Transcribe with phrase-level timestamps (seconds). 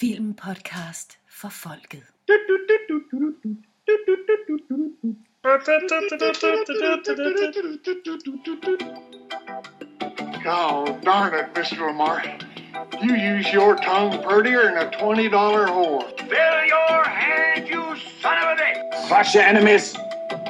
[0.00, 2.04] Filmpodcast for folket.
[10.46, 11.86] Oh, darn it, Mr.
[11.86, 12.24] Lamar.
[13.02, 16.18] You use your tongue prettier than a $20 whore.
[16.18, 19.08] Fill your hand, you son of a bitch!
[19.08, 19.94] Crush your enemies.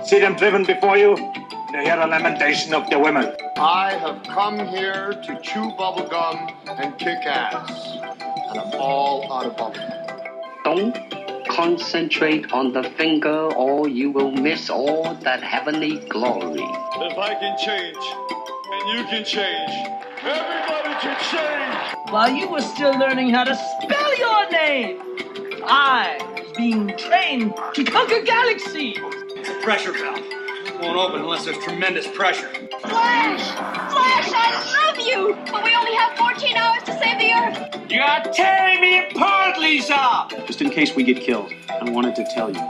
[0.05, 1.17] See them driven before you.
[1.17, 3.35] To hear the lamentation of the women.
[3.57, 8.20] I have come here to chew bubblegum and kick ass.
[8.51, 10.65] And I'm all out of bubblegum.
[10.65, 16.59] Don't concentrate on the finger or you will miss all that heavenly glory.
[16.59, 17.97] If I can change,
[18.73, 19.71] and you can change,
[20.25, 22.13] everybody can change.
[22.13, 25.01] While you were still learning how to spell your name,
[25.65, 28.99] I was being trained to conquer galaxies.
[29.37, 30.40] It's a pressure valve.
[30.81, 32.49] Won't open unless there's tremendous pressure.
[32.81, 33.45] Flash!
[33.93, 35.37] Flash, I love you!
[35.53, 37.91] But we only have 14 hours to save the Earth!
[37.93, 40.29] You are tearing me apart, Lisa!
[40.47, 42.63] Just in case we get killed, I wanted to tell you,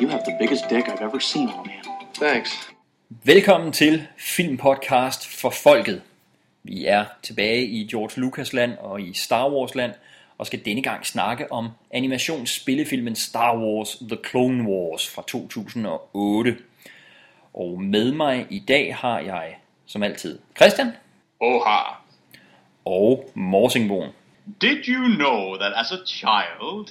[0.00, 1.84] you have the biggest dick I've ever seen on a man.
[2.14, 2.50] Thanks.
[3.24, 6.02] Velkommen til Filmpodcast for Folket.
[6.62, 9.92] Vi er tilbage i George Lucas land og i Star Wars land,
[10.38, 16.56] og skal denne gang snakke om animationsspillefilmen Star Wars The Clone Wars fra 2008.
[17.54, 20.92] Og med mig i dag har jeg, som altid, Christian
[21.40, 21.78] Oha.
[22.84, 24.10] og Morsingboen.
[24.60, 26.86] Did you know that as a child,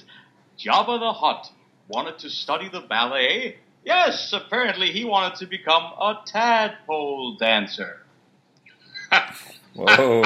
[0.58, 1.52] Jabba the Hutt
[1.94, 3.54] wanted to study the ballet?
[3.86, 7.88] Yes, apparently he wanted to become a tadpole dancer.
[9.76, 10.24] Wow.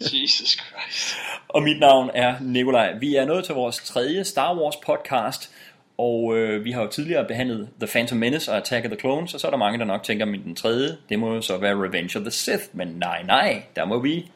[0.12, 1.16] Jesus Christ.
[1.48, 2.92] og mit navn er Nikolaj.
[2.98, 5.50] Vi er nået til vores tredje Star Wars podcast,
[5.98, 9.34] og øh, vi har jo tidligere behandlet The Phantom Menace og Attack of the Clones,
[9.34, 11.58] og så er der mange, der nok tænker, at den tredje, det må jo så
[11.58, 12.64] være Revenge of the Sith.
[12.72, 14.30] Men nej, nej, der må vi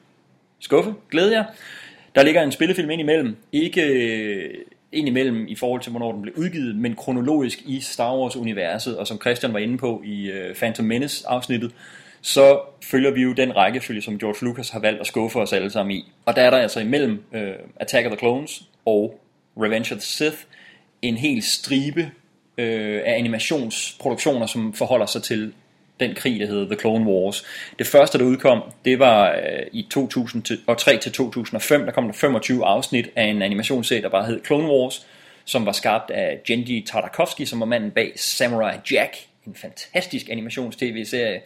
[0.60, 1.44] skuffe, glæde jer.
[2.14, 4.54] Der ligger en spillefilm ind imellem, ikke øh,
[4.92, 9.06] ind imellem i forhold til, hvornår den blev udgivet, men kronologisk i Star Wars-universet, og
[9.06, 11.72] som Christian var inde på i øh, Phantom Menace-afsnittet,
[12.20, 15.70] så følger vi jo den rækkefølge, som George Lucas har valgt at skuffe os alle
[15.70, 16.12] sammen i.
[16.26, 19.20] Og der er der altså imellem øh, Attack of the Clones og
[19.56, 20.36] Revenge of the Sith
[21.02, 22.10] en hel stribe
[22.58, 25.52] øh, af animationsproduktioner, som forholder sig til
[26.00, 27.44] den krig, der hedder The Clone Wars.
[27.78, 31.84] Det første, der udkom, det var øh, i 2003 til 2005.
[31.84, 35.06] Der kom der 25 afsnit af en animationsserie, der bare hed Clone Wars,
[35.44, 39.16] som var skabt af Genji Tartakovsky, som var manden bag Samurai Jack,
[39.46, 41.40] en fantastisk animations-tv-serie,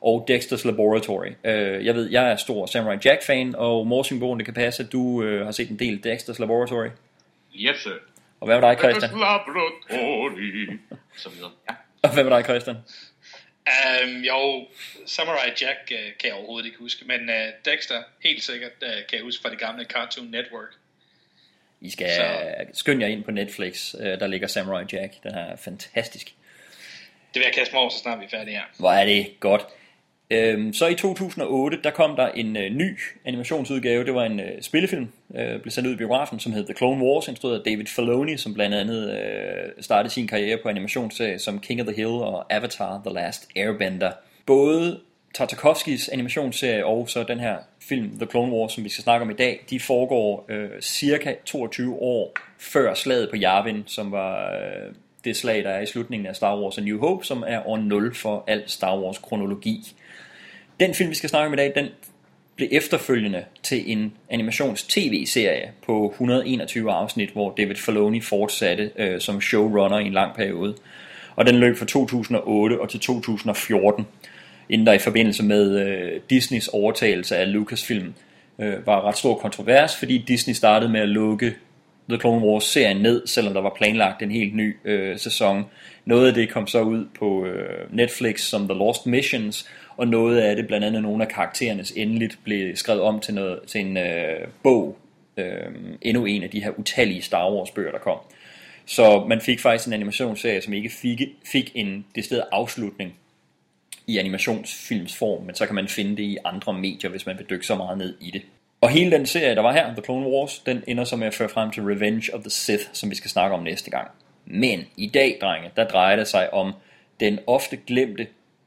[0.00, 1.28] og Dexter's Laboratory.
[1.44, 5.22] Øh, jeg ved, jeg er stor Samurai Jack-fan, og Morsingbogen, det kan passe, at du
[5.22, 6.88] øh, har set en del Dexter's Laboratory.
[7.54, 7.90] Yes, sir.
[8.40, 9.10] Og hvad med dig, Christian?
[11.16, 11.50] Så videre.
[11.70, 11.74] Ja.
[12.02, 12.76] Og hvad med dig, Christian?
[13.66, 14.66] Um, jo,
[15.06, 19.16] Samurai Jack uh, kan jeg overhovedet ikke huske, men uh, Dexter helt sikkert uh, kan
[19.18, 20.74] jeg huske fra det gamle Cartoon Network.
[21.80, 22.64] I skal så.
[22.72, 25.22] skynde jer ind på Netflix, uh, der ligger Samurai Jack.
[25.22, 26.26] Den er fantastisk.
[27.34, 28.64] Det vil jeg kaste mig over, så snart vi er færdige her.
[28.78, 29.66] Hvor er det godt.
[30.30, 34.04] Øhm, så i 2008, der kom der en øh, ny animationsudgave.
[34.04, 37.04] Det var en øh, spillefilm, øh, blev sendt ud i biografen, som hed The Clone
[37.04, 41.60] Wars, instrueret af David Filoni, som blandt andet øh, startede sin karriere på animationsserie som
[41.60, 44.12] King of the Hill og Avatar The Last Airbender.
[44.46, 45.00] Både
[45.34, 49.30] Tartakovskis animationsserie og så den her film The Clone Wars, som vi skal snakke om
[49.30, 54.94] i dag, de foregår øh, cirka 22 år før slaget på Yavin, som var øh,
[55.24, 57.76] det slag, der er i slutningen af Star Wars A New Hope, som er år
[57.76, 59.94] 0 for al Star Wars kronologi.
[60.80, 61.88] Den film, vi skal snakke om i dag, den
[62.56, 69.98] blev efterfølgende til en animations-tv-serie på 121 afsnit, hvor David Filoni fortsatte øh, som showrunner
[69.98, 70.74] i en lang periode.
[71.36, 74.06] Og den løb fra 2008 og til 2014,
[74.68, 78.14] inden der i forbindelse med øh, Disneys overtagelse af Lucasfilm
[78.58, 81.54] øh, var ret stor kontrovers, fordi Disney startede med at lukke
[82.08, 85.64] The Clone Wars-serien ned, selvom der var planlagt en helt ny øh, sæson.
[86.04, 90.38] Noget af det kom så ud på øh, Netflix som The Lost Missions, og noget
[90.38, 93.96] af det, blandt andet nogle af karakterernes endeligt, blev skrevet om til, noget, til en
[93.96, 94.98] øh, bog.
[95.36, 98.18] Øh, endnu en af de her utallige Star Wars bøger, der kom.
[98.86, 103.14] Så man fik faktisk en animationsserie, som ikke fik, fik en decideret afslutning
[104.06, 107.66] i animationsfilmsform, men så kan man finde det i andre medier, hvis man vil dykke
[107.66, 108.42] så meget ned i det.
[108.80, 111.34] Og hele den serie, der var her, The Clone Wars, den ender så med at
[111.34, 114.10] føre frem til Revenge of the Sith, som vi skal snakke om næste gang.
[114.44, 116.72] Men i dag, drenge, der drejer det sig om
[117.20, 118.26] den ofte glemte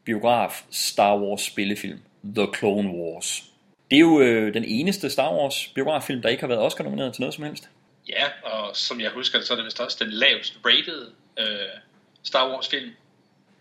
[0.09, 2.00] biograf Star Wars spillefilm,
[2.35, 3.44] The Clone Wars.
[3.91, 7.13] Det er jo øh, den eneste Star Wars biograffilm, der ikke har været Oscar nomineret
[7.13, 7.69] til noget som helst.
[8.07, 11.07] Ja, og som jeg husker det, så er det vist også den lavest rated
[11.39, 11.45] øh,
[12.23, 12.91] Star Wars film.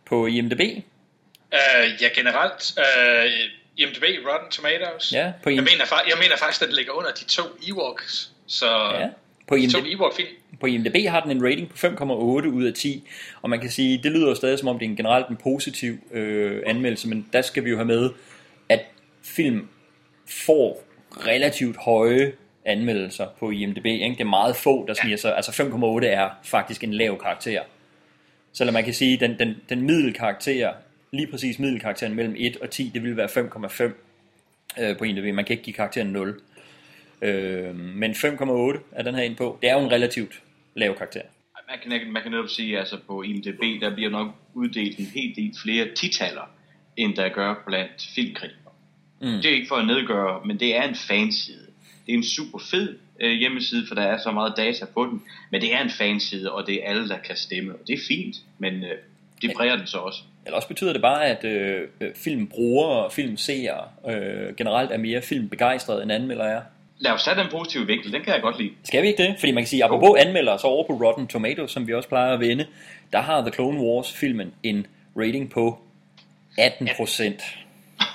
[0.05, 0.61] På IMDb?
[0.61, 2.79] Uh, ja, generelt.
[2.79, 3.33] Uh,
[3.77, 5.13] IMDb, Rotten Tomatoes.
[5.13, 8.67] Ja, på jeg, mener, jeg mener faktisk, at den ligger under de to Ewoks Så
[8.67, 9.09] Ja.
[9.49, 10.29] På IMDb, som Ewok-film.
[10.61, 12.07] På IMDb har den en rating på 5,8
[12.49, 13.09] ud af 10,
[13.43, 15.37] og man kan sige, det lyder jo stadig som om det er en generelt en
[15.37, 18.11] positiv øh, anmeldelse, men der skal vi jo have med,
[18.69, 18.81] at
[19.23, 19.69] film
[20.27, 20.83] får
[21.27, 22.33] relativt høje
[22.65, 23.87] anmeldelser på IMDb.
[23.87, 24.07] Ikke?
[24.09, 25.37] Det er meget få, der sniger sig.
[25.37, 27.63] Altså 5,8 er faktisk en lav karakter.
[28.53, 30.73] Selvom man kan sige, at den, den, den middelkarakter,
[31.11, 35.35] lige præcis middelkarakteren mellem 1 og 10, det vil være 5,5 øh, på IMDb.
[35.35, 36.41] Man kan ikke give karakteren 0.
[37.23, 39.59] Øh, men 5,8 er den her ind på.
[39.63, 40.43] Det er jo en relativt
[40.79, 41.23] lav karakter.
[41.69, 45.37] Man kan, man kan netop sige, altså på IMDb, der bliver nok uddelt en helt
[45.37, 46.51] del flere titaller,
[46.97, 48.73] end der gør blandt filmkritikere.
[49.21, 49.29] Mm.
[49.29, 51.67] Det er ikke for at nedgøre, men det er en fanside.
[52.07, 55.23] Det er en super fed øh, hjemmeside, for der er så meget data på den.
[55.51, 57.73] Men det er en fanside, og det er alle, der kan stemme.
[57.75, 58.99] Og det er fint, men øh,
[59.43, 60.21] det præger den så også.
[60.45, 65.23] Eller også betyder det bare, at øh, øh, filmbrugere og filmseere øh, generelt er mere
[65.23, 66.63] filmbegejstrede end anmeldere er.
[67.01, 68.71] Lad os tage den positive vinkel, den kan jeg godt lide.
[68.85, 69.35] Skal vi ikke det?
[69.39, 72.33] Fordi man kan sige, apropos anmeldere, så over på Rotten Tomatoes, som vi også plejer
[72.33, 72.67] at vende,
[73.13, 74.87] der har The Clone Wars filmen en
[75.17, 75.79] rating på
[76.59, 77.43] 18 procent.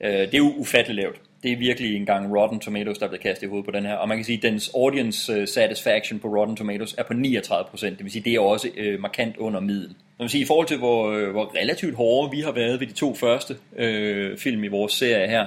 [0.00, 1.20] øh, det er jo ufatteligt lavt.
[1.42, 3.86] Det er virkelig en gang Rotten Tomatoes, der er blevet kastet i hovedet på den
[3.86, 3.94] her.
[3.94, 7.70] Og man kan sige, at dens audience øh, satisfaction på Rotten Tomatoes er på 39
[7.70, 7.98] procent.
[7.98, 9.88] Det vil sige, det er også øh, markant under middel.
[9.88, 12.86] Man vil sige, i forhold til, hvor, øh, hvor relativt hårde vi har været ved
[12.86, 15.46] de to første øh, film i vores serie her,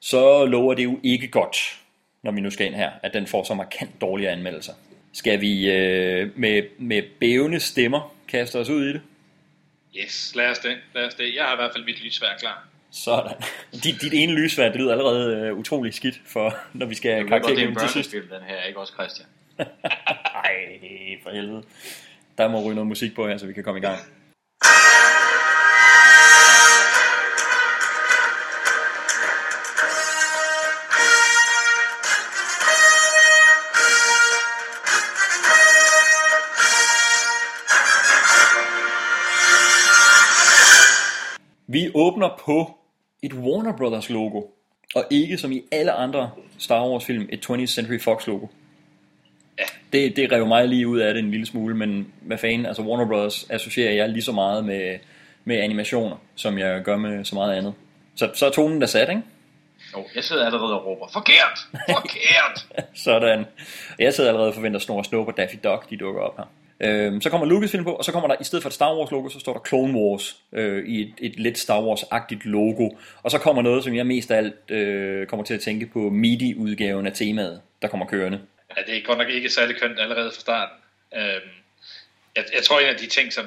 [0.00, 1.56] så lover det jo ikke godt,
[2.22, 4.72] når vi nu skal ind her, at den får så markant dårlige anmeldelser.
[5.12, 9.00] Skal vi øh, med, med bævende stemmer kaste os ud i det?
[9.96, 10.76] Yes, lad os det.
[10.94, 11.34] Lad os det.
[11.34, 12.68] Jeg har i hvert fald mit lysvær klar.
[12.90, 13.36] Sådan.
[13.72, 17.18] Dit, dit ene lysvær, det lyder allerede øh, utrolig skidt, for når vi skal godt,
[17.18, 18.10] det er en karaktergivning til sidst.
[18.12, 19.28] børnefilm, den her, ikke også Christian?
[20.44, 20.80] Ej,
[21.22, 21.62] for helvede.
[22.38, 23.98] Der må ryge noget musik på her, så vi kan komme i gang.
[41.70, 42.78] Vi åbner på
[43.22, 44.42] et Warner Brothers logo,
[44.94, 48.46] og ikke som i alle andre Star Wars film, et 20th Century Fox logo.
[49.58, 49.64] Ja.
[49.92, 52.82] Det, det rev mig lige ud af det en lille smule, men hvad fanden, altså
[52.82, 54.98] Warner Brothers associerer jeg lige så meget med,
[55.44, 57.74] med animationer, som jeg gør med så meget andet.
[58.16, 59.22] Så, så er tonen der sat, ikke?
[59.96, 61.58] Jo, jeg sidder allerede og råber, forkert,
[61.90, 62.66] forkert!
[63.04, 63.44] Sådan.
[63.98, 66.44] Jeg sidder allerede og forventer Snor og Daffy Duck, de dukker op her.
[66.80, 69.10] Øhm, så kommer Lucasfilm på, og så kommer der, i stedet for et Star Wars
[69.10, 72.90] logo, så står der Clone Wars øh, i et, et lidt Star Wars-agtigt logo.
[73.22, 75.98] Og så kommer noget, som jeg mest af alt øh, kommer til at tænke på
[75.98, 78.40] MIDI-udgaven af temaet, der kommer kørende.
[78.76, 80.76] Ja, det er godt nok ikke særlig kønt allerede fra starten.
[81.14, 81.50] Øhm,
[82.36, 83.46] jeg, jeg tror, en af de ting, som,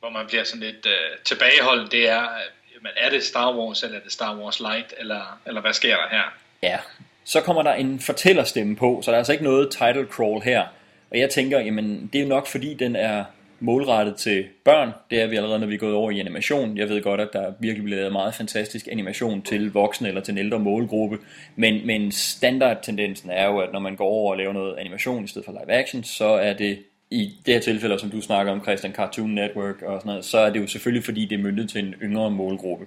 [0.00, 3.82] hvor man bliver sådan lidt øh, tilbageholden, det er, øh, men er det Star Wars,
[3.82, 6.22] eller er det Star Wars Light, eller, eller hvad sker der her?
[6.62, 6.78] Ja,
[7.24, 10.66] så kommer der en fortællerstemme på, så der er altså ikke noget title crawl her.
[11.12, 13.24] Og jeg tænker, jamen det er jo nok fordi den er
[13.60, 14.90] målrettet til børn.
[15.10, 16.78] Det er vi allerede, når vi er gået over i animation.
[16.78, 20.32] Jeg ved godt, at der virkelig bliver lavet meget fantastisk animation til voksne eller til
[20.32, 21.18] en ældre målgruppe.
[21.56, 25.28] Men, men standardtendensen er jo, at når man går over og laver noget animation i
[25.28, 26.78] stedet for live action, så er det
[27.10, 30.38] i det her tilfælde, som du snakker om, Christian Cartoon Network og sådan noget, så
[30.38, 32.86] er det jo selvfølgelig, fordi det er myndet til en yngre målgruppe.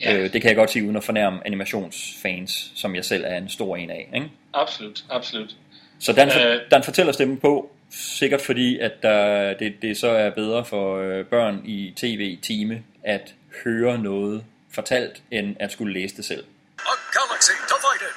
[0.00, 0.16] Ja.
[0.16, 3.48] Øh, det kan jeg godt sige, uden at fornærme animationsfans, som jeg selv er en
[3.48, 4.10] stor en af.
[4.14, 4.30] Ikke?
[4.54, 5.56] Absolut, absolut.
[6.04, 6.60] Så den, Øh.
[6.74, 7.52] den fortæller stemme på,
[8.18, 9.18] sikkert fordi, at der,
[9.60, 12.76] det, det så er bedre for øh, børn i tv-time
[13.14, 13.24] at
[13.64, 14.44] høre noget
[14.76, 16.44] fortalt, end at skulle læse det selv.
[16.92, 18.14] A galaxy divided.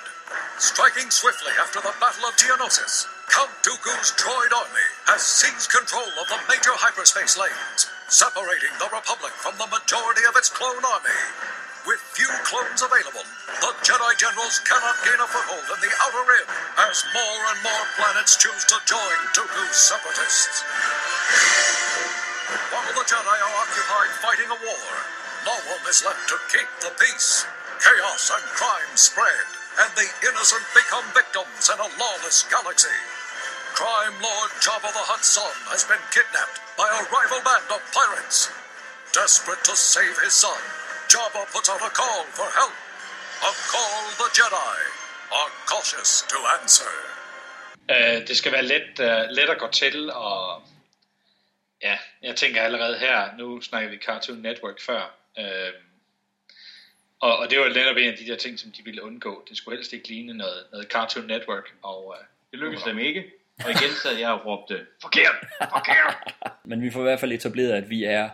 [0.72, 2.94] Striking swiftly after the Battle of Geonosis,
[3.36, 7.82] Count Dooku's droid army has seized control of the major hyperspace lanes,
[8.24, 11.20] separating the Republic from the majority of its clone army.
[11.88, 13.24] With few clones available,
[13.63, 16.48] the Jedi generals cannot gain a foothold in the Outer Rim
[16.84, 20.67] as more and more planets choose to join Dooku's separatists.
[22.75, 24.91] While the Jedi are occupied fighting a war,
[25.48, 27.48] no one is left to keep the peace.
[27.79, 29.48] Chaos and crime spread,
[29.79, 33.00] and the innocent become victims in a lawless galaxy.
[33.79, 38.51] Crime Lord Jabba the Hutt's son has been kidnapped by a rival band of pirates.
[39.15, 40.60] Desperate to save his son,
[41.13, 42.75] Jabba puts out a call for help.
[43.49, 44.75] A call the Jedi
[45.39, 46.93] are cautious to answer.
[47.91, 50.61] Øh, det skal være let, øh, let at gå til, og
[51.83, 55.73] ja, jeg tænker allerede her, nu snakker vi Cartoon Network før, øh,
[57.19, 59.45] og, og det var netop en af de der ting, som de ville undgå.
[59.49, 63.25] Det skulle helst ikke ligne noget, noget Cartoon Network, og øh, Det lykkedes dem ikke.
[63.65, 66.17] Og igen sad jeg og råbte, forkert, forkert.
[66.69, 68.29] Men vi får i hvert fald etableret, at vi er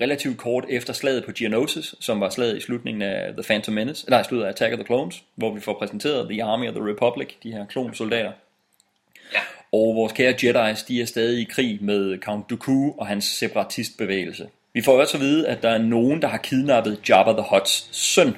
[0.00, 4.04] relativt kort efter slaget på Geonosis, som var slaget i slutningen af The Phantom Menace,
[4.06, 6.74] eller i slutningen af Attack of the Clones, hvor vi får præsenteret The Army of
[6.74, 8.32] the Republic, de her klonsoldater.
[9.34, 9.40] Ja.
[9.72, 14.46] Og vores kære Jedi's, de er stadig i krig med Count Dooku og hans separatistbevægelse.
[14.74, 17.88] Vi får også at vide, at der er nogen, der har kidnappet Jabba the Hutt's
[17.92, 18.36] søn.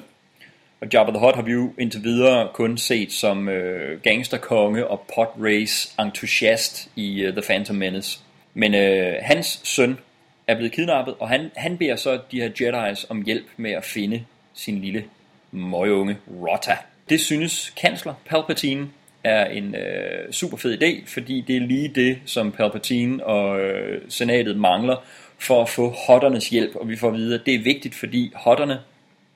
[0.81, 5.05] Og Jabba the Hutt har vi jo indtil videre kun set som øh, gangsterkonge og
[5.15, 8.19] podrace entusiast i øh, The Phantom Menace.
[8.53, 9.97] Men øh, hans søn
[10.47, 13.85] er blevet kidnappet, og han, han beder så de her Jedi's om hjælp med at
[13.85, 15.03] finde sin lille
[15.51, 16.77] møgeunge Rotta.
[17.09, 18.87] Det synes kansler Palpatine
[19.23, 24.01] er en øh, super fed idé, fordi det er lige det, som Palpatine og øh,
[24.09, 24.95] senatet mangler
[25.37, 26.75] for at få hotternes hjælp.
[26.75, 28.79] Og vi får at vide, at det er vigtigt, fordi hotterne,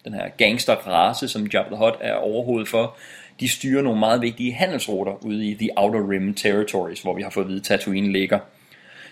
[0.06, 2.98] den her gangsterrace, som Jabba the Hutt er overhovedet for,
[3.40, 7.30] de styrer nogle meget vigtige handelsruter ude i The Outer Rim Territories, hvor vi har
[7.30, 8.40] fået at vide, at Tatooine ligger.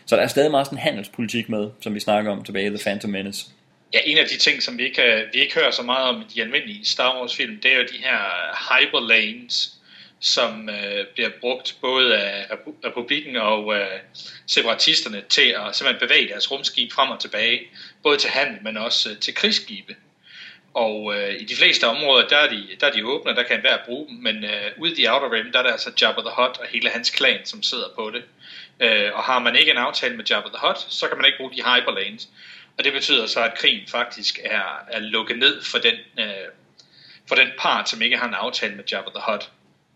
[0.05, 2.69] Så der er stadig meget sådan en handelspolitik med, som vi snakker om tilbage i
[2.69, 3.45] The Phantom Menace.
[3.93, 6.21] Ja, en af de ting, som vi ikke, øh, vi ikke hører så meget om
[6.21, 8.19] i de almindelige Star Wars film, det er jo de her
[8.69, 9.75] hyperlanes,
[10.19, 13.99] som øh, bliver brugt både af republikken og øh,
[14.47, 17.61] separatisterne til at simpelthen bevæge deres rumskib frem og tilbage,
[18.03, 19.95] både til handel, men også øh, til krigsskibe.
[20.73, 23.55] Og øh, i de fleste områder, der er de, der er de åbne, der kan
[23.55, 26.31] enhver bruge dem, men øh, ude i Outer Rim, der er der altså Jabba the
[26.37, 28.23] Hutt og hele hans klan, som sidder på det.
[28.79, 31.37] Øh, og har man ikke en aftale med Jabba the Hutt, så kan man ikke
[31.37, 32.29] bruge de hyperlanes.
[32.77, 36.47] Og det betyder så, at krigen faktisk er, er lukket ned for den, øh,
[37.27, 39.51] for den part, som ikke har en aftale med Jabba the Hutt.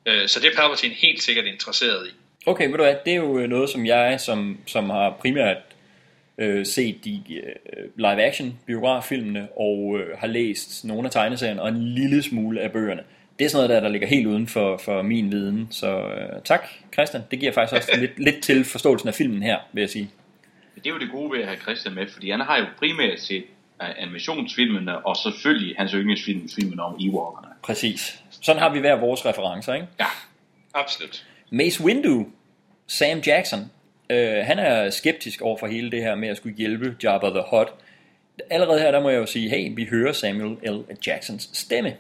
[0.05, 2.11] Øh, så det er Palpatine helt sikkert interesseret i.
[2.45, 5.57] Okay, ved du hvad, det er jo øh, noget, som jeg, som, som har primært
[6.37, 11.83] øh, set de øh, live-action biograffilmene og øh, har læst nogle af tegneserierne og en
[11.83, 13.03] lille smule af bøgerne.
[13.39, 15.67] Det er sådan noget der, der ligger helt uden for, for min viden.
[15.71, 17.23] Så øh, tak, Christian.
[17.31, 20.09] Det giver faktisk også lidt, lidt til forståelsen af filmen her, vil jeg sige.
[20.75, 23.19] Det er jo det gode ved at have Christian med, fordi han har jo primært
[23.19, 23.43] set
[23.79, 27.47] animationsfilmene, og selvfølgelig hans yndlingsfilm, filmen om Ewokerne.
[27.63, 28.23] Præcis.
[28.41, 29.87] Sådan har vi hver vores referencer, ikke?
[29.99, 30.05] Ja,
[30.73, 31.25] absolut.
[31.51, 32.27] Mace Windu,
[32.87, 33.59] Sam Jackson,
[34.09, 37.43] øh, han er skeptisk over for hele det her med at skulle hjælpe Jabba the
[37.51, 37.69] Hutt.
[38.49, 40.83] Allerede her, der må jeg jo sige, hey, vi hører Samuel L.
[41.07, 41.93] Jacksons stemme.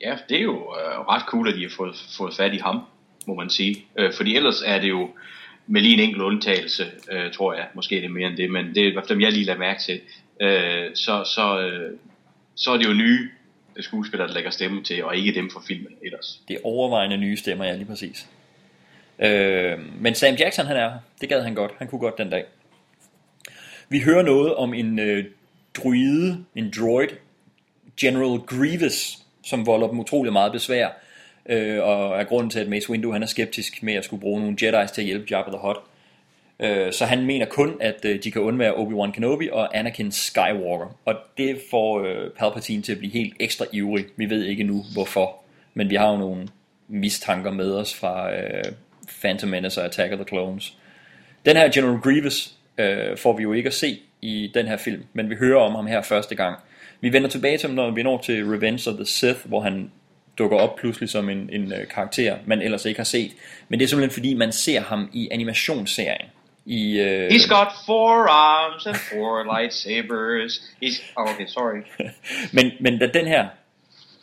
[0.00, 2.80] Ja, det er jo øh, ret cool, at de har fået, fået fat i ham,
[3.26, 3.84] må man sige.
[3.98, 5.10] Øh, fordi ellers er det jo
[5.66, 7.66] med lige en enkelt undtagelse, øh, tror jeg.
[7.74, 10.00] Måske er det mere end det, men det er dem, jeg lige lader mærke til.
[10.40, 11.98] Øh, så, så, øh,
[12.54, 13.28] så er det jo nye
[13.80, 16.40] skuespillere, der lægger stemme til, og ikke dem fra filmen ellers.
[16.48, 18.28] Det er overvejende nye stemmer, ja, lige præcis.
[19.22, 21.72] Øh, men Sam Jackson, han er Det gad han godt.
[21.78, 22.44] Han kunne godt den dag.
[23.88, 25.24] Vi hører noget om en øh,
[25.74, 27.08] druide, en droid,
[28.00, 30.88] General Grievous, som volder dem utrolig meget besvær,
[31.46, 34.40] øh, og er grunden til, at Mace Windu han er skeptisk med at skulle bruge
[34.40, 35.78] nogle Jedi's til at hjælpe Jabba the Hutt.
[36.60, 40.96] Øh, så han mener kun, at øh, de kan undvære Obi-Wan Kenobi og Anakin Skywalker.
[41.04, 44.04] Og det får øh, Palpatine til at blive helt ekstra ivrig.
[44.16, 45.36] Vi ved ikke nu, hvorfor.
[45.74, 46.48] Men vi har jo nogle
[46.88, 48.64] mistanker med os fra øh,
[49.20, 50.76] Phantom Menace og Attack of the Clones.
[51.46, 55.04] Den her General Grievous øh, får vi jo ikke at se i den her film,
[55.12, 56.58] men vi hører om ham her første gang.
[57.00, 59.90] Vi vender tilbage til ham, når vi når til Revenge of the Sith, hvor han
[60.38, 63.30] dukker op pludselig som en, en uh, karakter, man ellers ikke har set.
[63.68, 66.26] Men det er simpelthen fordi, man ser ham i animationsserien.
[66.66, 67.28] I, uh...
[67.28, 70.62] He's got four arms and four lightsabers.
[70.82, 71.02] He's...
[71.16, 71.82] Oh, okay, sorry.
[72.56, 73.48] men, men da den her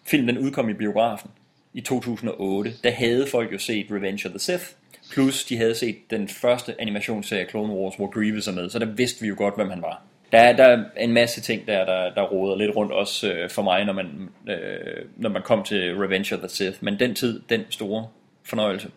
[0.08, 1.32] film den udkom i biografen
[1.74, 4.65] i 2008, der havde folk jo set Revenge of the Sith,
[5.12, 8.86] plus de havde set den første animationsserie Clone Wars, hvor Grievous er med, så der
[8.86, 10.01] vidste vi jo godt, hvem han var
[10.32, 13.50] der, er, der er en masse ting der, der, der roder lidt rundt også øh,
[13.50, 16.77] for mig, når man, øh, når man kom til Revenge of the Sith.
[16.82, 18.08] Men den tid, den store
[18.46, 18.89] fornøjelse.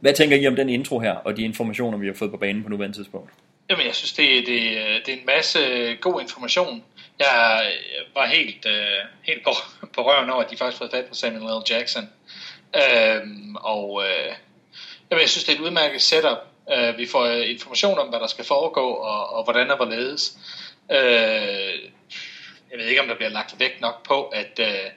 [0.00, 2.62] Hvad tænker I om den intro her, og de informationer, vi har fået på banen
[2.62, 3.30] på nuværende tidspunkt?
[3.70, 4.62] Jamen, jeg synes, det, det,
[5.06, 6.84] det er en masse øh, god information.
[7.18, 7.62] Jeg
[8.14, 9.50] var helt, øh, helt på,
[9.94, 11.72] på røven over, at de faktisk fået fat på Samuel L.
[11.72, 12.08] Jackson.
[12.76, 14.32] Øhm, og øh,
[15.10, 16.38] jamen, jeg synes, det er et udmærket setup.
[16.74, 20.38] Øh, vi får information om, hvad der skal foregå, og, og hvordan og hvorledes.
[20.92, 21.90] Øh,
[22.70, 24.90] jeg ved ikke, om der bliver lagt vægt nok på, at øh,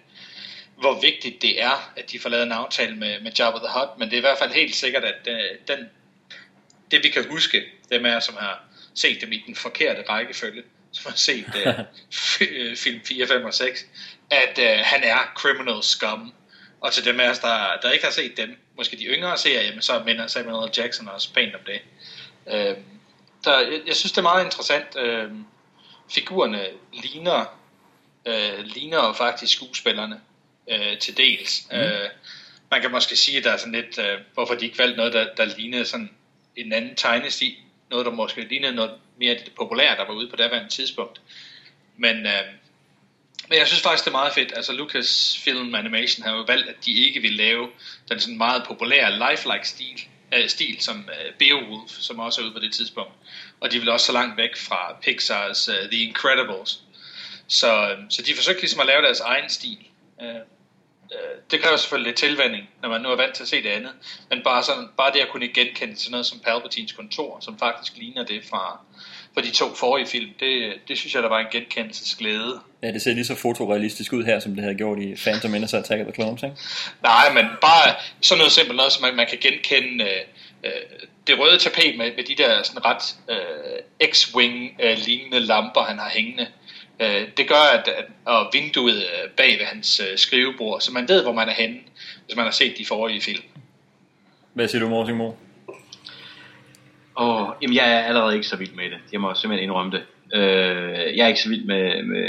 [0.78, 4.00] hvor vigtigt det er, at de får lavet en aftale med, med Jabba the Hutt,
[4.00, 5.90] men det er i hvert fald helt sikkert, at øh, den,
[6.92, 8.64] det vi kan huske, dem er, som har
[8.96, 13.86] set dem i den forkerte rækkefølge, som har set øh, film 4, 5 og 6,
[14.30, 16.34] at øh, han er criminal scum.
[16.82, 19.62] Og til dem af os, der, der ikke har set dem, måske de yngre serier,
[19.62, 20.72] jamen, så minder Samuel L.
[20.78, 21.82] Jackson også pænt om det.
[22.48, 22.78] Øh,
[23.44, 24.98] der, jeg, jeg synes, det er meget interessant.
[24.98, 25.32] Øh,
[26.12, 27.60] figurerne ligner,
[28.26, 30.22] øh, ligner jo faktisk skuespillerne
[30.70, 31.68] øh, til dels.
[31.72, 31.78] Mm.
[31.78, 32.10] Øh,
[32.72, 35.14] man kan måske sige, at der er sådan lidt, øh, hvorfor de ikke valgte noget,
[35.14, 36.12] der, der lignede sådan
[36.56, 37.56] en anden tegnestil.
[37.90, 41.22] noget, der måske lignede noget mere det populære, der var ude på daværende tidspunkt.
[41.98, 42.61] Men, øh,
[43.52, 44.54] men jeg synes faktisk, det er meget fedt.
[44.56, 47.70] Altså Lucasfilm Animation har jo valgt, at de ikke vil lave
[48.10, 50.02] den sådan meget populære lifelike stil,
[50.34, 53.12] øh, stil som øh, Beowulf, som også er ude på det tidspunkt.
[53.60, 56.80] Og de vil også så langt væk fra Pixars øh, The Incredibles.
[57.48, 59.78] Så, øh, så de forsøgte ligesom at lave deres egen stil.
[60.22, 60.36] Øh,
[61.14, 63.70] øh, det kræver selvfølgelig lidt tilvænding, når man nu er vant til at se det
[63.70, 63.94] andet.
[64.30, 67.98] Men bare, sådan, bare det at kunne genkende sådan noget som Palpatines kontor, som faktisk
[67.98, 68.80] ligner det fra,
[69.34, 72.60] fra de to forrige film, det, det synes jeg, der var en genkendelsesglæde.
[72.84, 75.78] Ja, det ser lige så fotorealistisk ud her, som det havde gjort i Phantom Menace
[75.78, 76.56] og Attack of the Clones, ikke?
[77.04, 80.22] Nej, men bare sådan noget simpelt noget, som man, man kan genkende øh,
[80.64, 80.72] øh,
[81.28, 86.00] det røde tapet med, med de der sådan ret øh, X-Wing øh, lignende lamper, han
[86.00, 86.48] har hængende.
[87.00, 91.08] Øh, det gør, at, at og vinduet øh, bag ved hans øh, skrivebord, så man
[91.08, 91.80] ved, hvor man er henne,
[92.26, 93.44] hvis man har set de forrige film.
[94.54, 95.32] Hvad siger du, Morten Mo?
[97.18, 99.00] Åh, jamen jeg er allerede ikke så vild med det.
[99.12, 100.04] Jeg må simpelthen indrømme det.
[100.34, 102.26] Øh, jeg er ikke så vild med, med,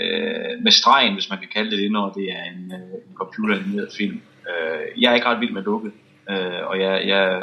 [0.63, 3.89] med stregen, hvis man kan kalde det det, når det er en, øh, en computeranimeret
[3.97, 4.21] film.
[4.51, 5.93] Øh, jeg er ikke ret vild med lukket,
[6.31, 7.43] øh, og jeg, jeg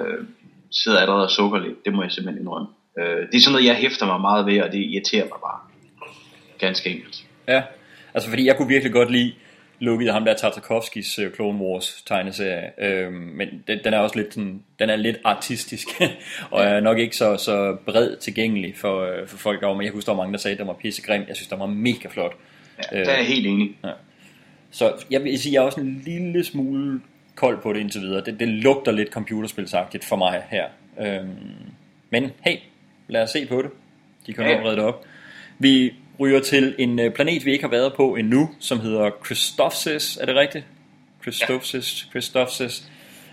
[0.72, 1.86] sidder allerede og sukker lidt.
[1.86, 2.68] Det må jeg simpelthen indrømme.
[3.00, 5.60] Øh, det er sådan noget, jeg hæfter mig meget ved, og det irriterer mig bare.
[6.60, 7.26] Ganske enkelt.
[7.48, 7.62] Ja,
[8.14, 9.34] altså fordi jeg kunne virkelig godt lide
[9.80, 14.18] lukket af ham der Tartakovskis uh, Clone Wars tegneserie, øhm, men den, den er også
[14.18, 15.88] lidt sådan, den er lidt artistisk,
[16.52, 19.94] og er nok ikke så, så bred tilgængelig for, uh, for folk over, men jeg
[19.94, 22.08] husker, der var mange, der sagde, at den var pissegrim, jeg synes, den var mega
[22.10, 22.36] flot.
[22.92, 23.78] Ja, der er jeg helt enig.
[23.84, 23.92] Ja.
[24.72, 27.02] Så jeg vil sige, jeg er også en lille smule
[27.36, 28.24] kold på det indtil videre.
[28.26, 30.66] Det, det lugter lidt computerspilsagtigt for mig her.
[31.00, 31.30] Øhm,
[32.10, 32.58] men hey,
[33.08, 33.72] lad os se på det.
[34.28, 34.56] De kan ja.
[34.56, 35.06] nok redde det op.
[35.60, 40.18] Vi ryger til en øh, planet, vi ikke har været på endnu, som hedder Christophsis.
[40.18, 40.66] Er det rigtigt?
[41.22, 42.10] Christophsis, ja.
[42.10, 42.90] Christophsis.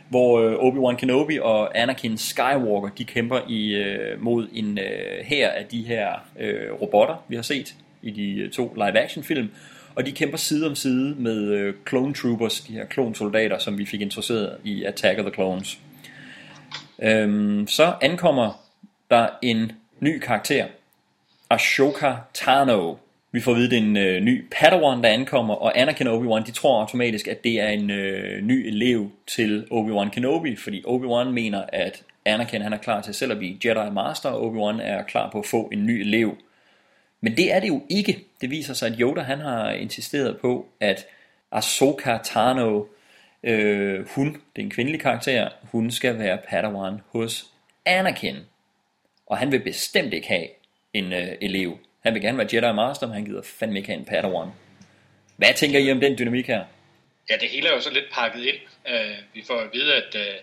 [0.08, 5.48] Hvor øh, Obi-Wan Kenobi og Anakin Skywalker, de kæmper i, øh, mod en øh, her
[5.48, 6.08] af de her
[6.40, 9.50] øh, robotter, vi har set i de to live-action film.
[9.94, 13.86] Og de kæmper side om side med øh, clone troopers, de her klonsoldater, som vi
[13.86, 15.78] fik introduceret i Attack of the Clones.
[17.02, 18.62] Øhm, så ankommer
[19.10, 20.66] der en ny karakter,
[21.50, 22.96] Ashoka Tano.
[23.32, 26.06] Vi får at vide, at det er en øh, ny Padawan, der ankommer, og Anakin
[26.06, 30.56] og Obi-Wan, de tror automatisk, at det er en øh, ny elev til Obi-Wan Kenobi,
[30.56, 34.50] fordi Obi-Wan mener, at Anakin han er klar til selv at blive Jedi Master, og
[34.50, 36.36] Obi-Wan er klar på at få en ny elev.
[37.20, 38.24] Men det er det jo ikke.
[38.40, 41.06] Det viser sig, at Yoda han har insisteret på, at
[41.52, 42.84] Ahsoka Tano,
[43.42, 47.46] øh, hun, det er en kvindelig karakter, hun skal være Padawan hos
[47.84, 48.36] Anakin.
[49.26, 50.46] Og han vil bestemt ikke have
[50.98, 51.78] en øh, elev.
[52.04, 54.48] Han vil gerne være Jedi Master, men han gider fandme ikke have en Padawan.
[55.36, 56.64] Hvad tænker I om den dynamik her?
[57.30, 58.60] Ja, det hele er jo så lidt pakket ind.
[58.84, 60.36] Uh, vi får at vide, at, uh,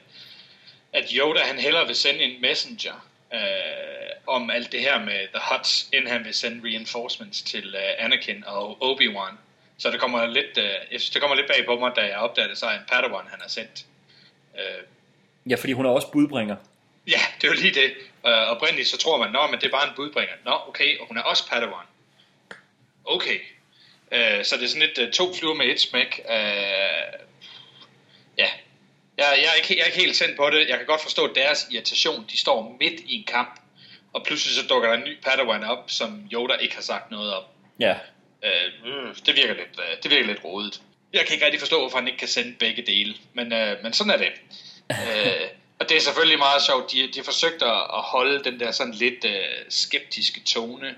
[0.93, 5.41] at Yoda han hellere vil sende en messenger uh, om alt det her med The
[5.51, 9.35] Huts, inden han vil sende reinforcements til uh, Anakin og Obi-Wan.
[9.77, 12.17] Så det kommer lidt, uh, jeg synes, det kommer lidt bag på mig, da jeg
[12.17, 13.85] opdagede, at så er en Padawan, han har sendt.
[14.53, 16.55] Uh, ja, fordi hun er også budbringer.
[17.07, 17.93] Ja, det er jo lige det.
[18.27, 20.35] Uh, oprindeligt så tror man, nå, men det er bare en budbringer.
[20.45, 21.85] Nå, okay, og hun er også Padawan.
[23.05, 23.39] Okay.
[24.11, 26.21] Uh, så det er sådan lidt uh, to fluer med et smæk.
[26.25, 26.33] Uh,
[28.37, 28.49] ja.
[29.17, 30.69] Jeg, jeg, er ikke, jeg er ikke helt tændt på det.
[30.69, 32.25] Jeg kan godt forstå deres irritation.
[32.31, 33.59] De står midt i en kamp,
[34.13, 37.33] og pludselig så dukker der en ny Padawan op, som Yoda ikke har sagt noget
[37.33, 37.43] om.
[37.79, 37.95] Ja.
[38.43, 40.81] Uh, det virker lidt, uh, det virker lidt rodet.
[41.13, 43.15] Jeg kan ikke rigtig forstå, hvorfor han ikke kan sende begge dele.
[43.33, 44.31] Men, uh, men sådan er det.
[44.89, 46.91] Uh, og det er selvfølgelig meget sjovt.
[46.91, 49.31] De, de har forsøgt at holde den der sådan lidt uh,
[49.69, 50.95] skeptiske tone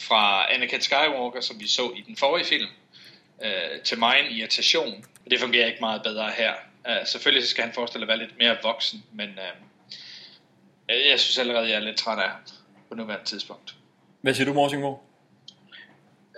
[0.00, 2.68] fra Anakin Skywalker, som vi så i den forrige film,
[3.38, 5.04] uh, til mig en irritation.
[5.24, 6.52] Og det fungerer ikke meget bedre her.
[6.88, 9.68] Uh, selvfølgelig så skal han forestille at være lidt mere voksen, men uh,
[11.10, 12.40] jeg synes allerede, jeg er lidt træt af ham
[12.88, 13.74] på nuværende tidspunkt.
[14.20, 14.88] Hvad siger du, Morsingbo?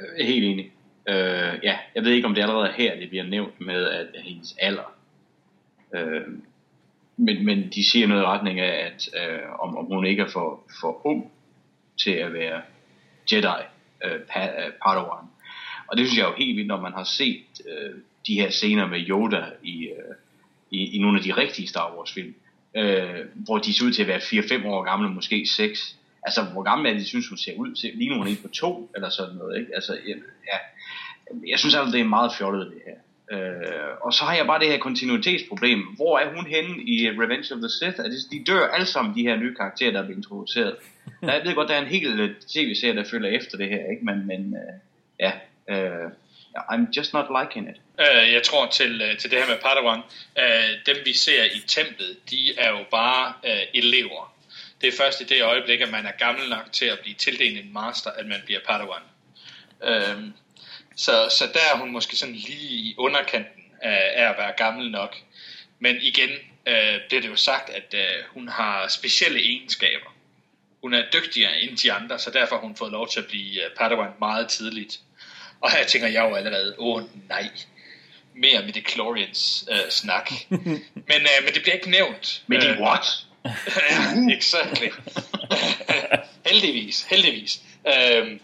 [0.00, 0.72] Uh, helt enig.
[1.09, 4.07] Uh, ja, jeg ved ikke, om det allerede er her, det bliver nævnt med, at
[4.22, 4.96] hendes alder.
[5.94, 6.22] Uh,
[7.24, 10.28] men, men de siger noget i retning af, at øh, om, om hun ikke er
[10.28, 11.33] for, for ung
[12.04, 12.62] til at være
[13.33, 13.62] Jedi
[14.04, 14.20] øh, øh,
[14.83, 15.24] Padawan.
[15.87, 17.94] Og det synes jeg er jo helt vildt, når man har set øh,
[18.26, 20.14] de her scener med Yoda i, øh,
[20.70, 22.35] i, i nogle af de rigtige Star Wars film,
[22.76, 25.96] øh, hvor de ser ud til at være 4-5 år gamle, måske 6.
[26.22, 27.90] Altså, hvor gammel er de, synes hun ser ud til?
[27.94, 29.74] Lige nu hun på to, eller sådan noget, ikke?
[29.74, 29.98] Altså,
[30.46, 30.56] ja,
[31.48, 32.94] jeg synes altså, det er meget fjollet, det her.
[33.30, 35.80] Øh, og så har jeg bare det her kontinuitetsproblem.
[35.96, 37.98] Hvor er hun henne i Revenge of the Sith?
[38.04, 40.76] Altså, de dør alle sammen, de her nye karakterer, der er blevet introduceret.
[41.20, 43.90] Der, jeg ved godt, der er en hel øh, tv-serie, der følger efter det her,
[43.90, 44.04] ikke?
[44.04, 44.74] Men, men øh,
[45.20, 45.32] ja,
[45.70, 46.10] øh,
[46.56, 47.76] I'm just not liking it.
[48.00, 50.00] Øh, jeg tror til, øh, til det her med Padawan,
[50.38, 54.34] øh, dem vi ser i templet, de er jo bare øh, elever.
[54.80, 57.58] Det er først i det øjeblik, at man er gammel nok til at blive tildelt
[57.58, 59.02] en master, at man bliver Padawan.
[59.84, 60.32] Øhm,
[61.00, 64.90] så, så der er hun måske sådan lige i underkanten af, af at være gammel
[64.90, 65.16] nok.
[65.78, 66.30] Men igen
[66.66, 70.16] øh, bliver det jo sagt, at øh, hun har specielle egenskaber.
[70.82, 73.64] Hun er dygtigere end de andre, så derfor har hun fået lov til at blive
[73.64, 75.00] øh, Padawan meget tidligt.
[75.60, 77.48] Og her tænker jeg jo allerede, åh nej,
[78.34, 80.30] mere med Clorians øh, snak.
[80.50, 82.42] men, øh, men det bliver ikke nævnt.
[82.46, 83.06] Men det Øh, what?
[83.90, 84.88] ja, exactly.
[86.50, 87.60] heldigvis, heldigvis.
[87.86, 88.40] Øhm,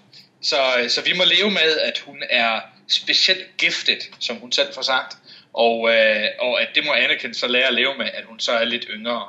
[0.50, 0.56] så,
[0.88, 5.18] så vi må leve med, at hun er specielt gifted, som hun selv får sagt,
[5.52, 8.52] og, øh, og at det må Anakin så lære at leve med, at hun så
[8.52, 9.22] er lidt yngre.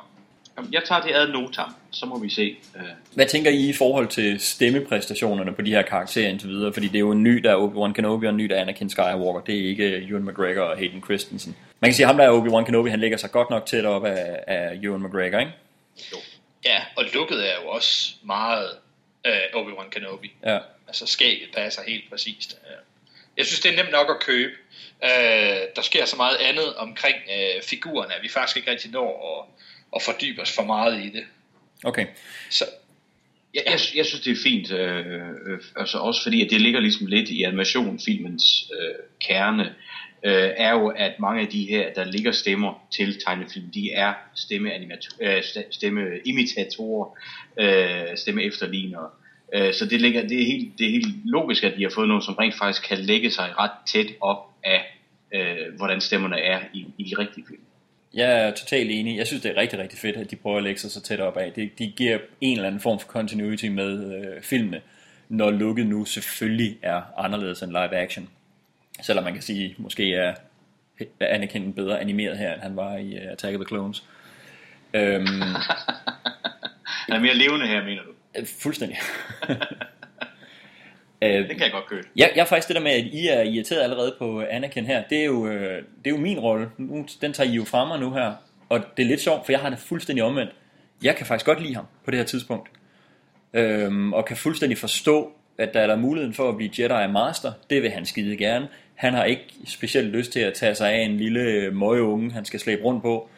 [0.72, 2.56] Jeg tager det ad notam, så må vi se.
[2.76, 2.82] Øh,
[3.14, 6.72] Hvad tænker I i forhold til stemmepræstationerne på de her karakterer indtil videre?
[6.72, 8.60] Fordi det er jo en ny, der er Obi-Wan Kenobi, og en ny, der er
[8.60, 9.40] Anakin Skywalker.
[9.46, 11.56] Det er ikke Ewan McGregor og Hayden Christensen.
[11.80, 13.84] Man kan sige, at ham der er Obi-Wan Kenobi, han ligger sig godt nok tæt
[13.84, 15.52] op af, af Ewan McGregor, ikke?
[16.64, 18.68] Ja, og looket er jo også meget
[19.26, 20.32] øh, Obi-Wan Kenobi.
[20.46, 20.58] Ja.
[20.88, 22.58] Altså skægget passer helt præcist.
[22.66, 22.76] Øh,
[23.36, 24.52] Jeg synes, det er nemt nok at købe.
[25.04, 29.38] Øh, der sker så meget andet omkring øh, figurerne, at vi faktisk ikke rigtig når
[29.40, 29.62] at,
[29.96, 31.24] at fordybe os for meget i det.
[31.84, 32.06] Okay.
[32.50, 32.64] Så,
[33.54, 36.80] Jeg, jeg, jeg synes, det er fint, øh, øh, altså også fordi, at det ligger
[36.80, 38.44] ligesom lidt i animationfilmens
[38.80, 39.74] øh, kerne,
[40.24, 44.14] øh, er jo, at mange af de her, der ligger stemmer til tegnefilm, de er
[45.20, 47.18] øh, st- stemmeimitatorer,
[47.58, 49.04] øh, stemmeefterlignere.
[49.04, 49.17] Øh,
[49.54, 52.24] så det, ligger, det, er helt, det er helt logisk, at de har fået noget,
[52.24, 54.98] som rent faktisk kan lægge sig ret tæt op af,
[55.34, 57.60] øh, hvordan stemmerne er i, i de rigtige film.
[58.14, 59.16] Jeg er totalt enig.
[59.16, 61.20] Jeg synes, det er rigtig, rigtig fedt, at de prøver at lægge sig så tæt
[61.20, 61.52] op af.
[61.52, 64.80] Det, de giver en eller anden form for continuity med øh, filmene,
[65.28, 68.28] når looket nu selvfølgelig er anderledes end live action.
[69.02, 70.34] Selvom man kan sige, måske er
[71.20, 74.04] Anakin bedre animeret her, end han var i uh, Attack of the Clones.
[74.94, 75.26] Øhm,
[77.08, 78.10] Han er mere levende her, mener du?
[78.38, 78.98] Øh, fuldstændig.
[81.22, 82.08] Øh, Det kan jeg godt købe.
[82.16, 85.02] Jeg, jeg er faktisk det der med, at I er irriteret allerede på Anakin her,
[85.10, 86.70] det er jo, øh, det er jo min rolle.
[86.78, 88.32] Nu, den tager I jo fra mig nu her.
[88.68, 90.52] Og det er lidt sjovt, for jeg har det fuldstændig omvendt.
[91.02, 92.70] Jeg kan faktisk godt lide ham på det her tidspunkt.
[93.54, 97.52] Øhm, og kan fuldstændig forstå, at der er der muligheden for at blive Jedi Master.
[97.70, 98.68] Det vil han skide gerne.
[98.94, 102.60] Han har ikke specielt lyst til at tage sig af en lille møgeunge, han skal
[102.60, 103.28] slæbe rundt på.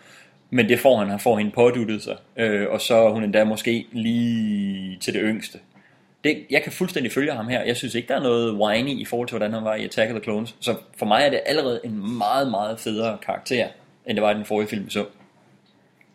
[0.50, 2.16] Men det får han, han får hende påduttet sig.
[2.36, 5.58] Øh, og så er hun endda måske lige til det yngste.
[6.24, 7.62] Det, jeg kan fuldstændig følge ham her.
[7.62, 10.10] Jeg synes ikke, der er noget whiny i forhold til, hvordan han var i Attack
[10.10, 10.54] of the Clones.
[10.60, 13.68] Så for mig er det allerede en meget, meget federe karakter,
[14.06, 15.04] end det var i den forrige film, vi så.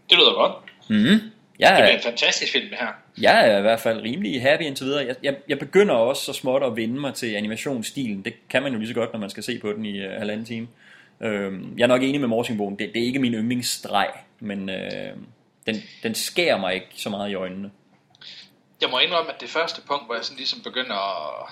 [0.09, 0.51] Det lyder godt.
[0.89, 1.03] Mm-hmm.
[1.05, 2.87] Det Jeg, bliver er, en fantastisk film, det her.
[3.21, 5.05] jeg er i hvert fald rimelig happy indtil videre.
[5.05, 8.21] Jeg, jeg, jeg begynder også så småt at vende mig til animationsstilen.
[8.25, 10.11] Det kan man jo lige så godt, når man skal se på den i uh,
[10.11, 10.67] halvanden time.
[11.21, 12.75] Øhm, jeg er nok enig med Morsingbogen.
[12.79, 14.07] Det, det er ikke min yndlingsstreg,
[14.39, 15.17] men øh,
[15.65, 17.71] den, den skærer mig ikke så meget i øjnene.
[18.81, 21.49] Jeg må indrømme, at det første punkt, hvor jeg sådan ligesom begynder at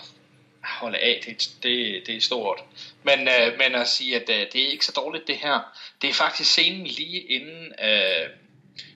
[0.64, 2.64] holde af, det, det, det er stort.
[3.04, 5.60] Men, øh, men at sige, at øh, det er ikke så dårligt det her,
[6.02, 8.30] det er faktisk scenen lige inden øh,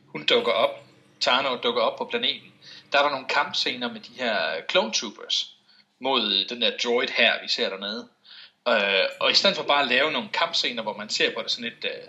[0.06, 0.86] hun dukker op,
[1.19, 2.54] Tarno dukker op på planeten.
[2.91, 4.38] Der er der nogle kampscener med de her
[4.69, 5.56] clone troopers
[6.02, 8.08] mod den der droid her, vi ser dernede.
[8.67, 11.52] Øh, og i stedet for bare at lave nogle kampscener, hvor man ser på det
[11.52, 12.08] sådan lidt, øh,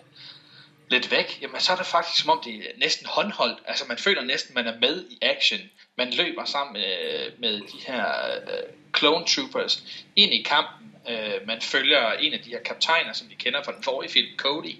[0.91, 3.59] lidt væk, jamen så er det faktisk som om det er næsten håndholdt.
[3.67, 5.61] Altså man føler næsten, man er med i action.
[5.97, 9.83] Man løber sammen med, med de her øh, clone troopers
[10.17, 10.95] ind i kampen.
[11.09, 14.37] Øh, man følger en af de her kaptajner, som vi kender fra den forrige film,
[14.37, 14.77] Cody,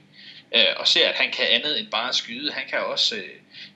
[0.55, 2.53] øh, og ser, at han kan andet end bare skyde.
[2.53, 3.31] Han kan også øh,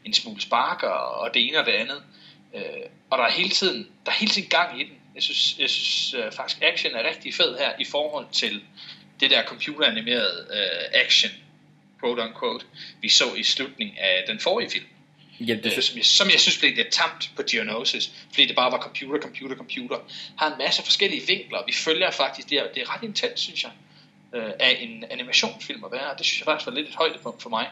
[0.04, 2.02] en smule spark og, og det ene og det andet.
[2.54, 2.62] Øh,
[3.10, 4.92] og der er hele tiden, der er hele tiden gang i den.
[5.14, 8.62] Jeg synes, jeg synes øh, faktisk, action er rigtig fed her i forhold til
[9.20, 11.32] det der computeranimerede øh, action,
[12.02, 12.64] quote unquote,
[13.00, 14.84] vi så i slutningen af den forrige film.
[15.40, 18.56] Ja, Det, øh, som, jeg, som jeg synes blev lidt tamt på Geonosis, fordi det
[18.56, 19.96] bare var computer, computer, computer.
[20.36, 23.40] Har en masse forskellige vinkler, og vi følger faktisk, det er, det er ret intens,
[23.40, 23.70] synes jeg,
[24.34, 27.42] øh, af en animationsfilm at være, og det synes jeg faktisk var lidt et højdepunkt
[27.42, 27.66] for mig,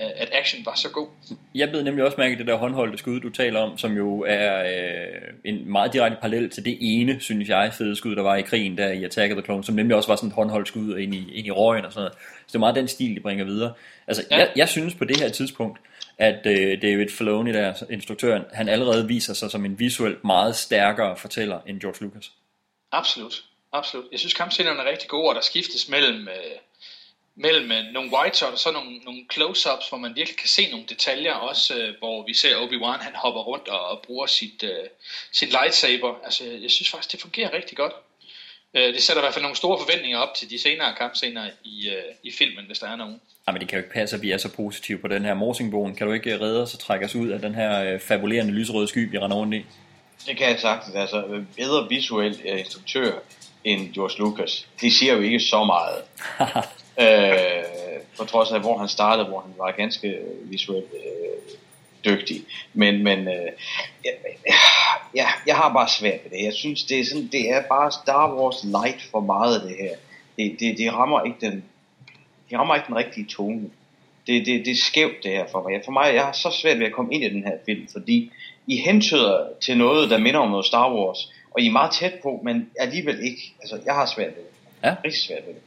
[0.00, 1.08] øh, at action var så god.
[1.54, 4.62] Jeg blev nemlig også mærke det der håndholdte skud, du taler om, som jo er
[4.62, 8.42] øh, en meget direkte parallel til det ene, synes jeg, fede skud, der var i
[8.42, 10.98] krigen der i Attack of the Clones, som nemlig også var sådan et håndholdt skud
[10.98, 12.18] ind i, ind i røgen og sådan noget.
[12.46, 13.72] Så det er meget den stil, de bringer videre.
[14.06, 14.36] Altså, ja.
[14.36, 15.78] jeg, jeg synes på det her tidspunkt,
[16.18, 20.56] at øh, David Filoni, der er instruktøren, han allerede viser sig som en visuelt meget
[20.56, 22.32] stærkere fortæller end George Lucas.
[22.92, 24.04] Absolut, absolut.
[24.12, 26.56] Jeg synes kampscenerne er rigtig gode, og der skiftes mellem, øh,
[27.34, 30.70] mellem øh, nogle white shot og så nogle, nogle close-ups, hvor man virkelig kan se
[30.70, 34.62] nogle detaljer, også øh, hvor vi ser Obi-Wan, han hopper rundt og, og bruger sit,
[34.62, 34.88] øh,
[35.32, 36.14] sin lightsaber.
[36.24, 37.92] Altså, jeg synes faktisk, det fungerer rigtig godt.
[38.76, 41.88] Øh, det sætter i hvert fald nogle store forventninger op til de senere kampscener i,
[41.88, 43.20] øh, i filmen, hvis der er nogen.
[43.48, 45.94] Jamen, det kan jo ikke passe, at vi er så positive på den her morsingbogen.
[45.94, 48.88] Kan du ikke redde os og trække os ud af den her øh, fabulerende lyserøde
[48.88, 49.64] sky, vi render rundt i?
[50.26, 50.96] Det kan jeg sagtens.
[50.96, 53.12] Altså, bedre visuel øh, instruktør
[53.64, 54.68] end George Lucas.
[54.80, 56.02] Det siger jo ikke så meget.
[57.04, 57.64] øh,
[58.18, 61.25] på trods af, hvor han startede, hvor han var ganske øh, visuelt øh,
[62.06, 62.44] dygtig.
[62.74, 63.50] Men, men øh,
[64.04, 64.10] ja,
[65.14, 66.44] ja, jeg har bare svært ved det.
[66.44, 69.76] Jeg synes, det er, sådan, det er bare Star Wars light for meget af det
[69.80, 69.96] her.
[70.36, 71.64] Det, det, det rammer ikke den
[72.50, 73.60] det rammer ikke den rigtige tone.
[74.26, 75.82] Det, det, det er skævt det her for mig.
[75.84, 78.32] For mig, jeg har så svært ved at komme ind i den her film, fordi
[78.66, 82.14] I hentyder til noget, der minder om noget Star Wars, og I er meget tæt
[82.22, 83.54] på, men alligevel ikke.
[83.60, 84.50] Altså, jeg har svært ved det.
[84.84, 84.96] Ja.
[85.04, 85.62] Rigtig svært ved det.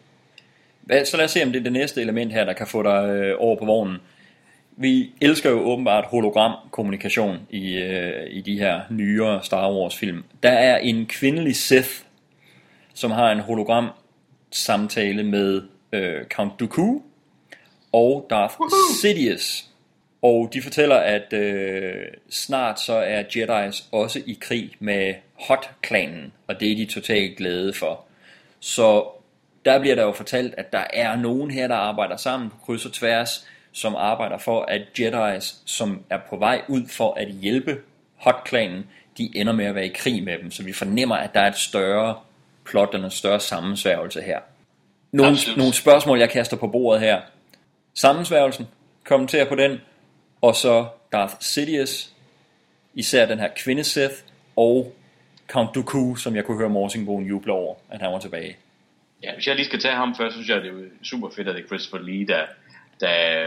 [0.82, 2.84] Hvad, så lad os se, om det er det næste element her, der kan få
[2.84, 3.97] dig øh, over på vognen.
[4.81, 10.23] Vi elsker jo åbenbart hologramkommunikation i, øh, i de her nyere Star Wars film.
[10.43, 11.89] Der er en kvindelig Sith,
[12.93, 13.89] som har en hologram
[14.51, 15.61] samtale med
[15.91, 16.99] øh, Count Dooku
[17.91, 18.53] og Darth
[19.01, 19.65] Sidious.
[20.21, 25.13] Og de fortæller, at øh, snart så er Jedi's også i krig med
[25.47, 28.05] Hot-klanen, og det er de totalt glade for.
[28.59, 29.07] Så
[29.65, 32.85] der bliver der jo fortalt, at der er nogen her, der arbejder sammen på kryds
[32.85, 37.77] og tværs, som arbejder for, at Jedi's, som er på vej ud for at hjælpe
[38.15, 40.51] Hot-klanen, de ender med at være i krig med dem.
[40.51, 42.15] Så vi fornemmer, at der er et større
[42.65, 44.39] plot og en større sammensværgelse her.
[45.12, 47.21] Nogle, nogle spørgsmål, jeg kaster på bordet her.
[47.93, 48.67] Sammensværgelsen,
[49.03, 49.82] kommenter på den,
[50.41, 52.13] og så Darth Sidious,
[52.93, 54.13] især den her kvinde Sith,
[54.55, 54.95] og
[55.47, 58.58] Count Dooku, som jeg kunne høre Morsingbogen juble over, at han var tilbage.
[59.23, 61.55] Ja, hvis jeg lige skal tage ham først, synes jeg, det er super fedt, at
[61.55, 62.43] det er Christopher Lee, der,
[62.99, 63.45] der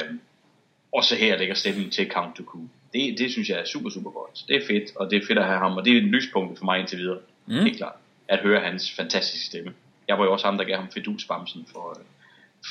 [0.92, 2.58] også her lægger stemmen til Count Dooku.
[2.92, 4.44] Det, det synes jeg er super, super godt.
[4.48, 6.58] Det er fedt, og det er fedt at have ham, og det er et lyspunkt
[6.58, 7.18] for mig indtil videre.
[7.46, 7.54] Mm.
[7.54, 7.94] Helt klart.
[8.28, 9.72] At høre hans fantastiske stemme.
[10.08, 12.00] Jeg var jo også ham, der gav ham fedusbamsen for,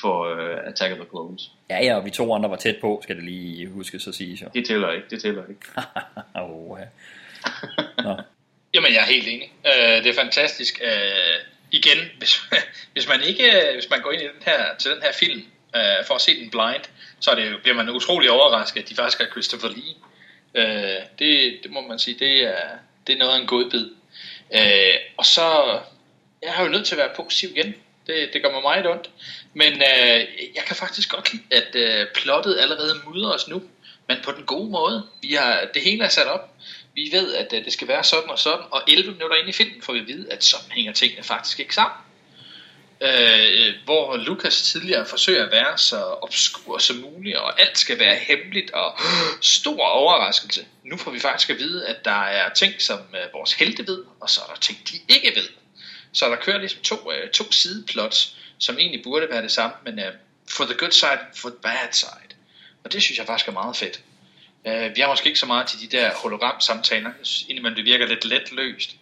[0.01, 1.51] for uh, Attack of the Clones.
[1.69, 4.37] Ja, ja, og vi to andre var tæt på, skal det lige huske så sige.
[4.37, 4.45] Så.
[4.53, 5.61] Det tæller ikke, det tæller ikke.
[6.43, 6.85] oh, ja.
[8.03, 8.21] Nå.
[8.73, 9.51] Jamen, jeg er helt enig.
[9.65, 10.81] Uh, det er fantastisk.
[10.83, 12.41] Uh, igen, hvis,
[12.93, 15.43] hvis man ikke hvis man går ind i den her, til den her film
[15.75, 16.83] øh, for at se den blind,
[17.19, 19.95] så er det, bliver man utrolig overrasket, at de faktisk er Christopher Lee.
[20.55, 22.69] Øh, det, det må man sige, det er,
[23.07, 23.91] det er noget af en godbid.
[24.55, 25.79] Øh, og så
[26.41, 27.75] jeg har jo nødt til at være positiv igen.
[28.07, 29.09] Det, det gør mig meget ondt.
[29.53, 30.19] Men øh,
[30.55, 33.61] jeg kan faktisk godt lide, at øh, plottet allerede mudrer os nu.
[34.07, 35.07] Men på den gode måde.
[35.21, 36.53] Vi har, det hele er sat op.
[36.95, 38.65] Vi ved, at øh, det skal være sådan og sådan.
[38.71, 41.59] Og 11 minutter ind i filmen får vi at vide, at sådan hænger tingene faktisk
[41.59, 41.97] ikke sammen.
[43.03, 48.15] Øh, hvor Lukas tidligere forsøger at være så obskur som muligt, og alt skal være
[48.15, 48.97] hemmeligt og
[49.41, 50.65] stor overraskelse.
[50.83, 54.03] Nu får vi faktisk at vide, at der er ting, som øh, vores helte ved,
[54.19, 55.47] og så er der ting, de ikke ved.
[56.13, 59.99] Så der kører ligesom to, øh, to sideplots, som egentlig burde være det samme, men
[59.99, 60.13] øh,
[60.49, 62.31] for the good side, for the bad side.
[62.83, 64.01] Og det synes jeg faktisk er meget fedt.
[64.67, 67.11] Øh, vi har måske ikke så meget til de der hologram-samtaler,
[67.49, 68.95] indimellem det virker lidt let løst.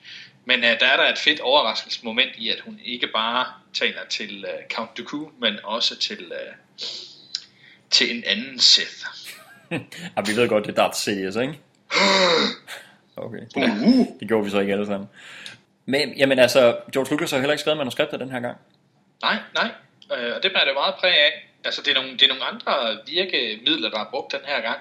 [0.45, 4.45] Men øh, der er der et fedt overraskelsesmoment i, at hun ikke bare taler til
[4.45, 6.53] øh, Count Dooku, men også til, øh,
[7.89, 9.05] til en anden Sith.
[10.17, 11.59] ja, vi ved godt, det er Darth Sidious, ikke?
[13.21, 15.09] Okay, det, det gjorde vi så ikke alle sammen.
[15.85, 18.57] Men jamen altså, George Lucas har heller ikke skrevet manuskriptet den her gang.
[19.21, 19.71] Nej, nej.
[20.17, 21.49] Øh, og det bliver det meget præg af.
[21.63, 24.79] Altså, det er, nogle, det er nogle andre virkemidler, der er brugt den her gang,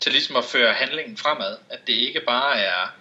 [0.00, 1.56] til ligesom at føre handlingen fremad.
[1.70, 2.94] At det ikke bare er,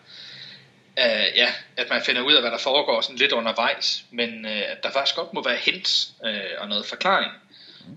[0.99, 4.71] øh, ja, at man finder ud af, hvad der foregår sådan lidt undervejs, men øh,
[4.71, 7.31] at der faktisk godt må være hints øh, og noget forklaring,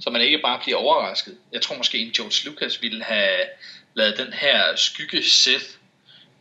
[0.01, 1.39] så man ikke bare bliver overrasket.
[1.53, 3.39] Jeg tror måske, en George Lucas ville have
[3.95, 5.65] lavet den her skygge Sith,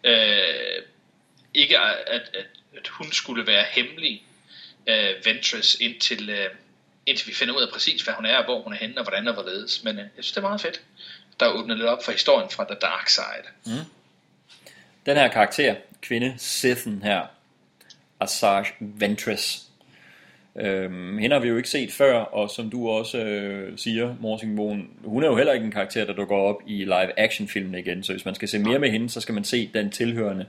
[0.04, 0.84] øh,
[1.54, 2.45] ikke at, at,
[2.78, 4.24] at hun skulle være hemmelig,
[4.88, 6.50] øh, Ventress, indtil, øh,
[7.06, 9.04] indtil vi finder ud af præcis, hvad hun er, og hvor hun er henne, og
[9.04, 9.84] hvordan og hvorledes.
[9.84, 10.82] Men øh, jeg synes, det er meget fedt.
[11.39, 13.47] Der er åbnet lidt op for historien fra The Dark Side.
[13.65, 13.86] Mm.
[15.06, 17.22] Den her karakter, kvinde Sithen her,
[18.20, 19.72] Asajj Ventress,
[20.56, 24.90] Øhm, hende har vi jo ikke set før, og som du også øh, siger, Morsingbogen,
[25.04, 28.04] hun er jo heller ikke en karakter, der dukker op i live action filmen igen,
[28.04, 30.46] så hvis man skal se mere med hende, så skal man se den tilhørende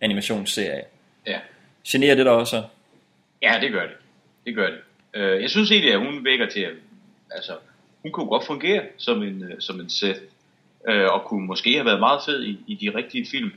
[0.00, 0.82] animationsserie.
[1.26, 1.38] Ja.
[1.88, 2.62] Generer det der også?
[3.42, 3.96] Ja, det gør det.
[4.46, 4.78] Det gør det.
[5.14, 6.72] Øh, jeg synes egentlig, at hun vækker til, at
[7.30, 7.52] altså,
[8.02, 10.20] hun kunne godt fungere som en, uh, som en Seth,
[10.88, 13.52] øh, og kunne måske have været meget fed i, i de rigtige film.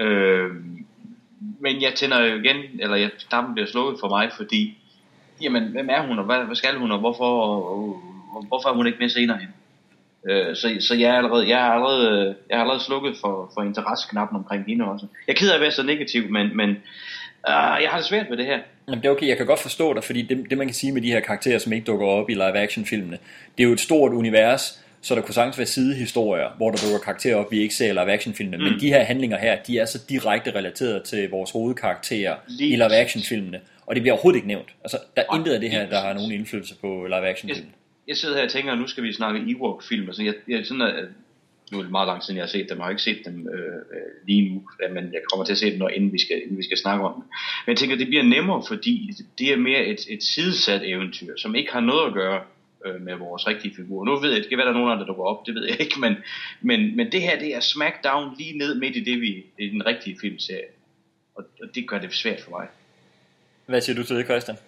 [0.00, 0.50] Øh,
[1.60, 4.78] men jeg tænder jo igen, eller jeg, dampen bliver slået for mig, fordi,
[5.42, 7.72] jamen, hvem er hun, og hvad, hvad skal hun, og hvorfor, og,
[8.36, 9.48] og, hvorfor er hun ikke med senere hen?
[10.28, 13.62] Øh, så, så jeg er allerede, jeg er allerede, jeg er allerede slukket for, for
[13.62, 15.06] interesseknappen omkring hende også.
[15.26, 16.70] Jeg keder at være så negativ, men, men
[17.48, 18.58] uh, jeg har det svært med det her.
[18.88, 20.92] Jamen det er okay, jeg kan godt forstå dig, fordi det, det man kan sige
[20.92, 23.18] med de her karakterer, som ikke dukker op i live-action-filmene,
[23.58, 26.98] det er jo et stort univers, så der kunne sagtens være sidehistorier, hvor der dukker
[26.98, 28.56] karakterer op, vi ikke ser i live-action-filmene.
[28.56, 28.62] Mm.
[28.62, 32.72] Men de her handlinger her, de er så direkte relateret til vores hovedkarakterer Lige.
[32.72, 33.60] i live-action-filmene.
[33.86, 34.68] Og det bliver overhovedet ikke nævnt.
[34.84, 37.72] Altså, der er intet af det her, der har nogen indflydelse på live-action-filmene.
[37.72, 40.06] Jeg, jeg sidder her og tænker, at nu skal vi snakke Ewok-film.
[40.06, 41.04] Altså, jeg, jeg, sådan, at,
[41.72, 42.78] nu er det meget lang siden, jeg har set dem.
[42.78, 44.62] Jeg har ikke set dem øh, øh lige nu,
[44.94, 47.04] men jeg kommer til at se dem, når, inden, vi skal, inden vi skal snakke
[47.04, 47.22] om dem.
[47.66, 51.54] Men jeg tænker, det bliver nemmere, fordi det er mere et, et sidesat eventyr, som
[51.54, 52.40] ikke har noget at gøre
[52.84, 54.04] øh, med vores rigtige figur.
[54.04, 55.66] Nu ved jeg, det kan være, der er nogen andre, der dukker op, det ved
[55.66, 56.16] jeg ikke, men,
[56.60, 59.86] men, men det her, det er smackdown lige ned midt i det, vi, i den
[59.86, 60.68] rigtige filmserie.
[61.34, 62.68] Og, og det gør det svært for mig.
[63.66, 64.58] Hvad siger du til det, Christian?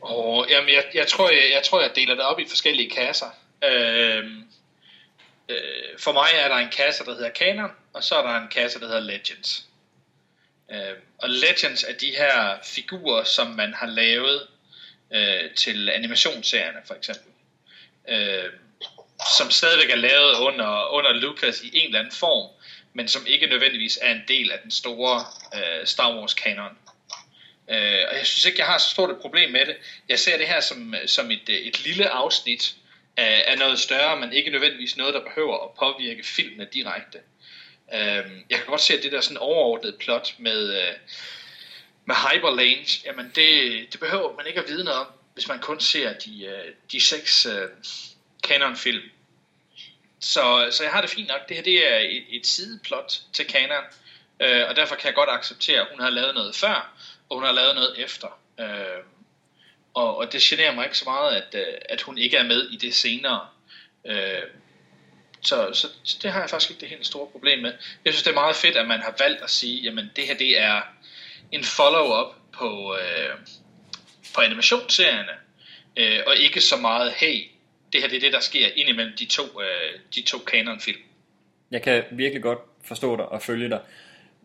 [0.00, 3.26] Og, jamen, jeg, jeg, tror, jeg, jeg tror, jeg deler det op i forskellige kasser.
[3.64, 4.24] Øh,
[5.48, 8.48] øh, for mig er der en kasse, der hedder Canon, og så er der en
[8.48, 9.68] kasse, der hedder Legends.
[10.72, 14.40] Øh, og Legends er de her figurer, som man har lavet
[15.14, 17.32] øh, til animationsserierne, for eksempel.
[18.08, 18.50] Øh,
[19.38, 22.50] som stadigvæk er lavet under, under Lucas i en eller anden form,
[22.94, 26.78] men som ikke nødvendigvis er en del af den store øh, Star Wars kanon.
[27.70, 29.76] Øh, og jeg synes ikke, jeg har så stort et problem med det.
[30.08, 32.74] Jeg ser det her som, som et, øh, et lille afsnit
[33.16, 37.18] af, af noget større, men ikke nødvendigvis noget, der behøver at påvirke filmene direkte.
[37.94, 40.94] Øh, jeg kan godt se, at det der sådan overordnede plot med, øh,
[42.04, 45.80] med Hyperlange, jamen det, det behøver man ikke at vide noget om, hvis man kun
[45.80, 47.68] ser de, øh, de seks øh,
[48.42, 49.02] canon-film.
[50.20, 51.48] Så, så jeg har det fint nok.
[51.48, 53.84] Det her det er et, et sideplot til canon,
[54.40, 56.96] øh, og derfor kan jeg godt acceptere, at hun har lavet noget før,
[57.28, 58.38] og hun har lavet noget efter.
[58.60, 59.02] Øh,
[59.94, 62.70] og, og det generer mig ikke så meget, at, øh, at hun ikke er med
[62.70, 63.48] i det senere.
[64.06, 64.42] Øh,
[65.42, 67.72] så, så, så det har jeg faktisk ikke det helt store problem med.
[68.04, 70.36] Jeg synes, det er meget fedt, at man har valgt at sige, jamen det her
[70.36, 70.82] det er
[71.52, 73.36] en follow-up på, øh,
[74.34, 75.32] på animationsserierne,
[75.96, 77.40] øh, og ikke så meget, hey,
[77.92, 81.00] det her det er det, der sker indimellem de to, øh, de to kanonfilm.
[81.70, 83.80] Jeg kan virkelig godt forstå dig og følge dig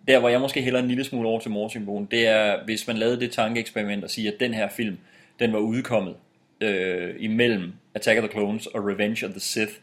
[0.08, 2.98] der hvor jeg måske hælder en lille smule over til morsymbolen, det er, hvis man
[2.98, 4.98] lavede det tankeeksperiment og siger, at den her film,
[5.40, 6.16] den var udkommet
[6.62, 9.74] øh, imellem Attack of the Clones og Revenge of the Sith,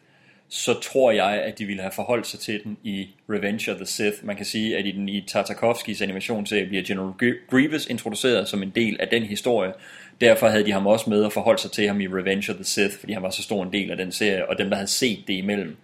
[0.49, 3.87] så tror jeg, at de ville have forholdt sig til den i Revenge of the
[3.87, 4.17] Sith.
[4.23, 8.71] Man kan sige, at i den i Tartakovskis animationsserie bliver General Grievous introduceret som en
[8.71, 9.73] del af den historie.
[10.21, 12.65] Derfor havde de ham også med at forholde sig til ham i Revenge of the
[12.65, 14.89] Sith, fordi han var så stor en del af den serie, og dem, der havde
[14.89, 15.77] set det imellem,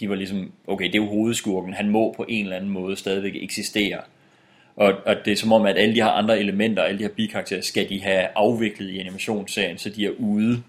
[0.00, 2.96] de var ligesom, okay, det er jo hovedskurken, han må på en eller anden måde
[2.96, 4.00] stadigvæk eksistere.
[4.76, 7.10] Og, og det er som om, at alle de her andre elementer, alle de her
[7.10, 10.62] bikarakterer, skal de have afviklet i animationsserien, så de er ude,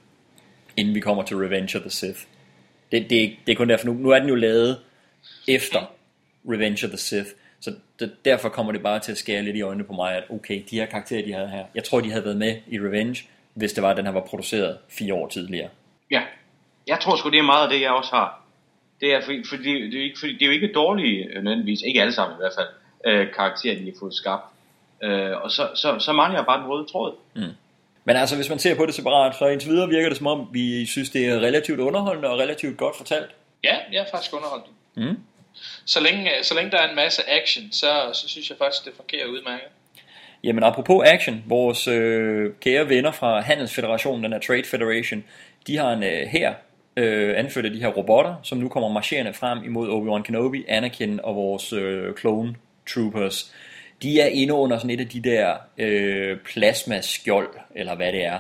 [0.78, 2.20] inden vi kommer til Revenge of the Sith.
[2.94, 4.80] Det, det, det er kun derfor, nu, nu er den jo lavet
[5.48, 5.80] efter
[6.50, 7.30] Revenge of the Sith,
[7.60, 10.24] så det, derfor kommer det bare til at skære lidt i øjnene på mig, at
[10.30, 13.24] okay, de her karakterer, de havde her, jeg tror, de havde været med i Revenge,
[13.54, 15.70] hvis det var, at den her var produceret fire år tidligere.
[16.12, 16.22] Ja,
[16.88, 18.44] jeg tror sgu, det er meget af det, jeg også har
[19.04, 21.82] det er, fordi, fordi, det, er ikke, fordi det er jo ikke dårlige, øh, nødvendigvis,
[21.88, 22.72] ikke alle sammen i hvert fald,
[23.08, 24.46] øh, karakterer, de har fået skabt.
[25.04, 27.16] Øh, og så, så, så mangler jeg bare den røde tråd.
[27.36, 27.42] Mm.
[28.06, 30.48] Men altså, hvis man ser på det separat, så indtil videre virker det som om,
[30.52, 33.30] vi synes, det er relativt underholdende og relativt godt fortalt.
[33.64, 34.66] Ja, jeg er faktisk underholdt.
[34.96, 35.18] Mm.
[35.86, 38.94] Så, længe, så længe der er en masse action, så, så synes jeg faktisk, det
[38.96, 39.68] fungerer udmærket.
[40.44, 45.24] Jamen apropos action, vores øh, kære venner fra Handelsfederationen, den her Trade Federation,
[45.68, 46.54] de har en øh, her
[46.98, 51.20] øh, anført af de her robotter, som nu kommer marcherende frem imod Obi-Wan Kenobi, Anakin
[51.24, 52.56] og vores øh, clone
[52.94, 53.54] troopers.
[54.04, 58.40] De er inde under sådan et af de der øh, plasmaskjold, eller hvad det er,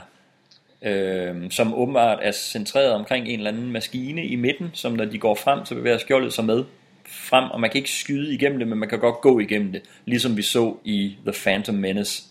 [0.82, 5.18] øh, som åbenbart er centreret omkring en eller anden maskine i midten, som når de
[5.18, 6.64] går frem, så bevæger skjoldet sig med
[7.06, 9.82] frem, og man kan ikke skyde igennem det, men man kan godt gå igennem det,
[10.06, 12.24] ligesom vi så i The Phantom Menace.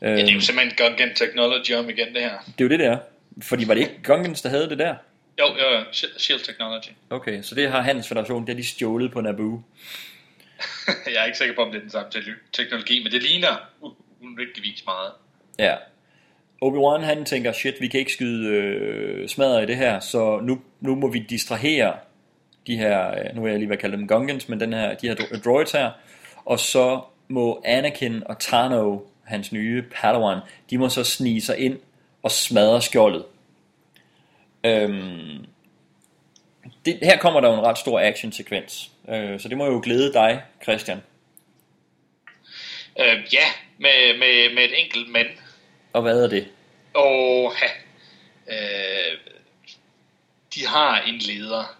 [0.00, 0.40] Ja, det er jo øhm.
[0.40, 2.38] simpelthen Gungan Technology om igen, det her.
[2.46, 2.98] Det er jo det, der.
[3.42, 4.94] Fordi var det ikke Gungans, der havde det der?
[5.38, 5.84] Jo, jo,
[6.18, 6.88] Shield Technology.
[7.10, 9.62] Okay, så det har Handelsfederationen, det er de stjålet på Naboo.
[11.14, 12.10] jeg er ikke sikker på, om det er den samme
[12.52, 13.56] teknologi, men det ligner
[14.22, 15.12] unødvendigvis meget.
[15.58, 15.74] Ja.
[16.64, 20.60] Obi-Wan han tænker, shit, vi kan ikke skyde øh, smadret i det her, så nu,
[20.80, 21.96] nu må vi distrahere
[22.66, 25.08] de her, øh, nu vil jeg lige være kalde dem Gungans, men den her, de
[25.08, 25.14] her
[25.44, 25.90] droids her,
[26.44, 30.38] og så må Anakin og Tano, hans nye Padawan,
[30.70, 31.78] de må så snige sig ind
[32.22, 33.24] og smadre skjoldet.
[34.64, 35.46] Øhm,
[36.84, 40.12] det, her kommer der jo en ret stor action-sekvens, øh, så det må jo glæde
[40.12, 41.02] dig, Christian.
[43.00, 43.46] Øh, ja,
[43.78, 45.28] med, med, med et enkelt mand.
[45.92, 46.48] Og hvad er det?
[46.94, 47.68] Og ja,
[48.54, 49.18] øh,
[50.54, 51.78] de har en leder,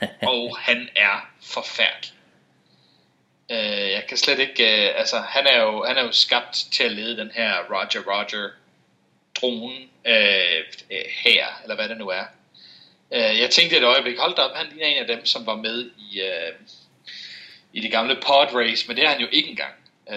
[0.32, 2.12] og han er forfærdelig.
[3.50, 6.84] Øh, jeg kan slet ikke, øh, altså han er, jo, han er jo skabt til
[6.84, 8.50] at lede den her Roger Roger
[9.40, 9.76] drone
[10.06, 12.24] øh, øh, her, eller hvad det nu er.
[13.12, 15.56] Øh, jeg tænkte et øjeblik, hold da op, han ligner en af dem, som var
[15.56, 16.52] med i, øh,
[17.72, 19.74] i det gamle pod race, men det er han jo ikke engang.
[20.10, 20.16] Øh,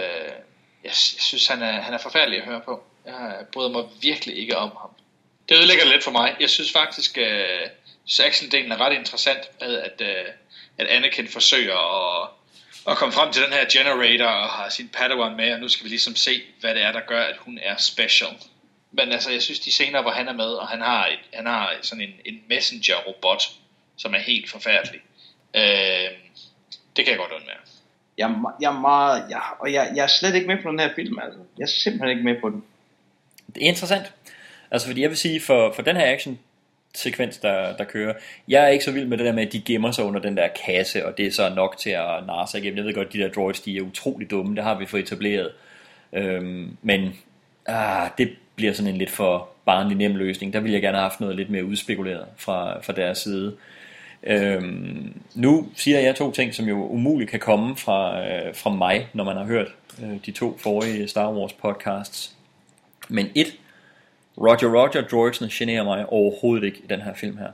[0.83, 2.83] jeg, jeg synes, han er, han er forfærdelig at høre på.
[3.05, 4.89] Jeg bryder mig virkelig ikke om ham.
[5.49, 6.35] Det ødelægger lidt for mig.
[6.39, 7.67] Jeg synes faktisk, øh,
[8.05, 10.25] Saxon-delen er ret interessant med, at, øh,
[10.77, 11.77] at Anakin forsøger
[12.23, 12.29] at,
[12.87, 15.83] at komme frem til den her generator og har sin Padawan med, og nu skal
[15.83, 18.29] vi ligesom se, hvad det er, der gør, at hun er special.
[18.93, 21.45] Men altså, jeg synes, de scener, hvor han er med, og han har, et, han
[21.45, 23.43] har sådan en, en messenger-robot,
[23.97, 25.01] som er helt forfærdelig.
[25.55, 26.09] Øh,
[26.95, 27.57] det kan jeg godt undvære.
[28.17, 30.79] Jeg, er jeg er meget, jeg, og jeg, jeg er slet ikke med på den
[30.79, 31.39] her film, altså.
[31.57, 32.63] Jeg er simpelthen ikke med på den.
[33.55, 34.13] Det er interessant.
[34.71, 36.39] Altså fordi jeg vil sige, for, for den her action
[36.95, 38.13] sekvens, der, der kører,
[38.47, 40.37] jeg er ikke så vild med det der med, at de gemmer sig under den
[40.37, 42.77] der kasse, og det er så nok til at narre sig igennem.
[42.77, 45.51] Jeg ved godt, de der droids, de er utrolig dumme, det har vi fået etableret.
[46.13, 47.19] Øhm, men
[47.65, 50.53] ah, det bliver sådan en lidt for barnlig nem løsning.
[50.53, 53.55] Der ville jeg gerne have haft noget lidt mere udspekuleret fra, fra deres side.
[54.23, 59.07] Øhm, nu siger jeg to ting, som jo umuligt kan komme fra, øh, fra mig,
[59.13, 59.67] når man har hørt
[60.03, 62.35] øh, de to forrige Star Wars podcasts.
[63.09, 63.47] Men et,
[64.37, 67.49] Roger Roger droidsene generer mig overhovedet ikke i den her film her.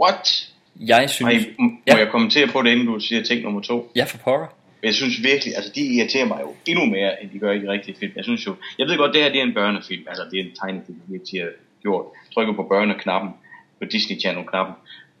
[0.00, 0.52] What?
[0.76, 1.44] Jeg synes...
[1.44, 1.96] Ej, må ja.
[1.96, 3.92] jeg kommentere på det, inden du siger ting nummer to?
[3.96, 4.46] Ja, for pokker.
[4.82, 7.68] Jeg synes virkelig, altså de irriterer mig jo endnu mere, end de gør i de
[7.68, 8.12] rigtige film.
[8.16, 10.44] Jeg synes jo, jeg ved godt, det her det er en børnefilm, altså det er
[10.44, 10.98] en tegnefilm,
[11.32, 11.50] de har
[11.82, 12.06] gjort.
[12.34, 13.30] Trykker på børneknappen,
[13.78, 14.74] på Disney Channel-knappen,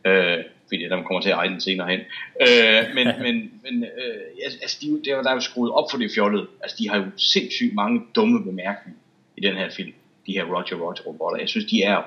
[0.06, 0.38] øh,
[0.68, 2.00] fordi der kommer til at eje den senere hen.
[2.40, 4.22] Øh, men men, men øh,
[4.62, 6.46] altså, de, der, der er jo skruet op for det fjollede.
[6.62, 9.00] Altså de har jo sindssygt mange dumme bemærkninger
[9.36, 9.92] i den her film,
[10.26, 11.38] de her Roger Roger robotter.
[11.38, 12.02] Jeg synes, de er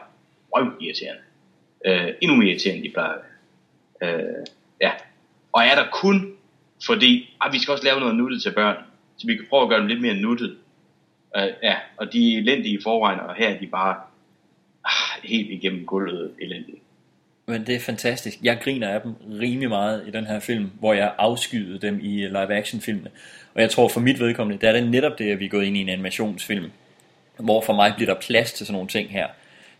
[0.56, 1.22] røvirriterende.
[1.86, 3.18] Øh, endnu mere irriterende, de plejer.
[4.02, 4.46] Øh,
[4.82, 4.92] ja.
[5.52, 6.35] Og er der kun
[6.86, 8.76] fordi ah, vi skal også lave noget nuttet til børn,
[9.18, 10.58] så vi kan prøve at gøre dem lidt mere nuttet.
[11.38, 13.96] Uh, ja, og de er elendige i forvejen, og her er de bare
[14.86, 16.80] ah, helt igennem gulvet elendige.
[17.48, 18.38] Men det er fantastisk.
[18.44, 22.28] Jeg griner af dem rimelig meget i den her film, hvor jeg afskyede dem i
[22.28, 23.10] live-action filmene.
[23.54, 25.66] Og jeg tror for mit vedkommende, der er det netop det, at vi er gået
[25.66, 26.72] ind i en animationsfilm,
[27.40, 29.28] hvor for mig bliver der plads til sådan nogle ting her.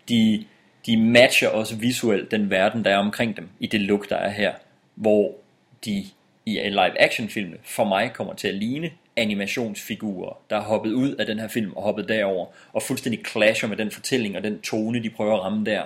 [0.10, 0.46] De,
[0.86, 4.30] de matcher også visuelt den verden, der er omkring dem, i det look, der er
[4.30, 4.54] her,
[4.96, 5.36] hvor
[5.86, 6.06] de
[6.46, 11.16] i live action film for mig kommer til at ligne animationsfigurer, der er hoppet ud
[11.16, 14.62] af den her film og hoppet derover og fuldstændig clasher med den fortælling og den
[14.62, 15.84] tone, de prøver at ramme der.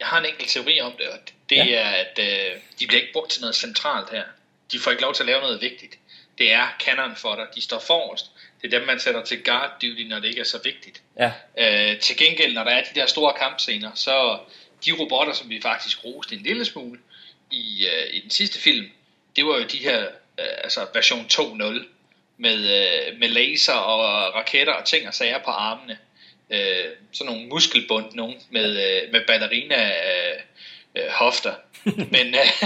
[0.00, 1.18] Jeg har en enkelt teori om det, og
[1.50, 1.64] det Ja.
[1.66, 2.50] er, at øh,
[2.80, 4.24] de bliver ikke brugt til noget centralt her.
[4.72, 5.98] De får ikke lov til at lave noget vigtigt.
[6.38, 7.46] Det er canon for dig.
[7.54, 8.26] De står forrest.
[8.62, 11.02] Det er dem, man sætter til guard duty, når det ikke er så vigtigt.
[11.18, 11.32] Ja.
[11.92, 14.38] Øh, til gengæld, når der er de der store kampscener, så
[14.86, 16.98] de robotter, som vi faktisk roste en lille smule
[17.50, 18.90] i, øh, i den sidste film,
[19.36, 20.00] det var jo de her,
[20.40, 21.86] øh, altså version 2.0,
[22.40, 25.98] med, øh, med laser og raketter og ting og sager på armene.
[26.50, 30.40] Øh, sådan nogle muskelbund, nogen med, øh, med ballerina øh,
[30.96, 31.54] øh, hofter.
[32.14, 32.62] Men, øh,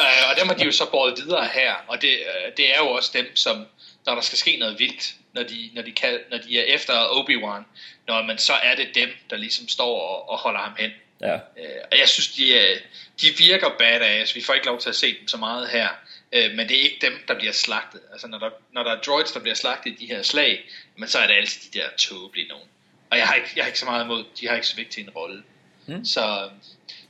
[0.00, 2.78] øh, og dem har de jo så båret videre her, og det, øh, det er
[2.78, 3.66] jo også dem, som,
[4.06, 6.94] når der skal ske noget vildt, når de, når de, kan, når de er efter
[6.94, 7.62] Obi-Wan,
[8.06, 10.90] når man så er det dem, der ligesom står og, og holder ham hen.
[11.20, 11.34] Ja.
[11.34, 12.78] Øh, og jeg synes, de, er,
[13.20, 14.34] de virker badass.
[14.34, 15.88] Vi får ikke lov til at se dem så meget her.
[16.32, 18.00] Øh, men det er ikke dem, der bliver slagtet.
[18.12, 21.08] Altså når der, når der er droids, der bliver slagtet i de her slag, men
[21.08, 22.68] så er det altid de der tåbelige nogen.
[23.10, 25.04] Og jeg har ikke, jeg har ikke så meget imod, de har ikke så vigtig
[25.04, 25.42] en rolle.
[25.86, 26.04] Mm.
[26.04, 26.50] Så,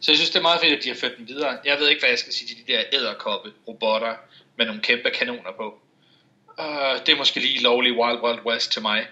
[0.01, 1.59] så jeg synes, det er meget fedt, at de har ført dem videre.
[1.65, 4.17] Jeg ved ikke, hvad jeg skal sige til de der æderkoppe robotter
[4.57, 5.83] med nogle kæmpe kanoner på.
[6.59, 9.07] Uh, det er måske lige lovlig Wild Wild West til mig.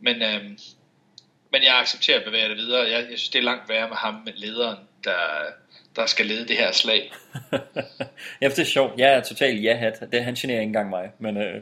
[0.00, 0.58] Men, øhm,
[1.52, 2.82] men jeg accepterer at bevæge det videre.
[2.82, 5.16] Jeg, jeg synes, det er langt værre med ham, med lederen, der,
[5.96, 7.12] der skal lede det her slag.
[8.42, 8.92] ja, det er sjovt.
[8.98, 10.04] Jeg er totalt ja-hat.
[10.12, 11.10] Det, han generer ikke engang mig.
[11.18, 11.60] Men øh,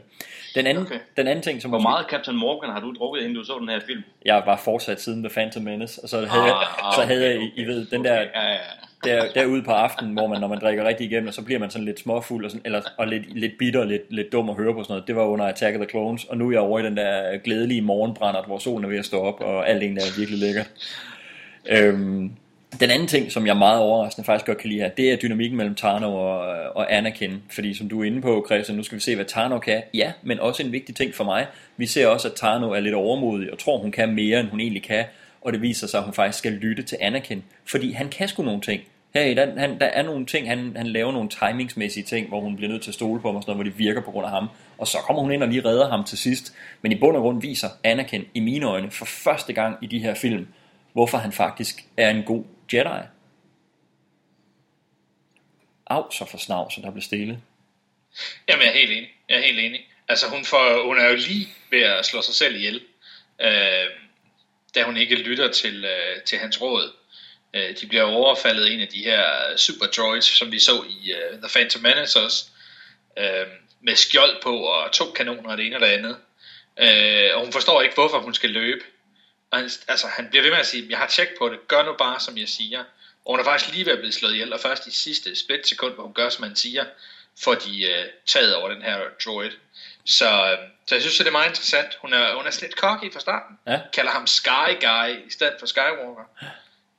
[0.55, 0.99] den, anden, okay.
[1.17, 1.71] den anden ting, som...
[1.71, 4.03] Hvor meget Captain Morgan har du drukket, inden du så den her film?
[4.25, 7.39] Jeg var fortsat siden The Phantom Menace, og så havde, ah, jeg, så havde okay,
[7.39, 8.13] jeg, I ved, den der...
[8.13, 8.57] Ja, ja.
[9.03, 11.69] Der, derude på aftenen, hvor man, når man drikker rigtig igennem, og så bliver man
[11.69, 14.55] sådan lidt småfuld, og, sådan, eller, og lidt, lidt bitter, og lidt, lidt dum at
[14.55, 15.07] høre på sådan noget.
[15.07, 17.37] Det var under Attack of the Clones, og nu er jeg over i den der
[17.37, 20.69] glædelige morgenbrænder, hvor solen er ved at stå op, og alt egentlig er virkelig lækkert.
[21.69, 22.31] Øhm,
[22.79, 25.57] den anden ting, som jeg meget overraskende faktisk godt kan lide her, det er dynamikken
[25.57, 27.41] mellem Tarno og, øh, og Anakin.
[27.49, 29.81] Fordi som du er inde på, Christian, nu skal vi se, hvad Tarno kan.
[29.93, 31.47] Ja, men også en vigtig ting for mig.
[31.77, 34.59] Vi ser også, at Tarno er lidt overmodig og tror, hun kan mere, end hun
[34.59, 35.05] egentlig kan.
[35.41, 37.43] Og det viser sig, at hun faktisk skal lytte til Anakin.
[37.65, 38.81] Fordi han kan sgu nogle ting.
[39.13, 42.55] Hey, der, han, der er nogle ting, han, han laver nogle timingsmæssige ting, hvor hun
[42.55, 44.25] bliver nødt til at stole på ham, og sådan noget, hvor det virker på grund
[44.25, 44.47] af ham.
[44.77, 46.53] Og så kommer hun ind og lige redder ham til sidst.
[46.81, 49.99] Men i bund og grund viser Anakin, i mine øjne, for første gang i de
[49.99, 50.47] her film,
[50.93, 52.43] hvorfor han faktisk er en god
[52.73, 53.07] Jedi.
[55.87, 57.41] Au, så for snavs, der blev stille.
[58.47, 59.13] Jamen, jeg er helt enig.
[59.29, 59.89] Jeg er helt enig.
[60.07, 62.81] Altså, hun, får, hun er jo lige ved at slå sig selv ihjel,
[63.41, 63.89] øh,
[64.75, 66.93] da hun ikke lytter til, øh, til hans råd.
[67.53, 69.23] Øh, de bliver overfaldet af en af de her
[69.57, 72.45] super droids, som vi så i øh, The Phantom Menace også,
[73.17, 73.47] øh,
[73.81, 76.17] med skjold på og to kanoner og det ene og det andet.
[76.77, 78.83] Øh, og hun forstår ikke, hvorfor hun skal løbe.
[79.51, 81.83] Og han, altså, han bliver ved med at sige, jeg har tjek på det, gør
[81.83, 82.83] nu bare, som jeg siger.
[83.25, 85.67] Og hun er faktisk lige ved at blive slået ihjel, og først i sidste split
[85.67, 86.85] sekund, hvor hun gør, som han siger,
[87.43, 89.51] får de uh, taget over den her droid.
[90.05, 91.95] Så, uh, så jeg synes, det er meget interessant.
[92.01, 93.59] Hun er, hun er slet cocky fra starten.
[93.67, 93.81] Ja.
[93.93, 96.25] Kalder ham Sky Guy i stedet for Skywalker.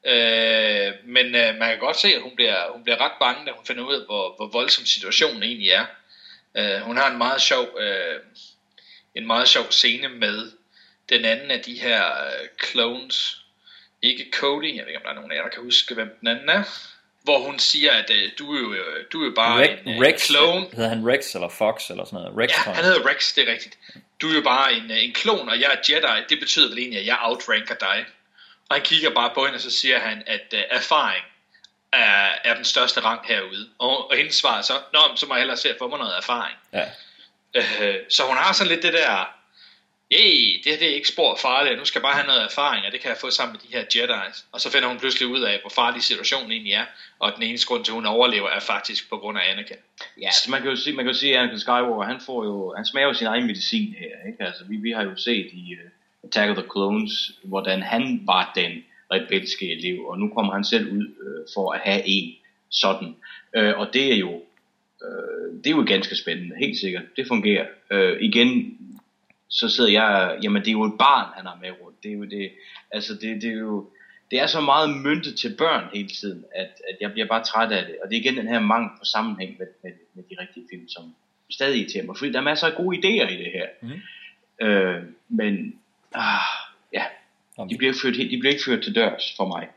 [0.04, 3.52] Øh, men uh, man kan godt se, at hun bliver, hun bliver ret bange, da
[3.52, 5.86] hun finder ud af, hvor, hvor voldsom situationen egentlig er.
[6.54, 8.16] Uh, hun har en meget sjov, uh,
[9.14, 10.52] en meget sjov scene med
[11.08, 13.42] den anden af de her uh, clones,
[14.02, 16.16] ikke Cody, jeg ved ikke om der er nogen af jer, der kan huske, hvem
[16.20, 16.62] den anden er,
[17.22, 20.02] hvor hun siger, at uh, du, er jo, du er jo bare Rex, en uh,
[20.02, 20.66] Rex, clone.
[20.72, 22.38] Hedder han Rex eller Fox eller sådan noget?
[22.38, 23.78] Rex, Ja, han hedder Rex, det er rigtigt.
[24.20, 26.24] Du er jo bare en, en klon, og jeg er Jedi.
[26.28, 28.06] Det betyder vel egentlig, at jeg outranker dig.
[28.68, 31.24] Og han kigger bare på hende, og så siger han, at uh, erfaring
[31.92, 33.68] er, er den største rang herude.
[33.78, 35.98] Og, og hendes svar er så, Nå, så må jeg hellere se at få mig
[35.98, 36.56] noget erfaring.
[36.72, 36.84] Ja.
[37.58, 39.28] Uh, så hun har sådan lidt det der,
[40.10, 42.86] hey, det her det er ikke spor farligt, nu skal jeg bare have noget erfaring,
[42.86, 44.44] og det kan jeg få sammen med de her Jedi's.
[44.52, 46.84] Og så finder hun pludselig ud af, hvor farlig situationen egentlig er,
[47.18, 49.76] og den eneste grund til, at hun overlever, er faktisk på grund af Anakin.
[50.22, 52.44] Ja, så man kan jo sige, man kan jo sige at Anakin Skywalker, han får
[52.44, 54.42] jo, han smager jo sin egen medicin her, ikke?
[54.44, 55.90] Altså, vi, vi har jo set i uh,
[56.24, 60.92] Attack of the Clones, hvordan han var den rebelske elev, og nu kommer han selv
[60.92, 62.34] ud uh, for at have en
[62.70, 63.16] sådan.
[63.58, 64.32] Uh, og det er jo,
[65.02, 67.02] uh, det er jo ganske spændende, helt sikkert.
[67.16, 67.66] Det fungerer.
[67.90, 68.78] Uh, igen,
[69.48, 72.02] så sidder jeg, jamen det er jo et barn, han har med rundt.
[72.02, 72.50] Det er jo det,
[72.90, 73.90] altså det, det er jo,
[74.30, 77.72] det er så meget myntet til børn hele tiden, at, at jeg bliver bare træt
[77.72, 77.96] af det.
[78.04, 80.88] Og det er igen den her mangel på sammenhæng med, med, med de rigtige film,
[80.88, 81.14] som
[81.50, 82.16] stadig irriterer mig.
[82.18, 83.66] Fordi der er masser af gode idéer i det her.
[83.82, 84.66] Mm.
[84.66, 85.74] Øh, men,
[86.14, 86.40] ah,
[86.92, 87.04] ja,
[87.70, 89.68] de bliver, ført, de bliver ikke ført til dørs for mig.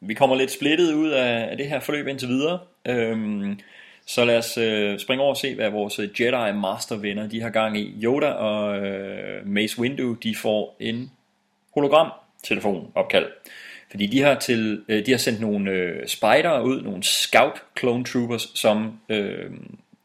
[0.00, 2.58] Vi kommer lidt splittet ud af, af det her forløb indtil videre.
[2.88, 3.60] Øhm,
[4.06, 7.40] så lad os øh, springe over og se, hvad vores øh, Jedi Master venner de
[7.40, 7.94] har gang i.
[8.02, 11.10] Yoda og øh, Mace Windu, de får en
[11.74, 12.10] hologram
[12.42, 13.26] telefon opkald.
[13.90, 18.04] Fordi de har, til, øh, de har sendt nogle øh, spider ud, nogle scout clone
[18.04, 19.50] troopers, som øh,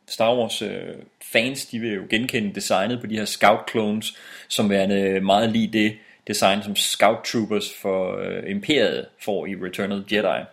[0.07, 0.95] Star Wars øh,
[1.31, 5.67] fans, de vil jo genkende designet på de her scout clones, som værende meget lige
[5.67, 5.97] det
[6.27, 10.45] design, som scout troopers for øh, Imperiet får i Return of the Jedi.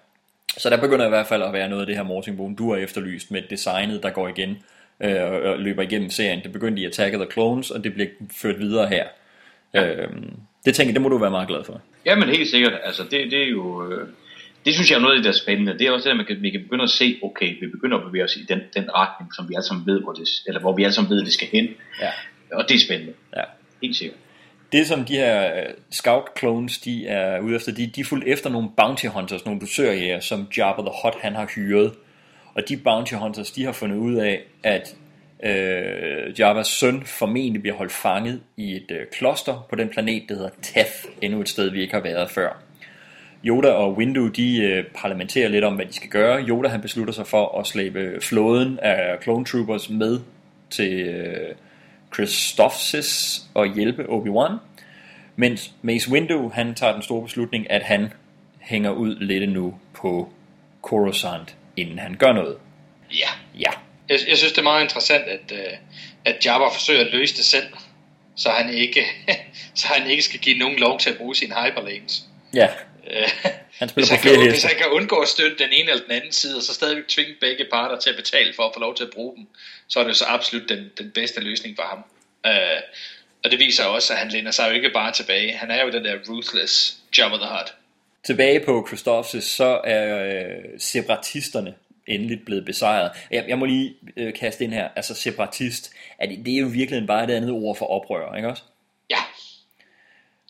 [0.56, 2.78] Så der begynder i hvert fald at være noget af det her Mortingbogen, du har
[2.78, 4.56] efterlyst med designet, der går igen
[5.04, 6.42] øh, og løber igennem serien.
[6.42, 8.08] Det begyndte i Attack of the Clones, og det bliver
[8.42, 9.06] ført videre her.
[9.76, 10.08] Øh,
[10.64, 11.80] det tænker jeg, det må du være meget glad for.
[12.06, 14.08] Jamen helt sikkert, altså det, det er jo, øh,
[14.64, 15.78] det synes jeg er noget af det, der er spændende.
[15.78, 17.96] Det er også det, at man kan, vi kan begynde at se, okay, vi begynder
[17.98, 20.60] at bevæge os i den, den retning, som vi alle sammen ved, hvor det, eller
[20.60, 21.68] hvor vi alle sammen ved, det skal hen.
[22.00, 22.10] Ja.
[22.52, 23.12] Og det er spændende.
[23.36, 23.42] Ja.
[23.82, 24.18] Helt sikkert.
[24.72, 28.24] Det som de her øh, scout clones de er ude efter, de, de er fuldt
[28.26, 31.92] efter nogle bounty hunters, nogle dusørjæger, som Jabba the Hutt han har hyret.
[32.54, 34.96] Og de bounty hunters, de har fundet ud af, at
[35.42, 40.34] øh, Jabbas søn formentlig bliver holdt fanget i et øh, kloster på den planet, der
[40.34, 42.62] hedder Teth, endnu et sted, vi ikke har været før.
[43.44, 46.42] Yoda og Windu, de øh, parlamenterer lidt om, hvad de skal gøre.
[46.42, 50.20] Yoda, han beslutter sig for at slæbe flåden af clone troopers med
[50.70, 51.54] til øh,
[52.14, 54.52] Christophsis og hjælpe Obi-Wan.
[55.36, 58.12] Mens Mace Windu, han tager den store beslutning, at han
[58.60, 60.32] hænger ud lidt nu på
[60.82, 62.56] Coruscant, inden han gør noget.
[63.10, 63.28] Ja.
[63.60, 63.70] Ja.
[64.08, 65.72] Jeg, jeg synes, det er meget interessant, at, øh,
[66.24, 67.66] at Jabba forsøger at løse det selv,
[68.36, 69.04] så han ikke,
[69.74, 72.26] så han ikke skal give nogen lov til at bruge sine hyperlanes.
[72.54, 72.68] Ja.
[73.78, 75.90] Han hvis, spiller han på flere kan, hvis han kan undgå at støtte den ene
[75.90, 78.70] eller den anden side, og så stadigvæk tvinge begge parter til at betale for at
[78.74, 79.46] få lov til at bruge dem,
[79.88, 82.04] så er det så absolut den, den bedste løsning for ham.
[82.46, 82.80] Øh,
[83.44, 85.52] og det viser også, at han læner sig jo ikke bare tilbage.
[85.52, 87.74] Han er jo den der ruthless Jabba the Hutt.
[88.24, 91.74] Tilbage på Christophsis, så er øh, separatisterne
[92.06, 93.10] endeligt blevet besejret.
[93.30, 96.66] Jeg, jeg må lige øh, kaste ind her, altså separatist, er det, det er jo
[96.66, 98.62] virkelig bare et andet ord for oprør, ikke også?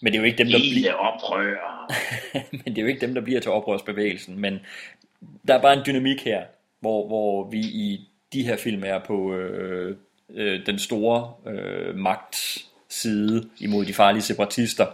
[0.03, 0.93] Men det er jo ikke dem, der bliver...
[0.93, 1.93] oprør.
[2.65, 4.59] men det er jo ikke dem, der bliver til oprørsbevægelsen, men
[5.49, 6.43] der er bare en dynamik her,
[6.81, 9.97] hvor, hvor vi i de her film er på øh,
[10.35, 14.87] øh, den store øh, magtside imod de farlige separatister,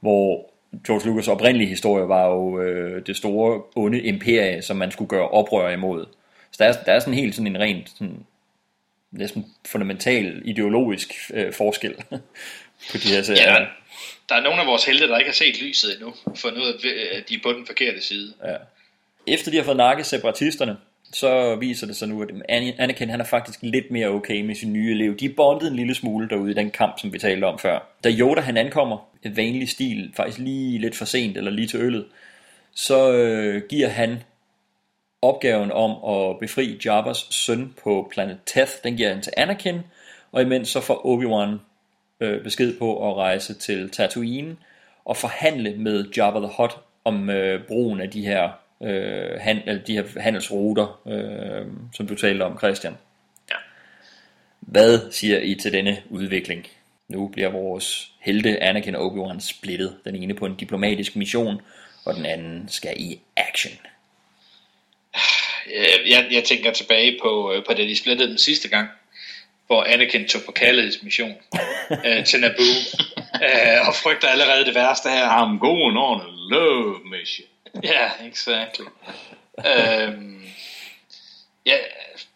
[0.00, 0.50] hvor
[0.86, 5.28] George Lucas oprindelige historie var jo øh, det store onde imperie, som man skulle gøre
[5.28, 6.06] oprør imod.
[6.50, 8.24] Så der er, der er sådan helt sådan en rent sådan,
[9.10, 11.94] næsten fundamental ideologisk øh, forskel
[12.90, 13.52] på de her serier.
[13.52, 13.66] Ja,
[14.28, 17.18] der er nogle af vores helte, der ikke har set lyset endnu, for nu øh,
[17.18, 18.34] at de er på den forkerte side.
[18.44, 18.56] Ja.
[19.26, 20.76] Efter de har fået nakket separatisterne,
[21.12, 22.30] så viser det sig nu, at
[22.78, 25.16] Anakin han er faktisk lidt mere okay med sin nye elev.
[25.16, 27.78] De er bondet en lille smule derude i den kamp, som vi talte om før.
[28.04, 31.80] Da Yoda han ankommer, et vanlig stil, faktisk lige lidt for sent, eller lige til
[31.80, 32.06] øllet,
[32.74, 34.22] så øh, giver han
[35.22, 39.80] opgaven om at befri Jabba's søn på planet Teth, den giver han til Anakin,
[40.32, 41.58] og imens så får Obi-Wan
[42.20, 44.56] øh, besked på at rejse til Tatooine
[45.04, 46.72] og forhandle med Jabba the Hutt
[47.04, 48.50] om øh, brugen af de her,
[48.82, 52.96] øh, han, eller de her handelsruter, øh, som du talte om, Christian.
[53.50, 53.56] Ja.
[54.60, 56.66] Hvad siger I til denne udvikling?
[57.08, 59.96] Nu bliver vores helte Anakin og Obi-Wan splittet.
[60.04, 61.60] Den ene på en diplomatisk mission,
[62.04, 63.72] og den anden skal i action.
[65.74, 68.88] Øh, Jeg, jeg tænker tilbage på, øh, på det, de splittede den sidste gang,
[69.66, 71.34] hvor Anakin tog på kærlighedsmission
[72.06, 72.76] øh, til Naboo,
[73.44, 75.28] øh, og frygter allerede det værste her.
[75.28, 77.48] I'm going on a love mission.
[77.82, 78.86] Ja, yeah, exactly.
[79.58, 80.44] øhm,
[81.66, 81.76] ja,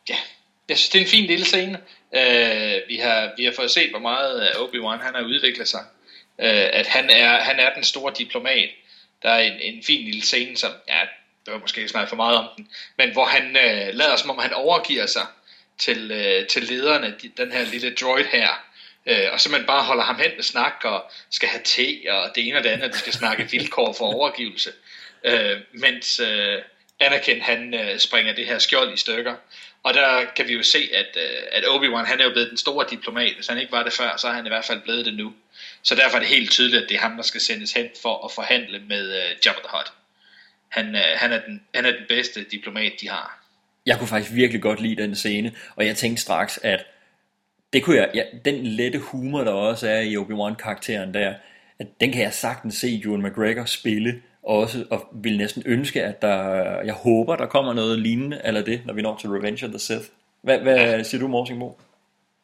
[0.08, 0.16] ja,
[0.68, 1.80] jeg synes, det er en fin lille scene.
[2.14, 5.84] Øh, vi, har, vi har fået set, hvor meget øh, Obi-Wan han har udviklet sig.
[6.38, 8.70] Øh, at han er, han er den store diplomat.
[9.22, 11.00] Der er en, en fin lille scene, som, ja,
[11.44, 12.68] det var måske ikke snakke for meget om den,
[12.98, 15.26] men hvor han øh, lader som om han overgiver sig
[15.78, 18.64] til, øh, til lederne, de, den her lille droid her,
[19.06, 22.30] øh, og så man bare holder ham hen med snak, og skal have te, og
[22.34, 24.72] det ene og det andet, de skal snakke vilkår for overgivelse,
[25.24, 26.62] øh, mens øh,
[27.00, 29.34] Anakin han øh, springer det her skjold i stykker,
[29.82, 32.58] og der kan vi jo se, at, øh, at Obi-Wan han er jo blevet den
[32.58, 35.06] store diplomat, hvis han ikke var det før, så er han i hvert fald blevet
[35.06, 35.34] det nu.
[35.82, 38.24] Så derfor er det helt tydeligt, at det er ham, der skal sendes hen for
[38.24, 39.92] at forhandle med øh, Jabba the Hutt.
[40.68, 43.37] Han, øh, han, er den, han er den bedste diplomat, de har.
[43.88, 46.86] Jeg kunne faktisk virkelig godt lide den scene, og jeg tænkte straks, at
[47.72, 51.34] det kunne jeg, ja, den lette humor, der også er i Obi-Wan-karakteren der,
[51.78, 56.22] at den kan jeg sagtens se Ewan McGregor spille også, og vil næsten ønske, at
[56.22, 56.36] der,
[56.82, 59.78] jeg håber, der kommer noget lignende, eller det, når vi når til Revenge of the
[59.78, 60.06] Sith.
[60.42, 61.02] Hvad, hvad ja.
[61.02, 61.78] siger du, Morsingbo?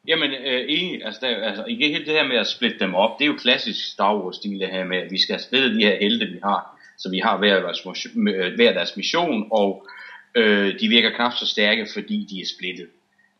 [0.08, 3.18] Jamen, øh, enig, altså, der, altså ikke helt det her med at splitte dem op,
[3.18, 5.96] det er jo klassisk Star Wars-stil det her med, at vi skal splitte de her
[6.00, 7.86] helte, vi har, så vi har hver deres,
[8.16, 9.86] øh, hver deres mission, og
[10.34, 12.86] øh, de virker knap så stærke, fordi de er splittet.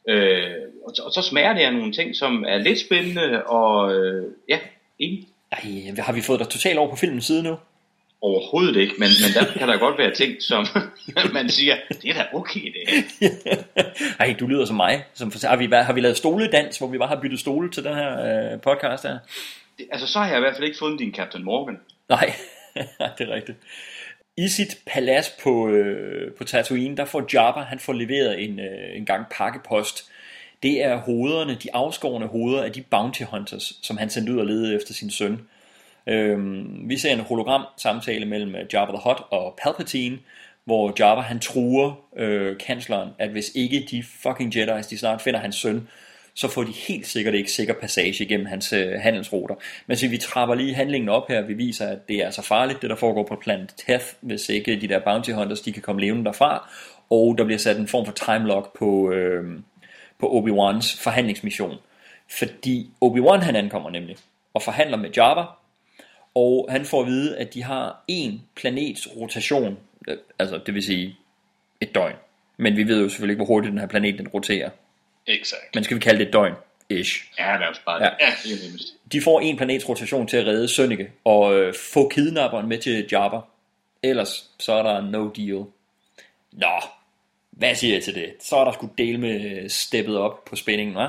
[0.09, 4.25] Øh, og, og så smager det af nogle ting, som er lidt spændende, og øh,
[4.49, 4.59] ja,
[4.99, 5.29] enig.
[5.53, 7.57] Ej, har vi fået dig totalt over på filmens side nu?
[8.21, 10.67] Overhovedet ikke, men, men der kan der godt være ting, som
[11.35, 13.57] man siger, det er da okay det her.
[14.21, 15.05] Ej, du lyder som mig.
[15.15, 17.85] Som for, har, vi, har vi lavet stoledans, hvor vi bare har byttet stole til
[17.85, 19.19] den her øh, podcast her?
[19.79, 21.81] Det, altså, så har jeg i hvert fald ikke fundet din Captain Morgan.
[22.09, 22.35] Nej,
[23.19, 23.59] det er rigtigt.
[24.37, 28.97] I sit palads på, øh, på Tatooine, der får Jabba, han får leveret en, øh,
[28.97, 30.11] en gang pakkepost.
[30.63, 34.47] Det er hovederne, de afskårende hoveder af de bounty hunters, som han sendte ud og
[34.47, 35.41] lede efter sin søn.
[36.07, 40.19] Øhm, vi ser en hologram samtale mellem øh, Jabba the Hutt og Palpatine,
[40.65, 45.41] hvor Jabba han truer øh, kansleren, at hvis ikke de fucking Jedi's, de snart finder
[45.41, 45.89] hans søn,
[46.35, 49.55] så får de helt sikkert ikke sikker passage igennem hans øh, handelsruter.
[49.87, 52.83] Men så vi trapper lige handlingen op her, vi viser, at det er så farligt,
[52.83, 56.01] det der foregår på planet Teth, hvis ikke de der bounty hunters, de kan komme
[56.01, 56.71] levende derfra,
[57.11, 59.59] og der bliver sat en form for time lock på, øh,
[60.19, 61.77] på Obi-Wans forhandlingsmission.
[62.39, 64.17] Fordi Obi-Wan han ankommer nemlig,
[64.55, 65.43] og forhandler med Jabba,
[66.35, 69.79] Og han får at vide, at de har en planets rotation,
[70.09, 71.17] øh, altså det vil sige
[71.81, 72.17] et døgn.
[72.57, 74.71] Men vi ved jo selvfølgelig ikke, hvor hurtigt den her planet den roterer.
[75.27, 75.75] Exakt.
[75.75, 76.55] Men skal vi kalde det et døgn?
[76.91, 77.25] Ish.
[77.39, 78.11] Ja, lad os bare Ja.
[78.11, 78.17] det.
[78.21, 78.33] Ja.
[78.45, 78.87] Det er nemmest.
[79.13, 83.09] De får en planets rotation til at redde Sønneke og øh, få kidnapperen med til
[83.13, 83.37] Jabba.
[84.03, 85.65] Ellers så er der no deal.
[86.53, 86.81] Nå,
[87.51, 88.35] hvad siger jeg til det?
[88.41, 91.09] Så er der sgu del med steppet op på spændingen, hva'?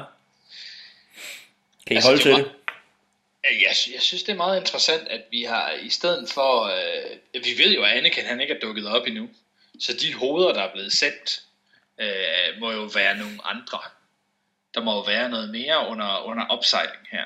[1.87, 2.51] Kan I Altså, holde det til var- det?
[3.43, 6.63] Ja, Jeg, jeg synes, det er meget interessant, at vi har i stedet for...
[6.63, 9.29] Øh, vi ved jo, at Anakin han ikke er dukket op endnu.
[9.79, 11.41] Så de hoveder, der er blevet sendt,
[11.99, 13.79] øh, må jo være nogle andre.
[14.75, 17.25] Der må jo være noget mere under, under opsejling her.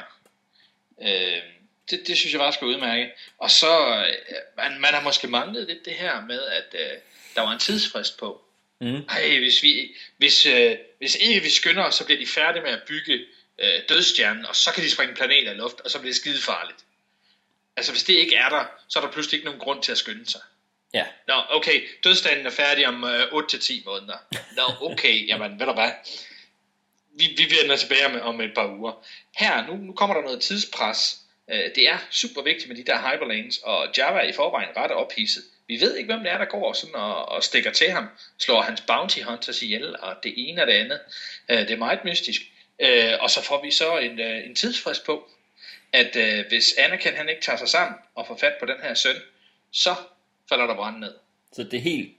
[1.02, 1.42] Øh,
[1.90, 3.12] det, det synes jeg bare skal udmærke.
[3.38, 6.98] Og så, øh, man, man har måske manglet lidt det her med, at øh,
[7.36, 8.42] der var en tidsfrist på.
[8.82, 9.06] Mm.
[9.10, 12.72] Ej, hvis, vi, hvis, øh, hvis ikke vi skynder os, så bliver de færdige med
[12.72, 13.26] at bygge
[13.60, 16.42] øh, dødstjernen, og så kan de springe planeter i luft, og så bliver det skide
[16.42, 16.78] farligt.
[17.78, 19.98] Altså, hvis det ikke er der, så er der pludselig ikke nogen grund til at
[19.98, 20.42] skynde sig.
[20.94, 21.06] Ja.
[21.28, 24.18] Nå, okay, dødstanden er færdig om øh, 8-10 måneder.
[24.56, 25.92] Nå, okay, jamen, ved du hvad?
[27.20, 29.06] Vi, vi vender tilbage med, om et par uger.
[29.38, 31.20] Her, nu, nu kommer der noget tidspres.
[31.52, 34.92] Øh, det er super vigtigt med de der hyperlanes, og Java er i forvejen ret
[34.92, 35.44] ophidset.
[35.68, 38.08] Vi ved ikke, hvem det er, der går sådan og, og stikker til ham,
[38.38, 41.00] slår hans bounty hunters ihjel, og det ene og det andet.
[41.50, 42.42] Øh, det er meget mystisk.
[42.80, 45.30] Øh, og så får vi så en, øh, en tidsfrist på,
[45.94, 48.94] at øh, hvis Anakin han ikke tager sig sammen og får fat på den her
[48.94, 49.16] søn,
[49.72, 49.96] så
[50.50, 51.14] falder der brand ned.
[51.54, 52.10] Så det helt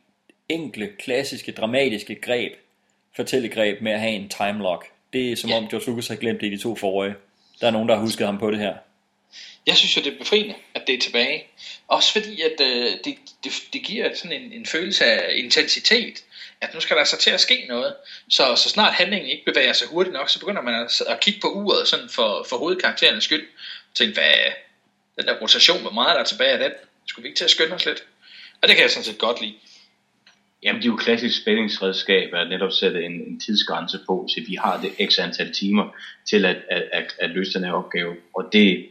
[0.48, 2.52] enkle, klassiske, dramatiske greb,
[3.16, 6.40] fortællegreb med at have en time lock, det er som om George Lucas har glemt
[6.40, 7.14] det i de to forrige.
[7.60, 8.74] Der er nogen, der har husket ham på det her.
[9.66, 11.44] Jeg synes jo, det er befriende, at det er tilbage.
[11.88, 16.24] Også fordi, at øh, det, det, det giver sådan en, en følelse af intensitet,
[16.60, 17.94] at nu skal der så til at ske noget.
[18.28, 21.40] Så, så snart handlingen ikke bevæger sig hurtigt nok, så begynder man at, at kigge
[21.40, 23.48] på uret sådan for, for hovedkarakterens skyld.
[23.90, 24.34] Og tænke, hvad
[25.18, 26.72] den der rotation, hvor meget der er tilbage af den?
[27.06, 28.04] Skulle vi ikke til at skynde os lidt?
[28.62, 29.54] Og det kan jeg sådan set godt lide.
[30.62, 34.54] Jamen, det er jo klassisk spændingsredskab at netop sætte en, en tidsgrænse på, så vi
[34.54, 35.96] har det x antal timer
[36.28, 38.16] til at, at, at, at løse den her opgave.
[38.34, 38.86] Og det,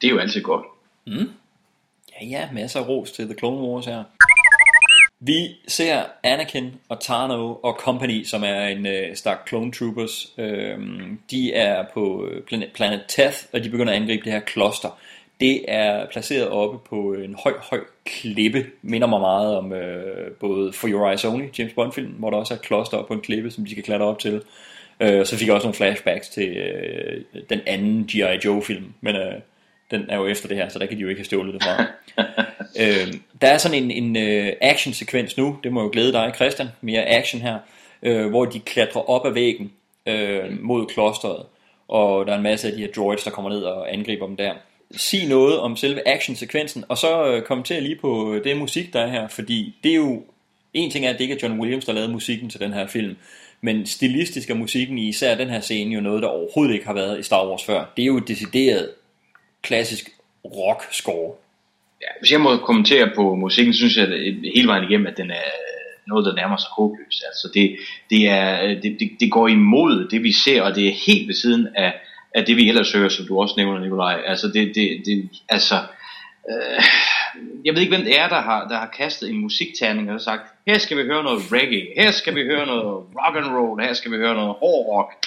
[0.00, 0.66] det er jo altid godt.
[1.06, 1.30] Mm.
[2.20, 4.04] Ja, ja, masser af ros til The Clone Wars her.
[5.20, 10.32] Vi ser Anakin og Tano og Company, som er en øh, stak clone troopers.
[10.38, 14.40] Øhm, de er på øh, planet, planet Teth, og de begynder at angribe det her
[14.40, 14.98] kloster.
[15.40, 18.66] Det er placeret oppe på en høj, høj klippe.
[18.82, 22.54] Minder mig meget om øh, både For Your Eyes Only, James Bond-film, hvor der også
[22.54, 24.42] er et kloster oppe på en klippe, som de skal klatre op til.
[25.00, 27.20] Øh, så fik jeg også nogle flashbacks til øh,
[27.50, 28.38] den anden G.I.
[28.44, 29.34] Joe-film, men øh,
[29.90, 31.62] den er jo efter det her, så der kan de jo ikke have stjålet det
[31.62, 31.84] fra.
[32.82, 36.68] øh, der er sådan en, en øh, action-sekvens nu, det må jo glæde dig Christian,
[36.80, 37.58] mere action her,
[38.02, 39.72] øh, hvor de klatrer op ad væggen
[40.06, 41.46] øh, mod klosteret,
[41.88, 44.36] og der er en masse af de her droids, der kommer ned og angriber dem
[44.36, 44.52] der.
[44.96, 49.00] Sig noget om selve actionsekvensen, og så øh, kommentere lige på øh, det musik, der
[49.00, 50.22] er her, fordi det er jo,
[50.74, 52.86] en ting er, at det ikke er John Williams, der lavede musikken til den her
[52.86, 53.16] film,
[53.60, 56.94] men stilistisk er musikken i især den her scene jo noget, der overhovedet ikke har
[56.94, 57.92] været i Star Wars før.
[57.96, 58.90] Det er jo et decideret
[59.62, 60.10] klassisk
[60.44, 61.34] rock-score.
[62.02, 65.16] Ja, hvis jeg må kommentere på musikken, så synes jeg øh, hele vejen igennem, at
[65.16, 65.50] den er
[66.06, 67.22] noget, der nærmer sig håbløst.
[67.26, 67.76] Altså det,
[68.10, 71.28] det, er, øh, det, det, det går imod det, vi ser, og det er helt
[71.28, 71.92] ved siden af,
[72.34, 74.22] af det, vi ellers hører, som du også nævner, Nikolaj.
[74.26, 75.74] Altså, det, det, det, altså
[76.50, 76.82] øh,
[77.64, 80.42] jeg ved ikke, hvem det er, der har, der har kastet en musikterning og sagt,
[80.66, 83.92] her skal vi høre noget reggae, her skal vi høre noget rock and roll, her
[83.92, 85.26] skal vi høre noget hård rock.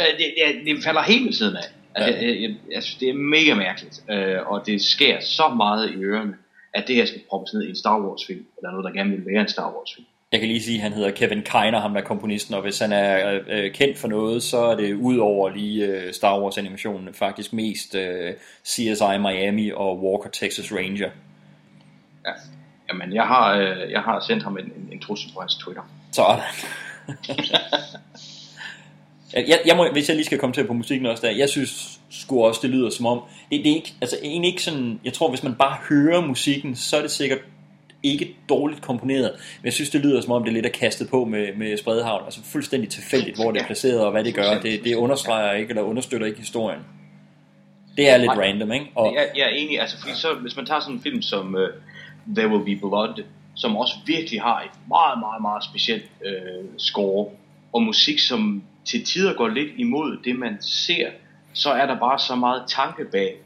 [0.00, 1.68] Øh, det, det, det falder helt ved siden af.
[1.94, 5.90] Altså, jeg, jeg, jeg synes, det er mega mærkeligt, øh, og det sker så meget
[5.90, 6.34] i ørerne,
[6.74, 9.10] at det her skal proppes ned i en Star Wars film, eller noget, der gerne
[9.10, 10.06] vil være en Star Wars film.
[10.32, 12.78] Jeg kan lige sige, at han hedder Kevin Kiner, ham der er komponisten, og hvis
[12.78, 16.58] han er øh, kendt for noget, så er det ud over lige øh, Star Wars
[16.58, 21.10] animationen faktisk mest øh, CSI Miami og Walker Texas Ranger.
[22.26, 22.32] Ja.
[22.88, 25.82] Jamen, jeg har, øh, jeg har sendt ham en, en, en trussel på hans Twitter.
[26.12, 26.42] Sådan.
[29.50, 32.00] jeg, jeg må, hvis jeg lige skal komme til på musikken også der, jeg synes
[32.10, 35.12] sgu også, det lyder som om, det, det er ikke, altså egentlig ikke sådan, jeg
[35.12, 37.38] tror, hvis man bare hører musikken, så er det sikkert
[38.02, 41.10] ikke dårligt komponeret, men jeg synes, det lyder som om, det er lidt er kastet
[41.10, 44.60] på med, med spredhavn, altså fuldstændig tilfældigt, hvor det er placeret og hvad det gør,
[44.62, 46.80] det, det understreger ikke, eller understøtter ikke historien.
[47.96, 48.44] Det er lidt Nej.
[48.44, 48.86] random, ikke?
[48.94, 51.54] Og, Jeg, jeg er enig, altså fordi så, hvis man tager sådan en film som
[51.54, 53.24] uh, There Will Be Blood,
[53.54, 57.30] som også virkelig har et meget, meget, meget specielt øh, score,
[57.72, 61.10] og musik, som til tider går lidt imod det, man ser,
[61.52, 63.36] så er der bare så meget tanke bag,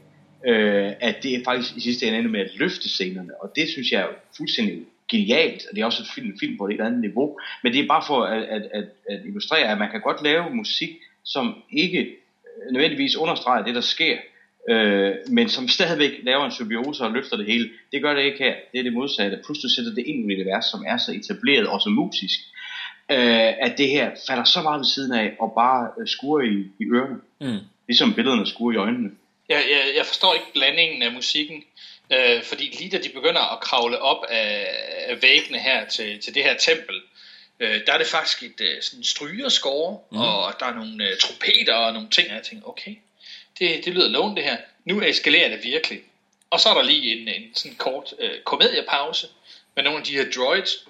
[0.47, 3.69] øh, at det er faktisk i sidste ende ender med at løfte scenerne, og det
[3.69, 4.79] synes jeg er fuldstændig
[5.11, 7.79] genialt, og det er også et film, film på et helt andet niveau, men det
[7.79, 10.89] er bare for at, at, at, at illustrere, at man kan godt lave musik,
[11.23, 14.17] som ikke øh, nødvendigvis understreger det, der sker,
[14.69, 17.69] øh, men som stadigvæk laver en symbiose og løfter det hele.
[17.91, 18.55] Det gør det ikke her.
[18.71, 19.39] Det er det modsatte.
[19.45, 22.39] Plus du sætter det ind i et univers, som er så etableret og så musisk,
[23.11, 26.57] øh, at det her falder så meget ved siden af og bare øh, skuer i,
[26.79, 27.17] i ørerne.
[27.41, 27.59] Mm.
[27.87, 29.09] Ligesom billederne skuer i øjnene.
[29.51, 31.63] Jeg, jeg, jeg forstår ikke blandingen af musikken,
[32.13, 34.67] øh, fordi lige da de begynder at kravle op af,
[35.07, 37.01] af væggene her til, til det her tempel,
[37.59, 40.17] øh, der er det faktisk et øh, sådan strygerskår, mm.
[40.17, 42.95] og der er nogle øh, trompeter og nogle ting, og jeg tænker, okay,
[43.59, 44.57] det, det lyder lovende det her.
[44.85, 46.01] Nu eskalerer det virkelig.
[46.49, 49.27] Og så er der lige en, en sådan kort øh, komediepause
[49.75, 50.87] med nogle af de her droids,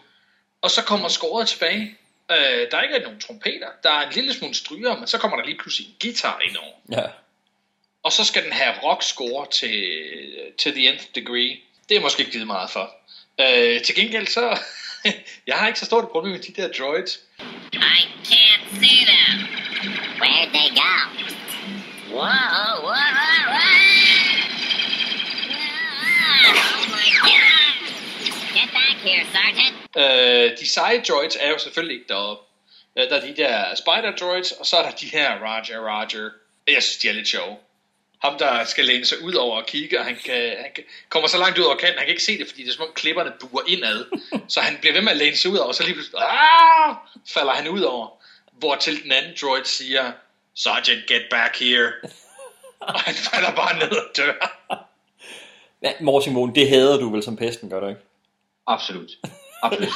[0.62, 1.97] og så kommer skåret tilbage.
[2.32, 5.38] Øh, der er ikke nogen trompeter, der er en lille smule stryger, men så kommer
[5.38, 7.01] der lige pludselig en guitar ind over.
[7.01, 7.07] Ja.
[8.04, 9.93] Og så skal den have rock score til,
[10.58, 11.58] til the nth degree.
[11.89, 12.95] Det er måske ikke givet meget for.
[13.41, 14.60] Øh, til gengæld så,
[15.47, 17.20] jeg har ikke så stort et problem med de der droids.
[17.74, 19.38] I can't see them.
[20.22, 20.93] Where'd they go?
[22.10, 23.72] Whoa, whoa, whoa,
[26.54, 27.74] Oh my god!
[28.56, 29.76] Get back here, Sergeant.
[29.97, 32.43] Øh, de seje droids er jo selvfølgelig ikke deroppe.
[32.97, 36.30] Øh, Der er de der spider droids, og så er der de her Roger Roger.
[36.68, 37.58] Jeg synes, de er lidt sjove.
[38.24, 41.30] Ham, der skal læne sig ud over og kigge, og han, kan, han kan, kommer
[41.30, 42.94] så langt ud over kanten, han kan ikke se det, fordi det er som om
[42.94, 44.06] klipperne buer indad.
[44.48, 46.96] så han bliver ved med at læne sig ud over, og så lige pludselig ah,
[47.28, 48.08] falder han ud over.
[48.52, 50.12] Hvor til den anden droid siger,
[50.56, 51.92] Sergeant, get back here.
[52.80, 54.58] og han falder bare ned og dør.
[55.82, 58.02] Ja, Morten Mohn, det hader du vel som pesten, gør du ikke?
[58.68, 59.12] Absolut.
[59.64, 59.90] Absolut.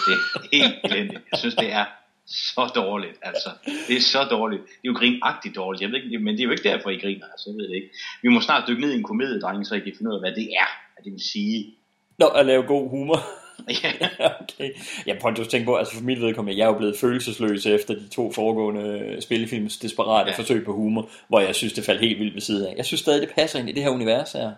[0.52, 1.22] Det er helt elendigt.
[1.32, 1.86] Jeg synes, det er
[2.28, 3.50] så dårligt, altså.
[3.88, 4.64] Det er så dårligt.
[4.64, 5.82] Det er jo grinagtigt dårligt.
[5.82, 7.50] Jeg ved ikke, men det er jo ikke derfor, I griner, altså.
[7.50, 7.90] Jeg ved det ikke.
[8.22, 10.22] Vi må snart dykke ned i en komedie, drenge, så I kan finde ud af,
[10.22, 11.76] hvad det er, hvad det vil sige.
[12.20, 13.20] Nå, at lave god humor.
[13.84, 13.92] Ja.
[14.42, 14.72] okay.
[15.06, 17.94] Jeg prøver at tænke på, altså for mit vedkommende, jeg er jo blevet følelsesløs efter
[17.94, 20.38] de to foregående spillefilms desperate ja.
[20.38, 22.74] forsøg på humor, hvor jeg synes, det faldt helt vildt ved siden af.
[22.78, 24.52] Jeg synes stadig, det passer ind i det her univers her.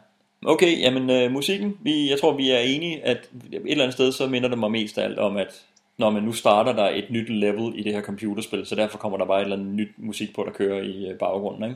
[0.45, 4.11] Okay, jamen øh, musikken, vi, jeg tror vi er enige, at et eller andet sted,
[4.11, 5.61] så minder det mig mest af alt om, at
[5.97, 9.17] når man nu starter der et nyt level i det her computerspil, så derfor kommer
[9.17, 11.75] der bare et eller andet nyt musik på, der kører i øh, baggrunden, ikke?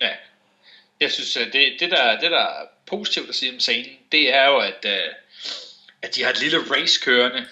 [0.00, 0.10] Ja.
[1.00, 4.34] Jeg synes, øh, det, det, der, det der er positivt at sige om scenen, det
[4.34, 5.12] er jo, at, øh,
[6.02, 7.46] at de har et lille race kørende.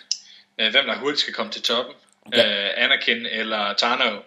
[0.57, 1.95] Hvem der hurtigt skal komme til toppen.
[2.33, 2.69] Ja.
[2.85, 4.21] Anakin eller Tano.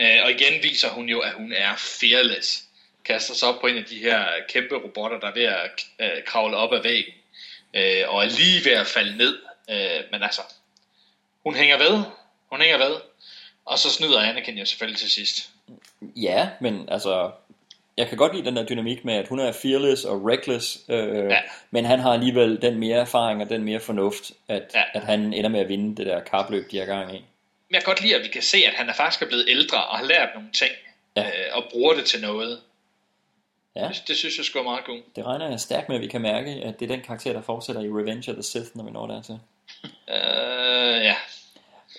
[0.00, 2.64] Øh, Og igen viser hun jo, at hun er fearless.
[3.04, 5.42] Kaster sig op på en af de her kæmpe robotter, der er ved
[5.98, 7.14] at kravle op ad væggen.
[8.08, 9.38] Og er lige ved at falde ned.
[10.12, 10.42] Men altså,
[11.44, 12.02] hun hænger ved.
[12.52, 12.96] Hun hænger ved.
[13.64, 15.50] Og så snyder Anakin jo selvfølgelig til sidst.
[16.16, 17.30] Ja, men altså,
[17.96, 21.30] jeg kan godt lide den der dynamik med, at hun er fearless og reckless, øh,
[21.30, 21.38] ja.
[21.70, 24.82] men han har alligevel den mere erfaring og den mere fornuft, at, ja.
[24.94, 27.18] at han ender med at vinde det der kapløb, de har gang i.
[27.68, 29.44] Men jeg kan godt lide, at vi kan se, at han er faktisk er blevet
[29.48, 30.72] ældre og har lært nogle ting,
[31.16, 31.26] ja.
[31.26, 32.60] øh, og bruger det til noget.
[33.76, 33.88] Ja.
[33.88, 35.16] Det, det synes jeg sgu er meget godt.
[35.16, 37.42] Det regner jeg stærkt med, at vi kan mærke, at det er den karakter, der
[37.42, 39.38] fortsætter i Revenge of the Sith, når vi når dertil.
[40.08, 41.16] Øh, ja.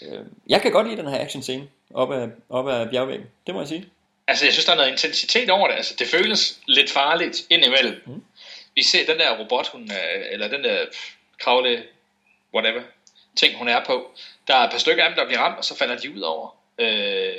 [0.02, 0.20] Øh,
[0.50, 3.62] jeg kan godt lide den her action scene op ad, op ad bjergvæggen, det må
[3.62, 3.86] jeg sige.
[4.28, 5.76] Altså, jeg synes, der er noget intensitet over det.
[5.76, 8.02] Altså, det føles lidt farligt indimellem.
[8.06, 8.24] Mm.
[8.76, 10.86] Vi ser den der robot, hun, er- eller den der
[11.40, 11.84] kravle,
[12.54, 12.82] whatever,
[13.36, 14.12] ting, hun er på.
[14.48, 16.22] Der er et par stykker af dem, der bliver ramt, og så falder de ud
[16.22, 16.56] over.
[16.80, 17.34] Øh,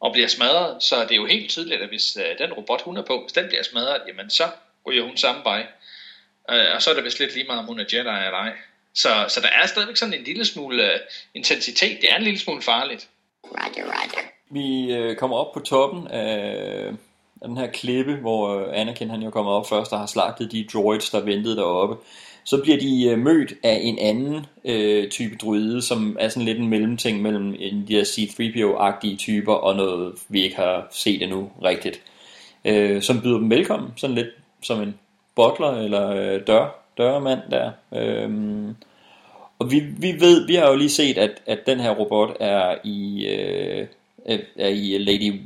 [0.00, 0.82] og bliver smadret.
[0.82, 3.32] Så det er jo helt tydeligt, at hvis øh, den robot, hun er på, hvis
[3.32, 4.44] den bliver smadret, jamen så
[4.86, 5.66] ryger hun samme vej.
[6.50, 8.52] Øh, og så er det vist lidt lige meget, om hun er Jedi eller ej.
[8.94, 10.98] Så, så der er stadigvæk sådan en lille smule øh,
[11.34, 11.98] intensitet.
[12.00, 13.08] Det er en lille smule farligt.
[13.44, 14.28] Roger, roger.
[14.50, 16.92] Vi øh, kommer op på toppen af,
[17.42, 20.52] af den her klippe, hvor øh, Anakin han jo kommer op først og har slagtet
[20.52, 21.96] de droids, der ventede deroppe.
[22.44, 26.58] Så bliver de øh, mødt af en anden øh, type druide, som er sådan lidt
[26.58, 31.50] en mellemting mellem en, de her C-3PO-agtige typer og noget, vi ikke har set endnu
[31.62, 32.00] rigtigt.
[32.64, 34.28] Øh, som byder dem velkommen, sådan lidt
[34.62, 34.98] som en
[35.36, 37.70] butler eller øh, dør, dørmand der.
[37.94, 38.76] Øhm,
[39.58, 42.74] og vi, vi ved, vi har jo lige set, at, at den her robot er
[42.84, 43.86] i, øh,
[44.56, 45.40] er i Lady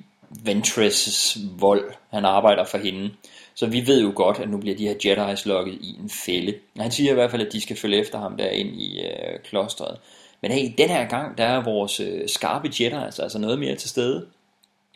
[0.49, 1.93] Ventress' vold.
[2.11, 3.11] Han arbejder for hende.
[3.55, 6.55] Så vi ved jo godt, at nu bliver de her Jedi's lukket i en fælde.
[6.79, 9.99] Han siger i hvert fald, at de skal følge efter ham derind i øh, klostret.
[10.43, 13.75] Men hey, den her gang, der er vores øh, skarpe Jedi altså, altså noget mere
[13.75, 14.27] til stede.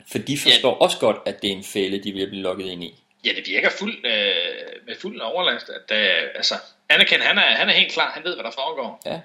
[0.07, 0.85] For de forstår ja.
[0.85, 2.95] også godt, at det er en fælde, de vil blive lukket ind i.
[3.25, 6.55] Ja, det virker fuld, øh, med fuld overlast, at øh, altså,
[6.89, 9.03] Anakin, han er, han er helt klar, han ved, hvad der foregår.
[9.07, 9.21] Ja.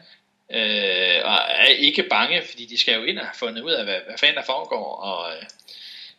[0.50, 3.84] Øh, og er ikke bange, fordi de skal jo ind og have fundet ud af,
[3.84, 4.96] hvad, hvad fanden der foregår.
[4.96, 5.44] Og øh,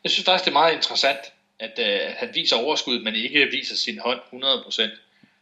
[0.05, 1.19] jeg synes faktisk, det er meget interessant,
[1.59, 4.91] at øh, han viser overskud, men ikke viser sin hånd 100%.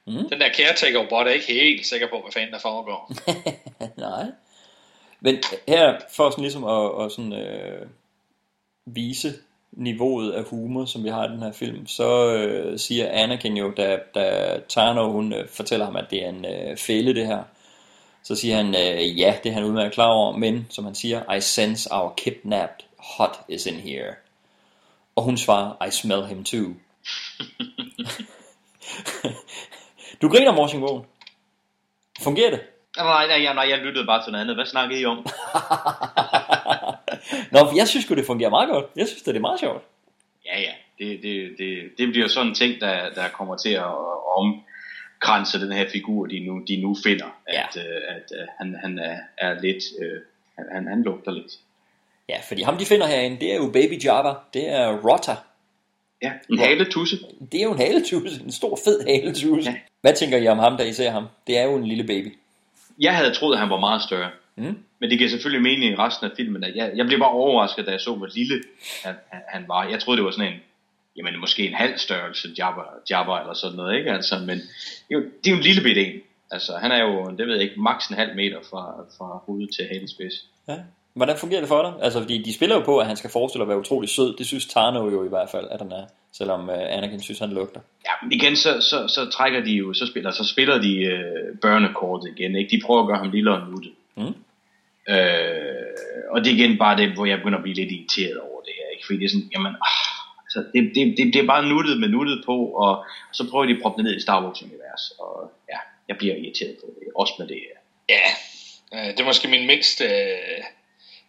[0.06, 0.28] Mm.
[0.28, 3.12] Den der caretaker-robot er ikke helt sikker på, hvad fanden der foregår.
[4.06, 4.26] Nej.
[5.20, 7.86] Men her, for sådan ligesom at, at sådan, øh,
[8.86, 9.34] vise
[9.76, 13.70] niveauet af humor, som vi har i den her film, så øh, siger Anakin jo,
[13.76, 17.42] da, da Tano hun øh, fortæller ham, at det er en øh, fælde det her,
[18.22, 21.32] så siger han, øh, ja, det er han udmærket klar over, men som han siger,
[21.32, 24.14] I sense our kidnapped hot is in here.
[25.16, 26.64] Og hun svarer, I smell him too.
[30.22, 31.04] du griner, Morsing Vågen.
[32.20, 32.60] Fungerer det?
[32.96, 34.56] Nej, nej, nej, jeg lyttede bare til noget andet.
[34.56, 35.26] Hvad snakker I om?
[37.52, 38.86] Nå, for jeg synes jo, det fungerer meget godt.
[38.96, 39.82] Jeg synes, det er meget sjovt.
[40.46, 40.72] Ja, ja.
[40.98, 43.92] Det, det, det, det bliver sådan en ting, der, der kommer til at
[44.36, 47.26] omkranse den her figur, de nu, de nu finder.
[47.52, 47.62] Ja.
[47.62, 49.84] At, øh, at øh, han, han er, er lidt...
[50.02, 50.20] Øh,
[50.74, 51.52] han, han, lugter lidt.
[52.28, 54.32] Ja, fordi ham de finder herinde, det er jo Baby Jabba.
[54.54, 55.36] Det er Rotta.
[56.22, 57.18] Ja, en haletusse.
[57.52, 58.42] Det er jo en haletusse.
[58.44, 59.70] En stor, fed haletusse.
[59.70, 59.76] Ja.
[60.00, 61.26] Hvad tænker I om ham, da I ser ham?
[61.46, 62.38] Det er jo en lille baby.
[63.00, 64.30] Jeg havde troet, at han var meget større.
[64.56, 64.78] Mm.
[65.04, 66.64] Men det giver selvfølgelig mening i resten af filmen.
[66.64, 68.62] At jeg, jeg blev bare overrasket, da jeg så, hvor lille
[69.04, 69.88] han, han, han var.
[69.88, 70.58] Jeg troede, det var sådan en,
[71.16, 74.10] jamen måske en halv størrelse Jabba, Jabba eller sådan noget, ikke?
[74.10, 74.58] Altså, men
[75.10, 76.20] jo, det er jo en lille bit en.
[76.50, 79.70] Altså, han er jo, det ved jeg ikke, maks en halv meter fra, fra hovedet
[79.76, 80.34] til halespids.
[80.68, 80.76] Ja.
[81.14, 81.92] Hvordan fungerer det for dig?
[82.02, 84.36] Altså, fordi de spiller jo på, at han skal forestille at være utrolig sød.
[84.36, 86.04] Det synes Tarno jo i hvert fald, at han er.
[86.32, 87.80] Selvom uh, Anakin synes, han lugter.
[88.04, 91.58] Ja, men igen, så, så, så trækker de jo, så spiller, så spiller de uh,
[91.58, 92.76] børnekortet igen, ikke?
[92.76, 93.92] De prøver at gøre ham lille og nuttet.
[94.16, 94.34] Mm.
[95.08, 98.60] Øh, og det er igen bare det, hvor jeg begynder at blive lidt irriteret over
[98.60, 99.06] det her, ikke?
[99.06, 100.14] Fordi det er sådan, jamen, ah,
[100.46, 103.72] altså, det, det, det, det er bare nuttet med nuttet på, og så prøver de
[103.72, 105.78] at proppe det ned i Star Wars-univers, og ja,
[106.08, 107.76] jeg bliver irriteret på det, også med det her.
[108.16, 108.26] Ja,
[108.94, 110.08] øh, det er måske min mindst, øh,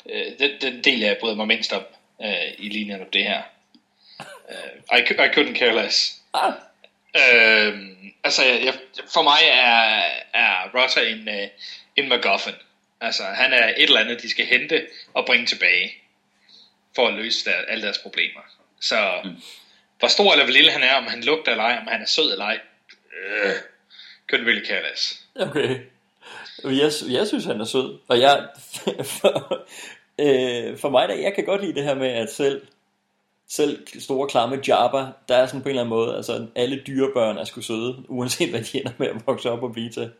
[0.10, 1.84] øh, den, den del, jeg bryder mig mindst om
[2.22, 3.42] øh, i linjen om det her.
[4.50, 6.22] Uh, I, I couldn't care less.
[6.34, 6.54] Ah.
[7.16, 7.74] Øh,
[8.24, 8.74] altså, jeg,
[9.14, 10.02] for mig er,
[10.34, 11.30] er Rotter en,
[11.96, 12.54] en MacGuffin.
[13.02, 15.92] Altså, han er et eller andet, de skal hente og bringe tilbage,
[16.96, 18.42] for at løse der, alle deres problemer.
[18.82, 19.30] Så, mm.
[20.00, 22.06] hvor stor eller hvor lille han er, om han lugter eller ej, om han er
[22.06, 22.60] sød eller ej,
[23.18, 23.52] øh,
[24.32, 25.24] couldn't really care less.
[25.36, 25.80] Okay.
[26.64, 28.00] Jeg, jeg synes, han er sød.
[28.08, 28.48] Og jeg,
[29.20, 29.66] for,
[30.20, 32.68] øh, for mig, der, jeg kan godt lide det her med, at selv,
[33.50, 37.38] selv store klamme Jabba, der er sådan på en eller anden måde, altså alle dyrebørn
[37.38, 40.12] er sgu søde, uanset hvad de ender med at vokse op og blive til.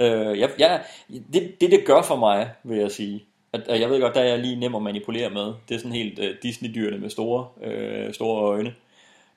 [0.00, 0.84] Øh, jeg, jeg,
[1.32, 4.20] det, det, det gør for mig, vil jeg sige, at, at jeg ved godt, der
[4.20, 5.54] er jeg lige nem at manipulere med.
[5.68, 8.74] Det er sådan helt uh, Disney-dyrene med store, øh, store øjne.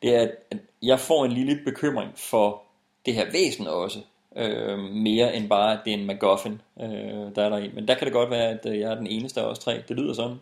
[0.01, 2.63] Det er, at jeg får en lille bekymring for
[3.05, 3.99] det her væsen også.
[4.35, 7.71] Øh, mere end bare, at det er en MacGuffin, øh, der er der i.
[7.73, 9.83] Men der kan det godt være, at øh, jeg er den eneste af os tre.
[9.87, 10.37] Det lyder sådan.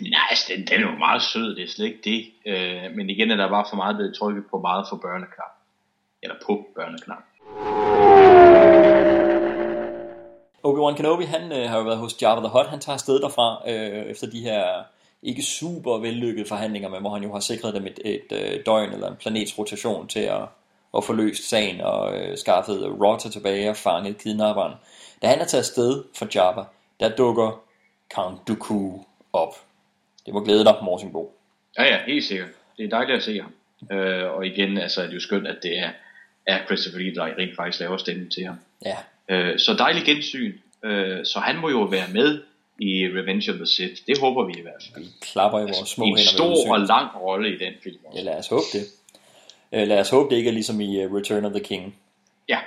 [0.00, 2.32] Nej, altså, den, den er jo meget sød, det er slet ikke det.
[2.46, 5.52] Øh, men igen er der bare for meget blevet trykket på meget for børneknap.
[6.22, 7.24] Eller på børneknap.
[10.64, 12.68] Obi-Wan Kenobi, han øh, har jo været hos Jabba the Hutt.
[12.68, 14.64] Han tager afsted derfra øh, efter de her
[15.22, 18.60] ikke super vellykkede forhandlinger med, hvor han jo har sikret dem et, et, et øh,
[18.66, 20.42] døgn eller en planets rotation til at,
[20.96, 24.72] at få løst sagen og øh, skaffet Rotter tilbage og fanget kidnapperen.
[25.22, 26.62] Da han er taget afsted for Jabba,
[27.00, 27.62] der dukker
[28.14, 28.98] Count Dooku
[29.32, 29.54] op.
[30.26, 31.32] Det må glæde dig, Morsingbo.
[31.78, 32.48] Ja, ja, helt sikkert.
[32.76, 33.52] Det er dejligt at se ham.
[33.98, 35.90] Øh, og igen, altså, det er jo skønt, at det er,
[36.46, 38.56] er Christopher Lee, der rent faktisk laver stemmen til ham.
[38.84, 38.96] Ja.
[39.28, 40.52] Øh, så dejlig gensyn.
[40.84, 42.42] Øh, så han må jo være med
[42.78, 44.02] i Revenge of the Sith.
[44.06, 45.04] Det håber vi i hvert fald.
[45.04, 46.32] Vi klapper i vores små en hænder.
[46.32, 47.98] stor og lang rolle i den film.
[48.04, 48.18] Også.
[48.18, 48.86] Ja, lad os håbe det.
[49.72, 51.96] Øh, lad os håbe, det ikke er ligesom i uh, Return of the King.
[52.48, 52.58] Ja.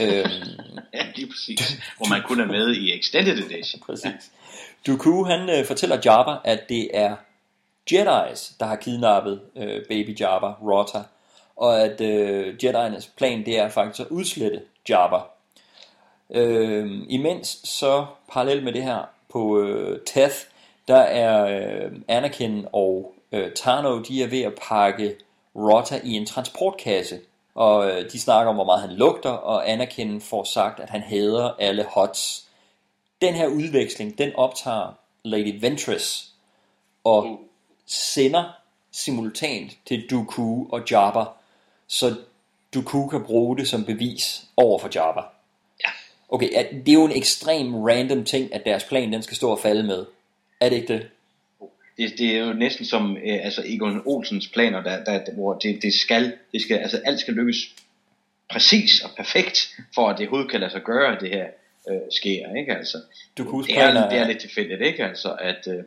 [0.00, 0.24] Øhm,
[0.94, 1.80] ja, lige præcis.
[1.96, 3.82] Hvor man kun er med i Extended Edition.
[3.86, 4.04] Præcis.
[4.04, 4.12] Ja.
[4.86, 7.16] Dooku, han øh, fortæller Jabba, at det er
[7.92, 10.98] Jedi's, der har kidnappet øh, baby Jabba, Rotta,
[11.56, 15.18] og at øh, Jedi'ernes plan, det er faktisk at udslette Jabba.
[16.30, 20.36] Øh, imens så, parallelt med det her, på øh, Teth,
[20.88, 25.16] der er øh, Anakin og øh, Tano, de er ved at pakke
[25.56, 27.20] Rotta i en transportkasse.
[27.54, 31.00] Og øh, de snakker om, hvor meget han lugter, og Anakin får sagt, at han
[31.00, 32.48] hader alle hots.
[33.22, 34.92] Den her udveksling, den optager
[35.24, 36.32] Lady Ventress
[37.04, 37.40] og
[37.86, 38.44] sender
[38.90, 41.24] simultant til Dooku og Jabba,
[41.88, 42.14] så
[42.74, 45.20] Dooku kan bruge det som bevis over for Jabba.
[45.84, 45.90] Ja.
[46.28, 49.58] Okay, det er jo en ekstrem random ting, at deres plan den skal stå og
[49.60, 50.04] falde med.
[50.60, 51.08] Er det ikke det?
[51.96, 55.82] Det, det er jo næsten som øh, altså Egon Olsens planer, der, der, hvor det,
[55.82, 57.56] det skal, det skal, altså alt skal lykkes
[58.50, 61.46] præcis og perfekt, for at det overhovedet kan lade sig gøre, at det her
[61.90, 62.98] øh, sker, ikke altså.
[63.40, 65.82] Dooku's det, er, planer det er er- lidt tilfældigt, ikke altså, at, øh,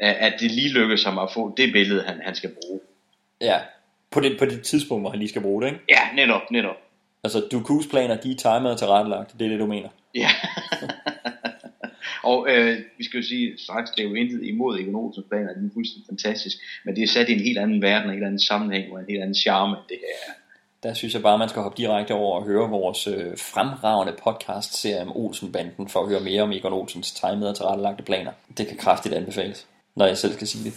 [0.00, 2.80] at at det lige lykkes ham at få det billede, han, han skal bruge.
[3.40, 3.60] Ja,
[4.14, 5.80] på det, på det tidspunkt, hvor han lige skal bruge det, ikke?
[5.88, 6.76] Ja, netop, netop.
[7.24, 9.32] Altså, Dooku's planer, de er timet og tilrettelagt.
[9.38, 9.88] Det er det, du mener.
[10.14, 10.28] Ja.
[12.24, 15.54] Og øh, vi skal jo sige straks, det er jo intet imod Egon Olsens planer,
[15.54, 18.24] det er fuldstændig fantastisk, men det er sat i en helt anden verden, en helt
[18.24, 20.32] anden sammenhæng, og en helt anden charme, det her er.
[20.82, 25.02] Der synes jeg bare, man skal hoppe direkte over og høre vores øh, fremragende podcast-serie
[25.02, 28.32] om Olsenbanden, for at høre mere om Egon Olsens tegnede og tilrettelagte planer.
[28.58, 30.74] Det kan kraftigt anbefales, når jeg selv skal sige det.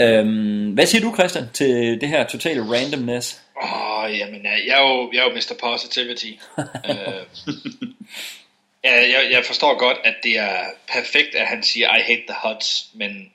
[0.00, 3.40] Øhm, hvad siger du, Christian, til det her totale randomness?
[3.62, 5.54] Åh, oh, jamen, jeg er jo, jeg er jo Mr.
[5.60, 6.32] Positivity.
[6.58, 6.64] uh,
[8.84, 12.36] ja, jeg, jeg forstår godt, at det er perfekt, at han siger, I hate the
[12.44, 13.32] huts, men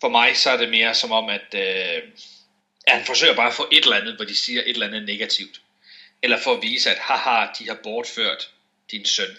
[0.00, 2.08] for mig så er det mere som om, at, uh,
[2.86, 5.04] at han forsøger bare at få et eller andet, hvor de siger et eller andet
[5.06, 5.60] negativt.
[6.22, 8.50] Eller for at vise, at haha, de har bortført
[8.90, 9.36] din søn.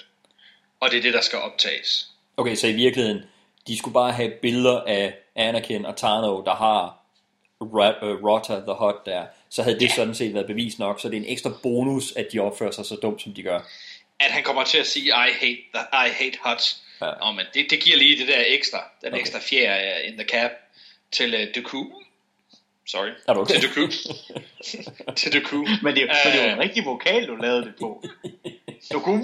[0.80, 2.10] Og det er det, der skal optages.
[2.38, 3.24] Okay, så i virkeligheden,
[3.70, 7.00] de skulle bare have billeder af Anakin og Tano, der har
[7.62, 9.96] Rotter the Hot der, så havde det ja.
[9.96, 12.86] sådan set været bevis nok, så det er en ekstra bonus, at de opfører sig
[12.86, 13.60] så dumt, som de gør.
[14.20, 16.84] At han kommer til at sige, I hate, the, I hate huts.
[17.02, 17.30] Ja.
[17.30, 19.20] Oh, men det, det giver lige det der ekstra, den okay.
[19.20, 20.52] ekstra fjer uh, in the cap
[21.12, 21.86] til uh, Dooku.
[22.88, 23.10] Sorry.
[23.28, 23.54] Er du okay?
[23.54, 23.92] Til Dooku.
[25.20, 25.58] til Dooku.
[25.84, 28.04] Men det, uh, det var en rigtig vokal, du lavede det på.
[28.94, 29.20] Dooku.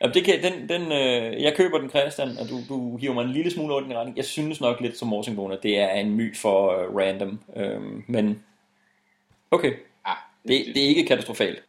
[0.00, 3.24] Jamen, det kan, den, den, øh, jeg køber den, Christian, og du, du hiver mig
[3.24, 4.16] en lille smule over den retning.
[4.16, 7.40] Jeg synes nok lidt som Morsingbogen, at det er en my for uh, random.
[7.56, 8.44] Øhm, men
[9.50, 9.72] okay,
[10.04, 10.16] ah,
[10.48, 11.62] det, det er ikke katastrofalt.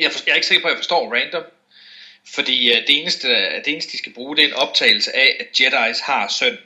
[0.00, 1.42] Jeg, for, jeg er ikke sikker på, at jeg forstår random.
[2.34, 3.28] Fordi uh, det, eneste,
[3.64, 6.58] det eneste, de skal bruge, det er en optagelse af, at Jedi's har søn.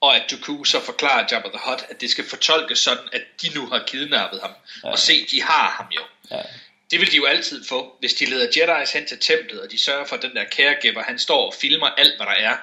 [0.00, 3.48] Og at Dooku så forklarer Jabba the Hutt, at det skal fortolkes sådan, at de
[3.54, 4.50] nu har kidnappet ham.
[4.84, 4.90] Ja.
[4.90, 6.00] Og se, de har ham jo.
[6.30, 6.42] Ja.
[6.94, 9.78] Det vil de jo altid få, hvis de leder Jedi's hen til templet, og de
[9.78, 12.56] sørger for, at den der caregiver, han står og filmer alt, hvad der er.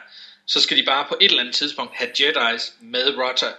[0.46, 3.54] Så skal de bare på et eller andet tidspunkt have Jedi's med Rotter,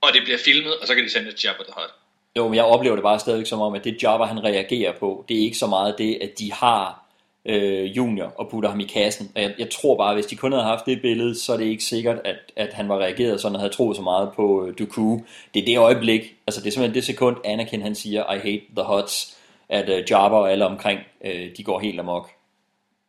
[0.00, 1.92] og det bliver filmet, og så kan de sende det til Jabba the Hutt.
[2.36, 5.24] Jo, men jeg oplever det bare stadig som om, at det Jabba han reagerer på,
[5.28, 7.04] det er ikke så meget det, at de har
[7.44, 9.32] øh, Junior og putter ham i kassen.
[9.34, 11.56] Og jeg, jeg tror bare, at hvis de kun havde haft det billede, så er
[11.56, 14.66] det ikke sikkert, at, at han var reageret sådan, og havde troet så meget på
[14.66, 15.18] øh, Dooku.
[15.54, 18.64] Det er det øjeblik, altså det er simpelthen det sekund, Anakin han siger, I hate
[18.76, 19.37] the Huts
[19.68, 22.30] at uh, Jabba og alle omkring, uh, de går helt amok.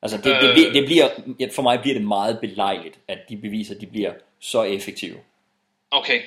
[0.01, 1.09] Altså det, det, det, det bliver,
[1.55, 5.17] for mig bliver det meget belejligt, at de beviser, at de bliver så effektive.
[5.91, 6.21] Okay.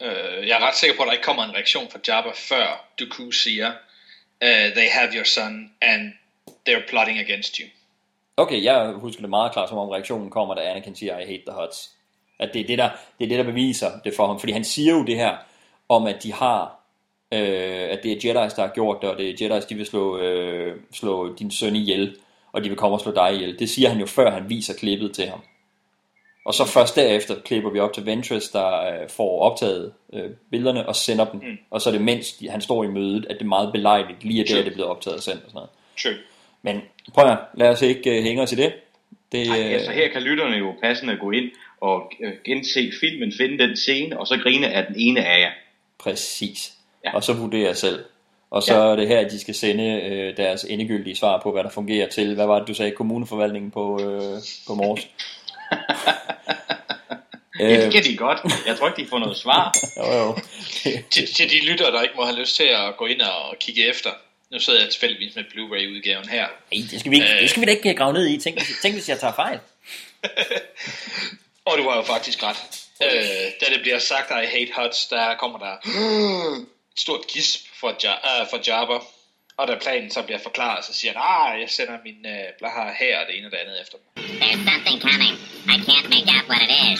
[0.00, 2.88] Uh, jeg er ret sikker på, at der ikke kommer en reaktion fra Jabba, før
[3.00, 3.68] Dooku siger,
[4.42, 6.12] uh, they have your son, and
[6.68, 7.68] they're plotting against you.
[8.36, 11.42] Okay, jeg husker det meget klart, som om reaktionen kommer, da Anakin siger, I hate
[11.46, 11.90] the Huts.
[12.38, 14.40] At det er det, der, det er det, der beviser det for ham.
[14.40, 15.36] Fordi han siger jo det her,
[15.88, 16.80] om at de har
[17.32, 19.86] øh, at det er Jedi's, der har gjort det, og det er Jedi's, de vil
[19.86, 22.16] slå, øh, slå din søn ihjel,
[22.52, 23.58] og de vil komme og slå dig ihjel.
[23.58, 25.40] Det siger han jo, før han viser klippet til ham.
[26.44, 30.88] Og så først derefter klipper vi op til Ventress, der øh, får optaget øh, billederne
[30.88, 31.40] og sender dem.
[31.40, 31.58] Mm.
[31.70, 34.24] Og så er det mens de, han står i mødet, at det er meget belejligt,
[34.24, 35.70] lige at det er blevet optaget og sendt og sådan noget.
[36.02, 36.24] True.
[36.62, 36.82] Men
[37.14, 38.72] prøv at lad os ikke øh, hænge os i det.
[39.32, 41.50] det Ej, altså her kan lytterne jo passende gå ind
[41.80, 45.50] og øh, gense filmen, finde den scene, og så grine af den ene af jer.
[45.98, 46.73] Præcis
[47.04, 47.14] ja.
[47.14, 48.04] og så vurdere selv.
[48.50, 48.80] Og så ja.
[48.80, 52.08] er det her, at de skal sende øh, deres endegyldige svar på, hvad der fungerer
[52.08, 52.34] til.
[52.34, 52.90] Hvad var det, du sagde?
[52.90, 55.00] Kommuneforvaltningen på, øh, på Mors.
[57.58, 58.40] det kan de godt.
[58.66, 59.74] Jeg tror ikke, de får noget svar.
[59.98, 60.38] jo, jo.
[61.10, 63.88] til, til de lytter, der ikke må have lyst til at gå ind og kigge
[63.88, 64.10] efter.
[64.50, 66.46] Nu sidder jeg tilfældigvis med Blu-ray-udgaven her.
[66.72, 68.38] Ej, det skal vi, ikke, det skal vi da ikke grave ned i.
[68.38, 69.58] Tænk, tænk hvis jeg tager fejl.
[71.66, 72.56] og du har jo faktisk ret.
[73.02, 73.08] Øh,
[73.60, 75.74] da det bliver sagt, I hate huts, der kommer der
[76.96, 78.98] stort gisp for, ja, uh, for Jabba.
[79.56, 82.84] Og da planen så bliver forklaret, så siger han, ah, jeg sender min uh, blaha
[83.02, 84.06] her og det ene og det andet efter dem.
[84.42, 85.34] There's something coming.
[85.74, 86.98] I can't make out what it is.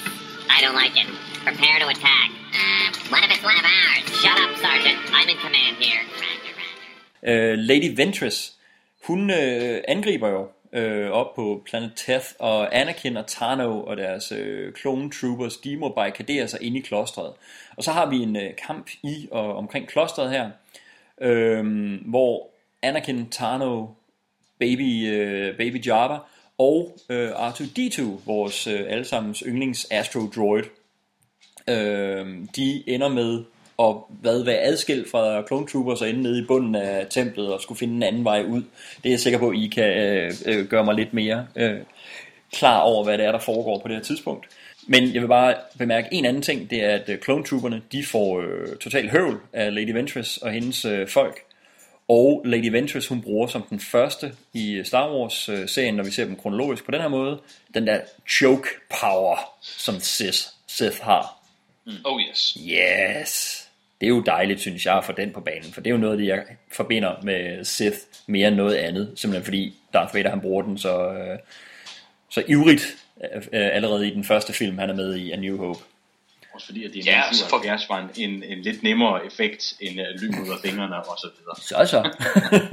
[0.56, 1.08] I don't like it.
[1.48, 2.28] Prepare to attack.
[2.60, 4.04] Uh, what if it's one of ours?
[4.22, 4.98] Shut up, Sergeant.
[5.16, 6.02] I'm in command here.
[6.24, 7.52] Roger, roger.
[7.52, 8.38] Uh, Lady Ventress,
[9.06, 10.42] hun uh, angriber jo
[10.74, 15.76] øh, op på Planet Teth, og Anakin og Tano og deres øh, clone troopers, de
[15.76, 17.32] må barrikadere sig ind i klostret.
[17.76, 20.50] Og så har vi en øh, kamp i og omkring klostret her,
[21.20, 22.50] øh, hvor
[22.82, 23.86] Anakin, Tano,
[24.58, 26.18] Baby, øh, Baby Jabba
[26.58, 30.64] og øh, R2-D2, vores øh, allesammens yndlings Astro Droid,
[31.68, 33.44] øh, de ender med
[33.76, 37.60] og hvad være adskilt fra Clone Troopers og ende nede i bunden af templet og
[37.60, 38.62] skulle finde en anden vej ud.
[39.02, 41.80] Det er jeg sikker på, at I kan øh, øh, gøre mig lidt mere øh,
[42.52, 44.46] klar over, hvad det er, der foregår på det her tidspunkt.
[44.86, 48.04] Men jeg vil bare bemærke en anden ting, det er, at øh, Clone Trooperne, de
[48.04, 51.40] får øh, total høvl af Lady Ventress og hendes øh, folk.
[52.08, 56.36] Og Lady Ventress, hun bruger som den første i Star Wars-serien, når vi ser dem
[56.36, 57.38] kronologisk på den her måde,
[57.74, 58.68] den der choke
[59.00, 61.38] power, som Sith, Sith har.
[61.86, 61.92] Mm.
[62.04, 62.58] Oh yes.
[62.68, 63.63] Yes.
[64.00, 66.00] Det er jo dejligt, synes jeg, at få den på banen, for det er jo
[66.00, 66.42] noget af det, jeg
[66.72, 67.96] forbinder med Sith
[68.26, 71.38] mere end noget andet, simpelthen fordi Darth Vader, han bruger den så, øh,
[72.30, 72.96] så ivrigt
[73.34, 75.80] øh, allerede i den første film, han er med i, A New Hope.
[76.54, 79.26] Også fordi, at det Ja, er så får- 77 var en, en, en lidt nemmere
[79.26, 81.56] effekt end uh, lyn ud af fingrene og så videre.
[81.86, 82.00] Så så.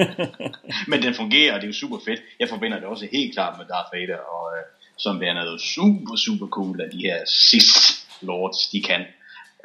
[0.92, 2.22] Men den fungerer, og det er jo super fedt.
[2.40, 4.64] Jeg forbinder det også helt klart med Darth Vader, og øh,
[4.98, 7.76] som det er noget super, super cool, at de her Sith
[8.22, 9.02] Lords, de kan.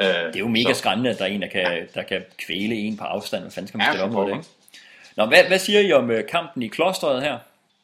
[0.01, 2.25] Øh, Det er jo mega så- skræmmende, at der er en, der kan, der kan
[2.47, 3.43] kvæle en på afstand.
[3.43, 4.49] Hvad fanden skal man Ja, stille op mod det, ikke?
[5.17, 7.39] Nå, hvad, hvad siger I om øh, kampen i klosteret her?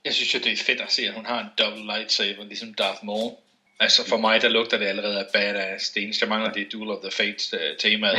[0.05, 2.74] Jeg synes jo, det er fedt at se, at hun har en double lightsaber, ligesom
[2.74, 3.32] Darth Maul.
[3.80, 5.90] Altså for mig, der lugter det allerede af badass.
[5.90, 8.18] Det eneste, jeg mangler, det er Duel of the Fates uh, temaet.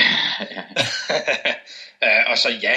[2.02, 2.74] uh, og så ja,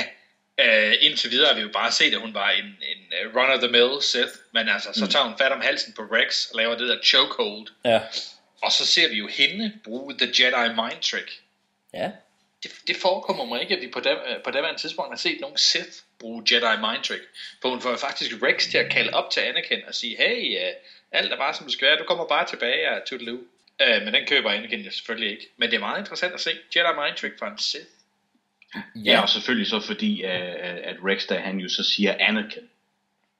[0.88, 4.32] uh, indtil videre har vi jo bare set, at hun var en, en run-of-the-mill Sith.
[4.54, 5.10] Men altså, så Mm.
[5.10, 7.66] tager hun fat om halsen på Rex og laver det der chokehold.
[7.84, 8.00] Ja.
[8.62, 11.40] Og så ser vi jo hende bruge The Jedi Mind Trick.
[11.94, 12.10] Ja.
[12.62, 15.56] Det, det forekommer mig ikke, at vi på, det, på daværende tidspunkt har set nogen
[15.56, 17.22] Sith bruge Jedi Mind Trick.
[17.62, 20.74] For hun får faktisk Rex til at kalde op til Anakin og sige, hey, uh,
[21.12, 23.40] alt er bare som det skal være, du kommer bare tilbage og toodaloo.
[23.82, 25.48] Uh, men den køber Anakin jo selvfølgelig ikke.
[25.56, 27.86] Men det er meget interessant at se Jedi Mind Trick fra en Sith.
[28.94, 30.30] Ja, og selvfølgelig så fordi, uh,
[30.90, 32.68] at Rex, der han jo så siger Anakin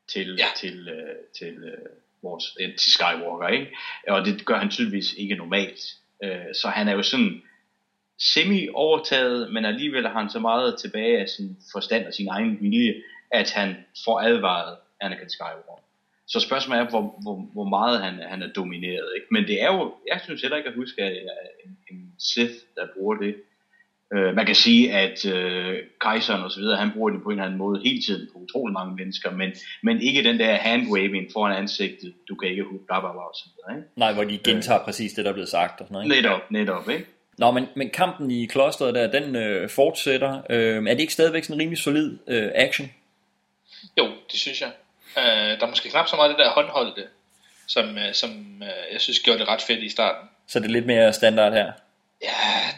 [0.08, 0.48] til, ja.
[0.56, 1.90] til, uh, til uh,
[2.28, 3.66] vores, øh, til Skywalker, ikke?
[4.08, 5.80] Og det gør han tydeligvis ikke normalt.
[6.24, 7.42] Øh, så han er jo sådan
[8.18, 12.94] semi-overtaget, men alligevel har han så meget tilbage af sin forstand og sin egen vilje,
[13.30, 15.82] at han får advaret Anakin Skywalker.
[16.28, 19.08] Så spørgsmålet er, hvor, hvor, hvor meget han, han er domineret.
[19.16, 19.26] Ikke?
[19.30, 21.22] Men det er jo, jeg synes heller ikke at huske, at
[21.64, 23.34] en, en Sith, der bruger det.
[24.14, 27.32] Uh, man kan sige, at uh, kejseren og så videre, han bruger det på en
[27.32, 29.52] eller anden måde hele tiden på utrolig mange mennesker, men,
[29.82, 33.34] men ikke den der handwaving foran ansigtet, du kan ikke huske, bla bla bla og
[33.34, 33.78] så videre.
[33.78, 33.88] Ikke?
[33.96, 35.80] Nej, hvor de gentager præcis det, der er blevet sagt.
[35.80, 36.22] Og sådan noget, ikke?
[36.22, 37.06] Netop, netop, ikke?
[37.38, 40.42] Nå, men, men kampen i klosteret der, den øh, fortsætter.
[40.50, 42.90] Øh, er det ikke stadigvæk sådan en rimelig solid øh, action?
[43.98, 44.70] Jo, det synes jeg.
[45.16, 45.22] Uh,
[45.58, 47.02] der er måske knap så meget det der håndholdte,
[47.68, 48.30] som, uh, som
[48.60, 50.28] uh, jeg synes gjorde det ret fedt i starten.
[50.46, 51.72] Så det er lidt mere standard her.
[52.22, 52.30] Ja,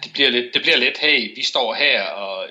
[0.05, 2.47] det bliver lidt, det bliver lidt, hey, vi står her, og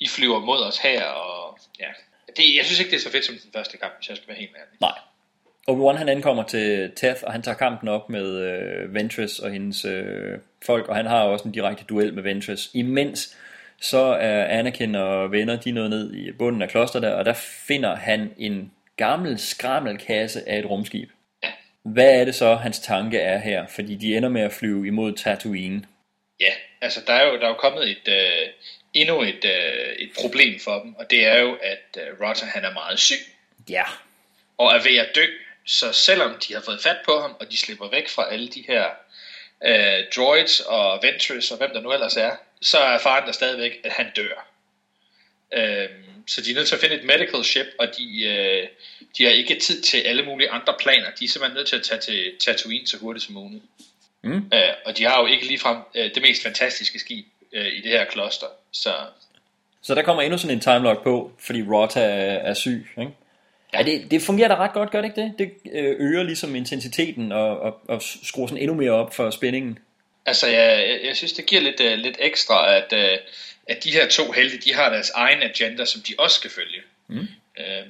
[0.00, 1.88] I flyver mod os her, og ja.
[2.36, 4.28] Det, jeg synes ikke, det er så fedt som den første kamp, hvis jeg skal
[4.28, 4.78] være helt ærlig.
[4.80, 4.98] Nej.
[5.70, 9.84] Obi-Wan han ankommer til Teth, og han tager kampen op med øh, Ventress og hendes
[9.84, 12.70] øh, folk, og han har også en direkte duel med Ventress.
[12.74, 13.36] Imens
[13.80, 17.32] så er Anakin og venner, de nået ned i bunden af klosteret der, og der
[17.66, 21.10] finder han en gammel skrammelkasse af et rumskib.
[21.82, 23.66] Hvad er det så, hans tanke er her?
[23.66, 25.84] Fordi de ender med at flyve imod Tatooine.
[26.40, 28.48] Ja, altså der er jo, der er jo kommet et, øh,
[28.94, 32.64] endnu et, øh, et problem for dem, og det er jo, at øh, Roger han
[32.64, 33.20] er meget syg.
[33.68, 33.84] Ja.
[34.58, 35.26] Og er ved at dø,
[35.66, 38.64] så selvom de har fået fat på ham, og de slipper væk fra alle de
[38.66, 38.86] her
[39.64, 43.80] øh, droids og Ventress og hvem der nu ellers er, så er faren der stadigvæk,
[43.84, 44.48] at han dør.
[45.52, 45.88] Øh,
[46.26, 48.68] så de er nødt til at finde et medical ship, og de, øh,
[49.18, 51.10] de har ikke tid til alle mulige andre planer.
[51.10, 53.62] De er simpelthen nødt til at tage til Tatooine så hurtigt som muligt.
[54.22, 54.50] Mm.
[54.54, 57.90] Øh, og de har jo ikke ligefrem øh, det mest fantastiske skib øh, i det
[57.90, 58.46] her kloster.
[58.72, 58.92] Så
[59.82, 62.88] Så der kommer endnu sådan en timelock på, fordi Rota er, er syg.
[62.98, 63.12] Ikke?
[63.72, 63.82] Ja.
[63.82, 65.34] det, det fungerer da ret godt, gør det ikke det?
[65.38, 69.78] Det øh, øger ligesom intensiteten og, og, og skruer sådan endnu mere op for spændingen.
[70.26, 73.18] altså, jeg, jeg, jeg synes, det giver lidt, uh, lidt ekstra, at, uh,
[73.68, 76.80] at de her to helte, de har deres egen agenda, som de også skal følge.
[77.06, 77.28] Mm.
[77.58, 77.86] Øh,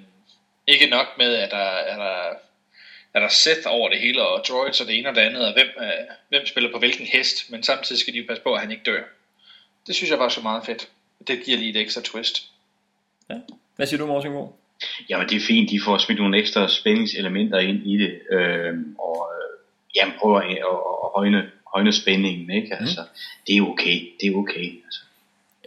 [0.66, 2.36] ikke nok med, at der er der,
[3.14, 5.52] er der Seth over det hele, og droids og det ene og det andet, og
[5.52, 8.60] hvem, uh, hvem spiller på hvilken hest, men samtidig skal de jo passe på, at
[8.60, 9.02] han ikke dør.
[9.86, 10.88] Det synes jeg var så meget fedt.
[11.26, 12.50] Det giver lige et ekstra twist.
[13.30, 13.34] Ja.
[13.76, 14.56] Hvad siger du, Morten Bo?
[15.08, 19.30] Jamen det er fint, de får smidt nogle ekstra spændingselementer ind i det, øh, og
[19.34, 19.58] øh,
[19.96, 20.58] jamen, prøver at, at,
[21.04, 22.76] at højne, højne spændingen, ikke?
[22.80, 23.00] Altså,
[23.46, 24.82] det er okay, det er okay.
[24.84, 25.00] Altså.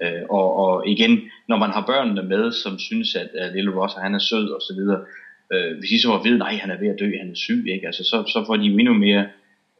[0.02, 3.96] Øh, og, og igen, når man har børnene med, som synes, at, at lille Ross,
[3.96, 5.06] han er sød og så videre,
[5.52, 7.66] øh, hvis de så at vide, nej, han er ved at dø, han er syg,
[7.74, 7.86] ikke?
[7.88, 9.30] Altså, så, så får de jo endnu mere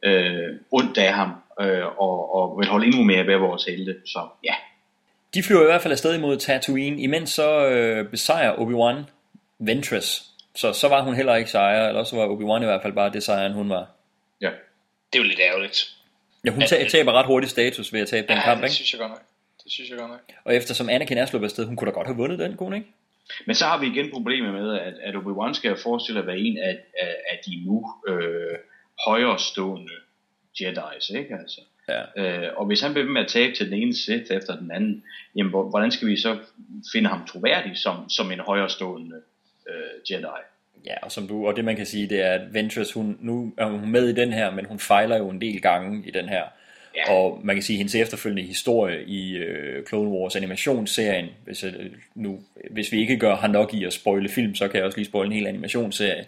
[0.02, 1.30] øh, ondt af ham,
[1.60, 4.54] øh, og, og vil holde endnu mere ved vores helte, så ja.
[5.34, 9.02] De flyver i hvert fald afsted mod Tatooine, imens så øh, besejrer Obi-Wan
[9.58, 10.24] Ventress.
[10.54, 13.12] Så, så var hun heller ikke sejrer, eller så var Obi-Wan i hvert fald bare
[13.12, 13.90] det sejren, hun var.
[14.40, 14.50] Ja.
[15.12, 15.96] Det er jo lidt ærgerligt.
[16.44, 18.74] Ja, hun ta- taber ret hurtigt status ved at tabe den Ja, kamp, det ikke?
[18.74, 19.22] synes jeg godt nok.
[19.64, 20.20] Det synes jeg godt nok.
[20.44, 22.74] Og eftersom Anakin er sluppet afsted, hun kunne da godt have vundet den, kunne hun
[22.74, 22.86] ikke?
[23.46, 26.58] Men så har vi igen problemet med, at, at Obi-Wan skal forestille at være en
[26.58, 28.58] af, af, af de nu øh,
[29.06, 29.92] højrestående
[30.60, 31.60] Jedi's, ikke altså?
[31.88, 32.02] Ja.
[32.16, 34.70] Øh, og hvis han bliver ved med at tabe til den ene Sith efter den
[34.70, 35.04] anden,
[35.36, 36.38] jamen hvor- hvordan skal vi så
[36.92, 39.16] finde ham troværdig som, som en højrestående
[39.68, 40.40] øh, Jedi?
[40.86, 43.54] Ja, og, som du, og det man kan sige, det er, at Ventress, hun, nu
[43.58, 46.28] er hun med i den her, men hun fejler jo en del gange i den
[46.28, 46.44] her.
[46.96, 47.12] Ja.
[47.12, 51.72] Og man kan sige, at hendes efterfølgende historie i øh, Clone Wars animationsserien, hvis, øh,
[52.14, 52.40] nu,
[52.70, 55.06] hvis vi ikke gør har nok i at spoile film, så kan jeg også lige
[55.06, 56.24] spoile en hel animationsserie.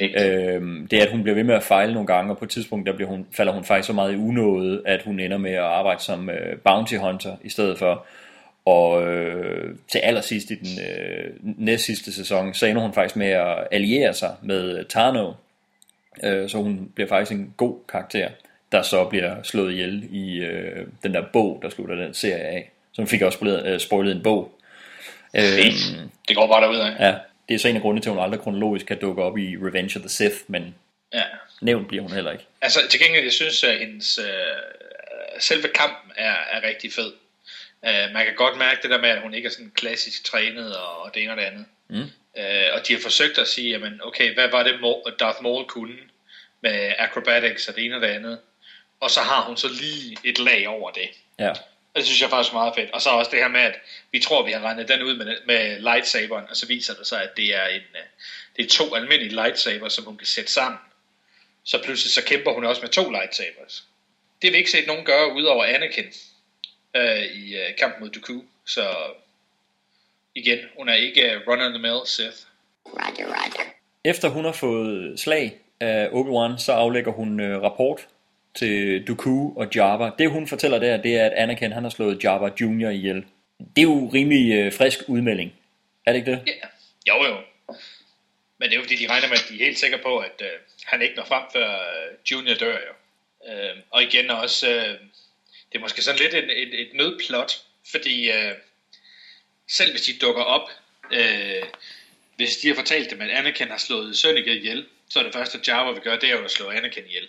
[0.00, 2.50] Øh, det er, at hun bliver ved med at fejle nogle gange, og på et
[2.50, 5.52] tidspunkt der bliver hun, falder hun faktisk så meget i unåde, at hun ender med
[5.52, 8.06] at arbejde som øh, bounty hunter i stedet for.
[8.64, 13.26] Og øh, til allersidst i den øh, næst sidste sæson, så ender hun faktisk med
[13.26, 15.32] at alliere sig med Tano.
[16.22, 18.28] Øh, så hun bliver faktisk en god karakter
[18.76, 22.70] der så bliver slået ihjel i øh, den der bog, der slutter den serie af.
[22.96, 24.58] Hun fik også spoilet, øh, spoilet en bog.
[25.36, 25.42] Øh,
[26.28, 27.06] det går bare derud af.
[27.06, 27.14] Ja,
[27.48, 29.56] det er så en af grundene til, at hun aldrig kronologisk kan dukke op i
[29.56, 30.74] Revenge of the Sith, men
[31.14, 31.22] ja.
[31.60, 32.44] nævnt bliver hun heller ikke.
[32.60, 34.26] Altså til gengæld, jeg synes, at hendes øh,
[35.40, 37.12] selve kampen er, er rigtig fed.
[37.82, 40.76] Uh, man kan godt mærke det der med, at hun ikke er sådan klassisk trænet
[40.76, 41.64] og, det ene og det andet.
[41.88, 42.10] Mm.
[42.34, 44.74] Uh, og de har forsøgt at sige, jamen, okay, hvad var det
[45.20, 45.96] Darth Maul kunne
[46.60, 48.38] med acrobatics og det ene og det andet
[49.00, 51.08] og så har hun så lige et lag over det.
[51.38, 51.50] Ja.
[51.94, 52.90] Og det synes jeg faktisk er meget fedt.
[52.90, 53.74] Og så også det her med, at
[54.12, 57.22] vi tror, vi har regnet den ud med, med lightsaberen, og så viser det sig,
[57.22, 58.02] at det er, en, øh,
[58.56, 60.78] det er to almindelige lightsabers, som hun kan sætte sammen.
[61.64, 63.84] Så pludselig så kæmper hun også med to lightsabers.
[64.42, 66.04] Det har vi ikke set nogen gøre, udover Anakin
[66.96, 68.40] øh, i øh, kampen mod Dooku.
[68.66, 68.96] Så
[70.34, 72.36] igen, hun er ikke uh, run-of-the-mill Sith.
[72.86, 73.70] Roger, roger.
[74.04, 78.06] Efter hun har fået slag af Obi-Wan, så aflægger hun øh, rapport
[78.56, 80.10] til Dooku og Jabba.
[80.18, 83.24] Det hun fortæller der, det er, at Anakin han har slået Jabba Junior ihjel.
[83.58, 85.52] Det er jo rimelig øh, frisk udmelding.
[86.06, 86.42] Er det ikke det?
[86.46, 86.68] Ja.
[87.08, 87.36] Jo jo.
[88.58, 90.42] Men det er jo fordi, de regner med, at de er helt sikre på, at
[90.42, 90.48] øh,
[90.84, 92.94] han ikke når frem, før øh, Junior dør jo.
[93.52, 94.98] Øh, og igen også, øh,
[95.72, 97.52] det er måske sådan lidt et, et, et nødplot,
[97.90, 98.52] fordi øh,
[99.68, 100.68] selv hvis de dukker op,
[101.12, 101.62] øh,
[102.36, 105.60] hvis de har fortalt dem, at Anakin har slået Sønneke ihjel, så er det første,
[105.66, 107.28] Jabba vil gøre, det er jo at slå Anakin ihjel.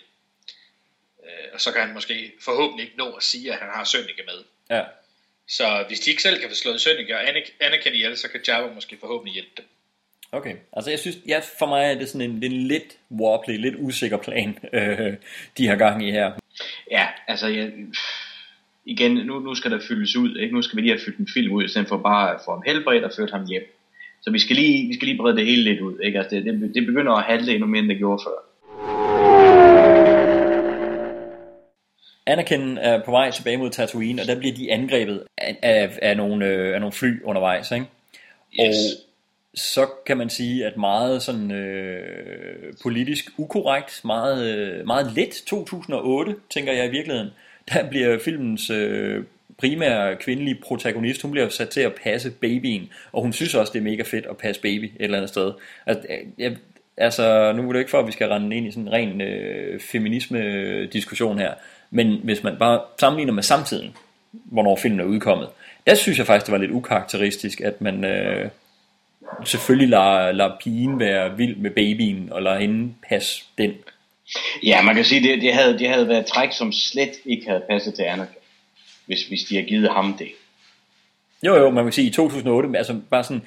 [1.28, 4.22] Øh, og så kan han måske forhåbentlig ikke nå at sige, at han har Sønneke
[4.26, 4.38] med.
[4.70, 4.84] Ja.
[5.48, 7.28] Så hvis de ikke selv kan få slået Sønneke og
[7.60, 9.64] Anakin ihjel, så kan Jabba måske forhåbentlig hjælpe dem.
[10.32, 13.74] Okay, altså jeg synes, ja, for mig er det sådan en, en lidt wobbly, lidt
[13.78, 15.14] usikker plan, øh,
[15.58, 16.32] de har gang i her.
[16.90, 17.72] Ja, altså jeg,
[18.84, 20.54] igen, nu, nu skal der fyldes ud, ikke?
[20.54, 22.50] nu skal vi lige have fyldt en film ud, i stedet for bare at få
[22.50, 23.62] ham helbredt og ført ham hjem.
[24.22, 26.18] Så vi skal lige, vi skal lige brede det hele lidt ud, ikke?
[26.18, 28.47] Altså det, det, det begynder at handle endnu mere, end det gjorde før.
[32.28, 36.16] Anakin er på vej tilbage mod Tatooine, og der bliver de angrebet af, af, af,
[36.16, 37.72] nogle, øh, af nogle fly undervejs.
[37.72, 37.86] Ikke?
[38.60, 38.76] Yes.
[38.76, 39.08] Og
[39.54, 46.34] så kan man sige, at meget sådan øh, politisk ukorrekt, meget, øh, meget let 2008,
[46.50, 47.30] tænker jeg i virkeligheden,
[47.72, 49.24] der bliver filmens øh,
[49.58, 53.78] primære kvindelige protagonist, hun bliver sat til at passe babyen, og hun synes også, det
[53.78, 55.52] er mega fedt at passe baby et eller andet sted.
[55.86, 56.06] Altså,
[56.38, 56.56] jeg,
[56.96, 59.20] altså nu er det ikke for, at vi skal rende ind i sådan en ren
[59.20, 61.54] øh, feminisme-diskussion her,
[61.90, 63.96] men hvis man bare sammenligner med samtiden,
[64.32, 65.48] hvornår filmen er udkommet,
[65.86, 68.50] der synes jeg faktisk, det var lidt ukarakteristisk, at man øh,
[69.44, 73.72] selvfølgelig lader, lader pigen være vild med babyen, og lader hende passe den.
[74.62, 77.62] Ja, man kan sige, det, det, havde, det havde været træk, som slet ikke havde
[77.70, 78.34] passet til Anakin,
[79.06, 80.28] hvis, hvis de havde givet ham det.
[81.46, 83.42] Jo, jo, man kan sige, i 2008, altså bare sådan,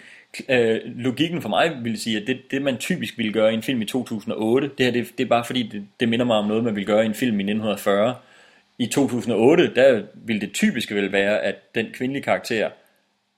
[0.50, 3.64] øh, logikken for mig ville sige, at det, det man typisk ville gøre i en
[3.64, 6.48] film i 2008, det her det, det er bare fordi, det, det minder mig om
[6.48, 8.16] noget, man ville gøre i en film i 1940,
[8.82, 12.70] i 2008, der vil det typiske vel være, at den kvindelige karakter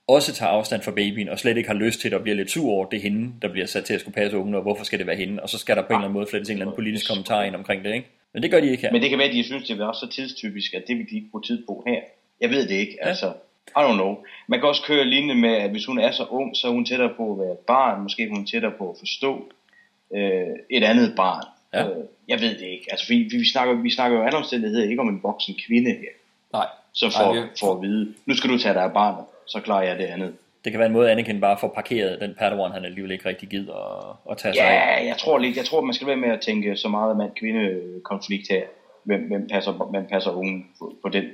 [0.08, 2.50] også tager afstand fra babyen, og slet ikke har lyst til det, og bliver lidt
[2.50, 4.84] sur over, det er hende, der bliver sat til at skulle passe ungen, og hvorfor
[4.84, 5.42] skal det være hende?
[5.42, 7.42] Og så skal der på en eller anden måde flettes en eller anden politisk kommentar
[7.42, 8.08] ind omkring det, ikke?
[8.32, 8.92] Men det gør de ikke her.
[8.92, 11.06] Men det kan være, at de synes, det er også så tidstypisk, at det vil
[11.10, 12.00] de ikke bruge tid på her.
[12.40, 13.08] Jeg ved det ikke, ja.
[13.08, 13.32] altså.
[13.68, 14.16] I don't know.
[14.48, 16.84] Man kan også køre lignende med, at hvis hun er så ung, så er hun
[16.84, 18.02] tættere på at være barn.
[18.02, 19.52] Måske er hun tættere på at forstå
[20.14, 21.44] øh, et andet barn.
[21.74, 21.88] Ja.
[21.88, 22.86] Øh, jeg ved det ikke.
[22.90, 26.12] Altså, vi, vi, snakker, vi snakker jo anden omstændighed, ikke om en voksen kvinde her.
[26.52, 26.66] Nej.
[26.92, 27.48] Så for, Nej, vi...
[27.60, 30.34] for at vide, nu skal du tage dig af barnet, så klarer jeg det andet.
[30.64, 33.48] Det kan være en måde, Anakin bare får parkeret den Padawan, han alligevel ikke rigtig
[33.48, 35.00] gider at, at tage sig ja, af.
[35.00, 35.56] Ja, jeg tror lidt.
[35.56, 38.62] Jeg tror, man skal være med at tænke så meget mand-kvinde-konflikt her.
[39.02, 41.24] Hvem, hvem passer, hvem passer unge på, på den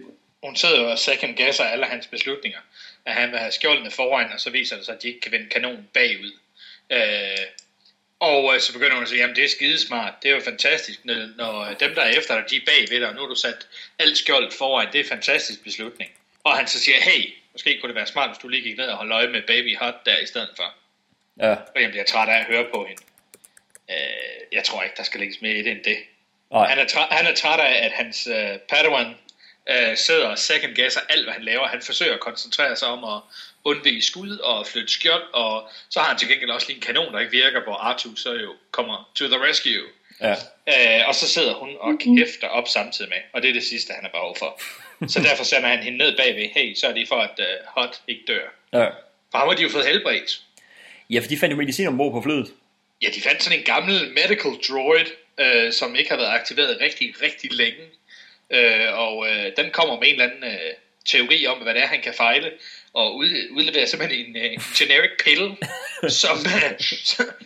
[0.43, 2.59] hun sidder jo og second guesser alle hans beslutninger.
[3.07, 5.33] At han vil have skjoldene foran, og så viser det sig, at de ikke kan
[5.33, 6.33] vende kanonen bagud.
[6.91, 7.45] Øh,
[8.21, 11.05] og øh, så begynder hun at sige, jamen det er skidesmart, det er jo fantastisk,
[11.05, 13.35] når, når dem der er efter dig, de er bagved dig, og nu har du
[13.35, 13.67] sat
[13.99, 16.11] alt skjold foran, det er en fantastisk beslutning.
[16.45, 18.87] Og han så siger, hey, måske kunne det være smart, hvis du lige gik ned
[18.87, 20.75] og holdt øje med Baby Hot der i stedet for.
[21.41, 21.53] Ja.
[21.53, 23.03] Og jeg bliver træt af at høre på hende.
[23.91, 23.97] Øh,
[24.53, 25.99] jeg tror ikke, der skal lægges mere i det end det.
[26.51, 26.69] Nej.
[26.69, 29.17] Han er, træt, han er træt af, at hans øh, Padawan
[29.71, 31.67] øh, sidder og second guesser alt, hvad han laver.
[31.67, 33.21] Han forsøger at koncentrere sig om at
[33.65, 37.13] undvige skud og flytte skjold, og så har han til gengæld også lige en kanon,
[37.13, 39.89] der ikke virker, hvor Artu så jo kommer to the rescue.
[40.21, 40.35] Ja.
[40.69, 43.93] Øh, og så sidder hun og kæfter op samtidig med, og det er det sidste,
[43.93, 44.61] han har behov for.
[45.09, 48.01] så derfor sender han hende ned bagved, hey, så er det for, at uh, Hot
[48.09, 48.47] ikke dør.
[48.73, 48.87] Ja.
[49.31, 50.43] For ham har de jo fået helbredt.
[51.11, 52.53] Ja, for de fandt jo medicin ombord på flyet.
[53.03, 55.07] Ja, de fandt sådan en gammel medical droid,
[55.41, 57.85] øh, som ikke har været aktiveret rigtig, rigtig længe.
[58.51, 60.75] Øh, og øh, den kommer med en eller anden øh,
[61.05, 62.51] teori om, hvad det er, han kan fejle,
[62.95, 65.57] og ud, udleverer simpelthen en, øh, en generic pille,
[66.23, 66.81] som, øh,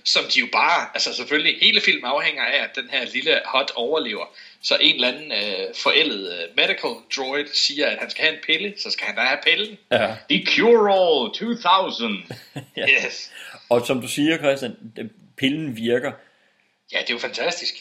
[0.04, 3.70] som de jo bare, altså selvfølgelig, hele filmen afhænger af, at den her lille hot
[3.74, 4.26] overlever.
[4.62, 8.40] Så en eller anden øh, forældet øh, medical droid siger, at han skal have en
[8.46, 9.78] pille, så skal han da have pillen.
[9.92, 10.14] Ja.
[10.30, 12.18] The Cure-All 2000.
[12.76, 12.86] ja.
[12.88, 13.32] Yes.
[13.68, 14.76] Og som du siger, Christian,
[15.36, 16.12] pillen virker.
[16.92, 17.74] Ja, det er jo fantastisk.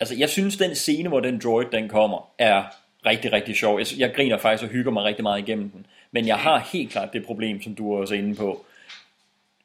[0.00, 2.64] Altså, jeg synes, den scene, hvor den droid, den kommer, er
[3.06, 3.78] rigtig, rigtig sjov.
[3.78, 5.86] Jeg, jeg griner faktisk og hygger mig rigtig meget igennem den.
[6.16, 8.66] Men jeg har helt klart det problem, som du er også inde på.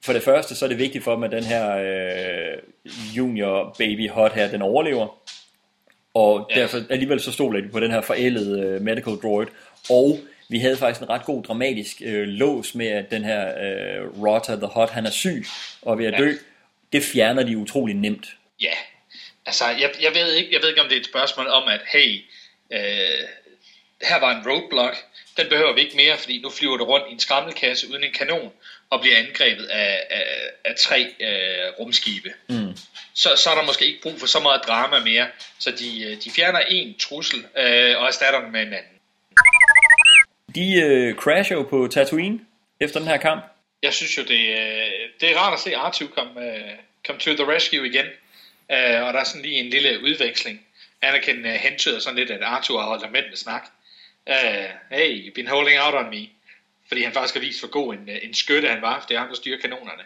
[0.05, 2.57] For det første, så er det vigtigt for dem, at den her øh,
[3.17, 5.07] junior baby hot her, den overlever.
[6.13, 6.59] Og ja.
[6.59, 9.47] derfor alligevel så stoler de på den her forældede øh, medical droid.
[9.89, 10.19] Og
[10.49, 14.55] vi havde faktisk en ret god dramatisk øh, lås med, at den her øh, Rotter
[14.55, 15.45] the Hot, han er syg
[15.81, 16.33] og ved at dø.
[16.93, 18.27] Det fjerner de utrolig nemt.
[18.61, 18.73] Ja,
[19.45, 21.81] altså jeg, jeg, ved ikke, jeg ved ikke, om det er et spørgsmål om, at
[21.93, 22.21] hey,
[22.71, 23.27] øh,
[24.01, 24.97] her var en roadblock,
[25.37, 28.13] den behøver vi ikke mere, fordi nu flyver du rundt i en skrammelkasse uden en
[28.13, 28.51] kanon,
[28.89, 30.25] og bliver angrebet af, af,
[30.65, 32.33] af tre øh, rumskibe.
[32.49, 32.77] Mm.
[33.13, 35.27] Så, så er der måske ikke brug for så meget drama mere,
[35.59, 38.97] så de, øh, de fjerner en trussel øh, og erstatter den med en anden.
[40.55, 42.39] De øh, crasher jo på Tatooine
[42.79, 43.43] efter den her kamp.
[43.83, 44.91] Jeg synes jo, det, øh,
[45.21, 46.71] det er rart at se R2 komme øh,
[47.07, 48.05] come to the rescue igen.
[48.71, 50.65] Øh, og der er sådan lige en lille udveksling.
[51.01, 53.63] Anakin øh, hentyder sådan lidt, at R2 har holdt ham med snak.
[54.29, 56.29] Øh, hey, you've been holding out on me.
[56.87, 59.05] Fordi han faktisk har vist, hvor god en, øh, en skytte han var.
[59.09, 60.03] Det er ham, der styrer kanonerne.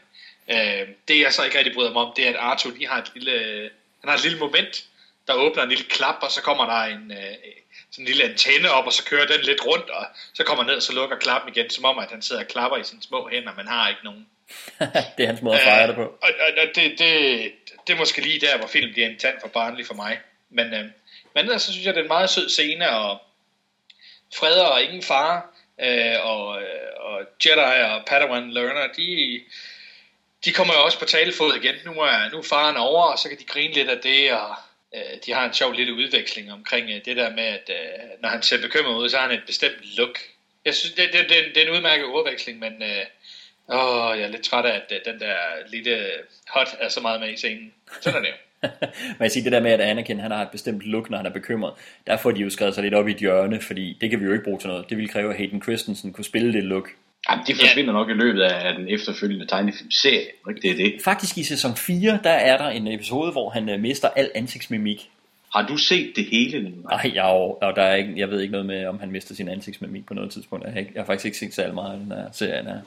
[0.49, 3.01] Øh, det jeg så ikke rigtig bryder mig om, det er, at R2 lige har
[3.01, 3.69] et lille,
[4.01, 4.85] han har et lille moment,
[5.27, 7.35] der åbner en lille klap, og så kommer der en, øh,
[7.91, 10.75] sådan en lille antenne op, og så kører den lidt rundt, og så kommer ned,
[10.75, 13.29] og så lukker klappen igen, som om, at han sidder og klapper i sine små
[13.31, 14.27] hænder, men har ikke nogen.
[15.17, 16.01] det er hans måde at fejre det på.
[16.01, 17.51] Og, og, og det, det,
[17.87, 20.19] det er måske lige der, hvor film bliver en tand for barnlig for mig.
[20.49, 20.85] Men, øh,
[21.33, 23.21] men ellers så synes jeg, det er en meget sød scene, og
[24.35, 29.41] fred og ingen far, øh, og, øh, og Jedi og Padawan Learner, de,
[30.45, 31.75] de kommer jo også på talefod igen.
[31.85, 34.55] Nu er, nu er faren over, og så kan de grine lidt af det, og
[34.95, 38.29] øh, de har en sjov lille udveksling omkring øh, det der med, at øh, når
[38.29, 40.19] han ser bekymret ud, så har han et bestemt look.
[40.65, 43.05] Jeg synes, det, det, det, det er en udmærket udveksling, men øh,
[43.69, 45.37] åh, jeg er lidt træt af, at øh, den der
[45.67, 46.11] lille
[46.49, 47.73] hot er så meget med i scenen.
[48.01, 48.44] Sådan er det jo.
[49.17, 51.25] Men jeg siger, det der med, at Anakin han har et bestemt look, når han
[51.25, 51.73] er bekymret,
[52.07, 54.25] der får de jo skrevet sig lidt op i et hjørne, fordi det kan vi
[54.25, 54.89] jo ikke bruge til noget.
[54.89, 56.89] Det ville kræve, at Hayden Christensen kunne spille det look.
[57.29, 60.25] Jamen, det forsvinder nok i løbet af den efterfølgende tegnefilmserie.
[60.49, 60.95] Ikke det er det.
[61.03, 65.09] Faktisk i sæson 4, der er der en episode, hvor han øh, mister al ansigtsmimik.
[65.55, 66.73] Har du set det hele?
[66.83, 69.49] Nej, jeg, og, der er ikke, jeg ved ikke noget med, om han mister sin
[69.49, 70.65] ansigtsmimik på noget tidspunkt.
[70.65, 72.79] Jeg har, ikke, jeg har faktisk ikke set særlig meget af den her serien her.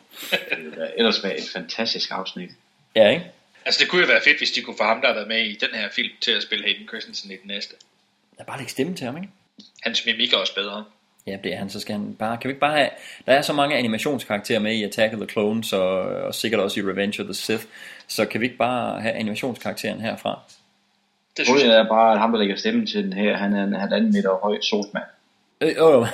[0.98, 2.50] Ellers være et fantastisk afsnit.
[2.96, 3.24] Ja, ikke?
[3.68, 5.40] Altså det kunne jo være fedt, hvis de kunne få ham, der har været med
[5.44, 7.74] i den her film, til at spille Hayden Christensen i den næste.
[8.38, 9.28] Jeg bare lægge stemme til ham, ikke?
[9.82, 10.84] Hans mimik er også bedre.
[11.26, 12.36] Ja, det er han, så skal han bare...
[12.36, 12.90] Kan vi ikke bare have...
[13.26, 16.80] Der er så mange animationskarakterer med i Attack of the Clones, og, og sikkert også
[16.80, 17.64] i Revenge of the Sith,
[18.06, 20.40] så kan vi ikke bare have animationskarakteren herfra?
[21.36, 23.64] Det synes jeg er bare, at ham, der lægger stemmen til den her, han er
[23.64, 25.04] en halvanden meter høj sotmand.
[25.60, 26.06] Øh, jo,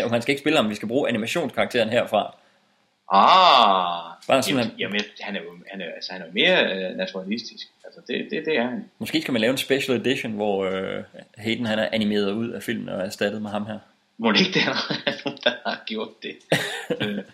[0.00, 2.36] jo, man skal ikke spille ham, vi skal bruge animationskarakteren herfra.
[3.12, 6.90] Ah, Bare sådan, jamen, jamen, han er jo han er, altså, han er jo mere
[6.90, 7.66] øh, naturalistisk.
[7.84, 8.84] Altså, det, det, det er han.
[8.98, 11.02] Måske skal man lave en special edition, hvor øh,
[11.36, 13.78] Hayden han er animeret ud af filmen og er erstattet med ham her.
[14.18, 14.66] Må det ikke det er
[15.24, 16.36] nogen, der har gjort det?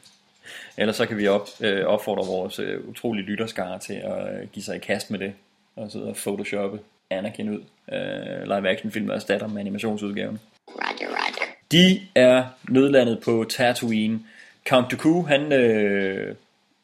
[0.78, 4.62] Ellers så kan vi op, øh, opfordre vores øh, utrolige lytterskare til at øh, give
[4.62, 5.32] sig i kast med det,
[5.76, 6.80] og sidde og photoshoppe
[7.10, 7.60] Anakin ud.
[7.92, 10.40] Øh, live action film og erstatter med animationsudgaven.
[10.68, 11.44] Roger, roger.
[11.72, 14.20] De er nødlandet på Tatooine.
[14.68, 16.36] Count Dooku, han øh,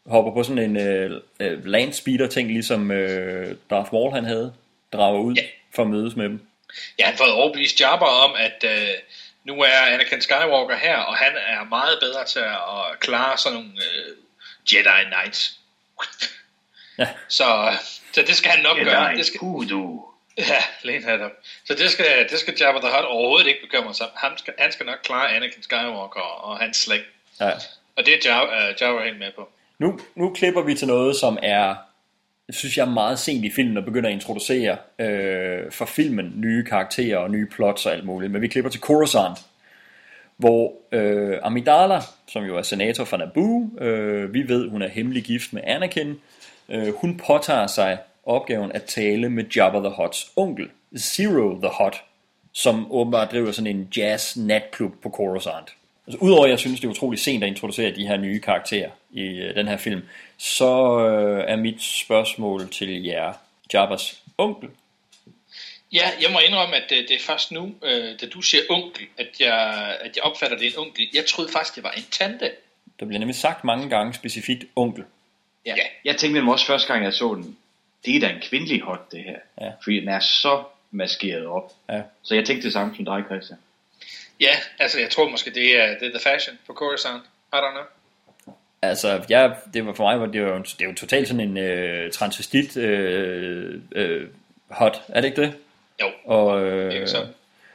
[0.07, 4.55] hopper på sådan en øh, øh, landspeeder ting, ligesom øh, Darth Maul han havde,
[4.93, 5.49] drager ud yeah.
[5.75, 6.47] for at mødes med dem.
[6.99, 8.89] Ja, han får overbevist Jabba om, at øh,
[9.45, 13.71] nu er Anakin Skywalker her, og han er meget bedre til at klare sådan nogle
[13.71, 14.17] øh,
[14.73, 15.59] Jedi Knights.
[16.99, 17.09] Ja.
[17.29, 17.73] Så,
[18.13, 19.17] så det skal han nok Jedi gøre.
[19.17, 20.09] Det skal, Voodoo.
[20.39, 21.31] ja, lige netop.
[21.65, 24.13] Så det skal, det skal Jabba the Hutt overhovedet ikke bekymre sig om.
[24.17, 27.14] Han skal, han skal nok klare Anakin Skywalker og hans slægt.
[27.41, 27.51] Ja.
[27.97, 29.49] Og det er Jabba, uh, Jabba helt med på.
[29.79, 31.75] Nu, nu klipper vi til noget, som er,
[32.51, 37.19] synes jeg, meget sent i filmen og begynder at introducere øh, for filmen nye karakterer
[37.19, 38.33] og nye plots og alt muligt.
[38.33, 39.39] Men vi klipper til Coruscant,
[40.37, 45.23] hvor øh, Amidala, som jo er senator fra Naboo, øh, vi ved, hun er hemmelig
[45.23, 46.21] gift med Anakin,
[46.69, 52.03] øh, hun påtager sig opgaven at tale med Jabba the Hutts onkel, Zero the Hutt,
[52.53, 55.75] som åbenbart driver sådan en jazz natklub på Coruscant.
[56.07, 58.91] Altså, Udover at jeg synes, det er utroligt sent at introducere de her nye karakterer
[59.11, 60.03] i øh, den her film,
[60.39, 63.33] så øh, er mit spørgsmål til jer,
[63.73, 64.69] Jabbas onkel.
[65.93, 69.07] Ja, jeg må indrømme, at det, det er først nu, øh, da du siger onkel,
[69.19, 71.09] at jeg, at jeg opfatter det en onkel.
[71.15, 72.51] Jeg troede faktisk, det var en tante.
[73.01, 75.05] Der bliver nemlig sagt mange gange specifikt onkel.
[75.67, 75.75] Ja.
[76.05, 77.57] Jeg tænkte nemlig også første gang, jeg så den,
[78.05, 79.39] det er da en kvindelig hot, det her.
[79.61, 79.71] Ja.
[79.83, 81.73] Fordi den er så maskeret op.
[81.91, 82.03] Ja.
[82.23, 83.59] Så jeg tænkte det samme som dig, Christian.
[84.41, 87.23] Ja, altså jeg tror måske, det er, det er the fashion på Coruscant.
[87.53, 87.85] I don't know.
[88.83, 91.57] Altså, jeg, det var for mig, var det, jo, det er jo totalt sådan en
[91.57, 94.29] øh, transvestit øh, øh,
[94.71, 95.55] hot, er det ikke det?
[96.01, 97.29] Jo, og, øh, det er sådan.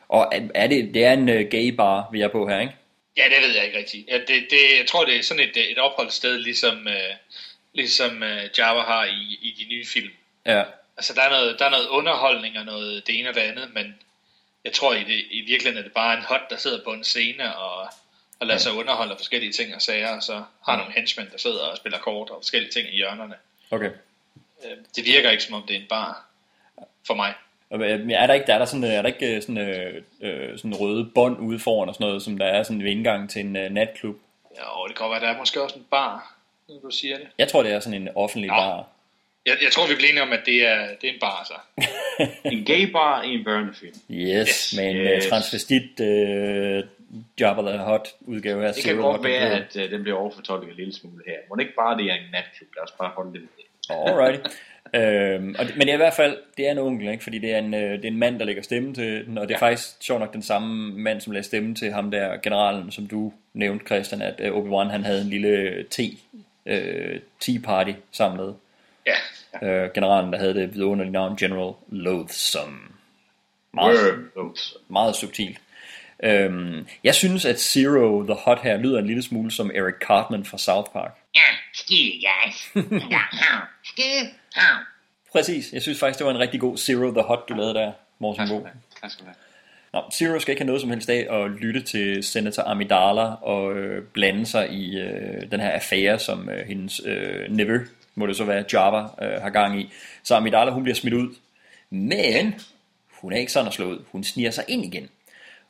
[0.09, 2.73] Og er, er det, det er en øh, gay bar, vi er på her, ikke?
[3.17, 4.09] Ja, det ved jeg ikke rigtigt.
[4.09, 7.15] Ja, det, det, jeg tror, det er sådan et, et opholdssted, ligesom, øh,
[7.73, 10.11] ligesom øh, Java har i, i de nye film.
[10.45, 10.63] Ja.
[10.97, 13.73] Altså, der er, noget, der er noget underholdning og noget det ene og det andet,
[13.73, 13.95] men
[14.69, 17.03] jeg tror i, det, i virkeligheden, er det bare en hot, der sidder på en
[17.03, 17.89] scene og,
[18.39, 21.37] og lader sig underholde af forskellige ting og sager, og så har nogle henchmen, der
[21.37, 23.35] sidder og spiller kort og forskellige ting i hjørnerne.
[23.71, 23.91] Okay.
[24.65, 26.25] Øh, det virker ikke, som om det er en bar
[27.07, 27.33] for mig.
[27.73, 29.57] Øh, Er der ikke, der er der sådan, øh, er der ikke sådan,
[30.21, 33.29] øh, sådan røde bånd ude foran og sådan noget, som der er sådan ved indgang
[33.29, 34.15] til en øh, natklub?
[34.55, 36.35] Ja, og det kan godt være, der er måske også en bar,
[36.67, 37.27] når du siger det.
[37.37, 38.55] Jeg tror, det er sådan en offentlig Nå.
[38.55, 38.87] bar.
[39.49, 41.85] Jeg, jeg tror, vi bliver enige om, at det er, det er en bar, så.
[42.55, 43.95] en gay bar i en børnefilm.
[44.11, 44.73] Yes, Yes.
[44.77, 45.25] med en Yes.
[45.25, 46.83] transvestit øh,
[47.39, 48.71] Jabba the Hutt udgave her.
[48.71, 51.33] Det kan godt være, at uh, den bliver overfortolket en lille smule her.
[51.49, 52.69] Må det ikke bare det er en natklub?
[52.75, 53.65] Lad os bare holde det ved det.
[54.11, 54.39] Alrighty.
[54.95, 57.23] øhm, og det, men det er i hvert fald, det er en onkel, ikke?
[57.23, 59.47] fordi det er en, øh, det er en mand, der lægger stemme til den, og
[59.47, 59.67] det er ja.
[59.67, 63.33] faktisk sjovt nok den samme mand, som lagde stemme til ham der, generalen, som du
[63.53, 66.03] nævnte, Christian, at øh, Obi-Wan han havde en lille te,
[66.65, 68.53] øh, tea party sammen med.
[69.61, 69.67] Ja.
[69.67, 72.77] Øh, generalen, der havde det vidunderlige navn General Loathsome.
[73.73, 74.83] Meget, Loathsome.
[74.89, 75.57] meget subtilt.
[76.23, 80.45] Øhm, jeg synes, at Zero the Hot her lyder en lille smule som Eric Cartman
[80.45, 81.11] fra South Park.
[81.73, 82.55] Skide, guys.
[83.83, 84.29] Skide?
[85.31, 85.73] Præcis.
[85.73, 88.47] Jeg synes faktisk, det var en rigtig god Zero the Hot, du lavede der, Morten
[88.49, 88.67] Bo.
[89.01, 89.35] Tak skal du have.
[89.93, 93.73] Nå, Zero skal ikke have noget som helst af at lytte til senator Amidala og
[93.73, 97.85] øh, blande sig i øh, den her affære, som øh, hendes øh, nevø,
[98.15, 99.89] må det så være, Java, øh, har gang i.
[100.23, 101.35] Så Amidala, hun bliver smidt ud.
[101.89, 102.55] Men
[103.11, 104.03] hun er ikke sådan at slå ud.
[104.11, 105.09] Hun sniger sig ind igen.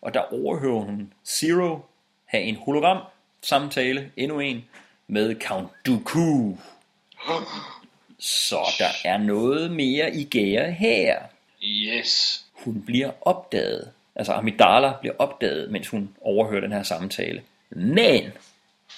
[0.01, 1.79] Og der overhører hun Zero
[2.25, 2.97] have en hologram
[3.41, 4.65] samtale, endnu en,
[5.07, 6.55] med Count Dooku.
[8.19, 11.19] Så der er noget mere i gære her.
[11.63, 12.45] Yes.
[12.53, 13.91] Hun bliver opdaget.
[14.15, 17.41] Altså Amidala bliver opdaget, mens hun overhører den her samtale.
[17.69, 18.23] Men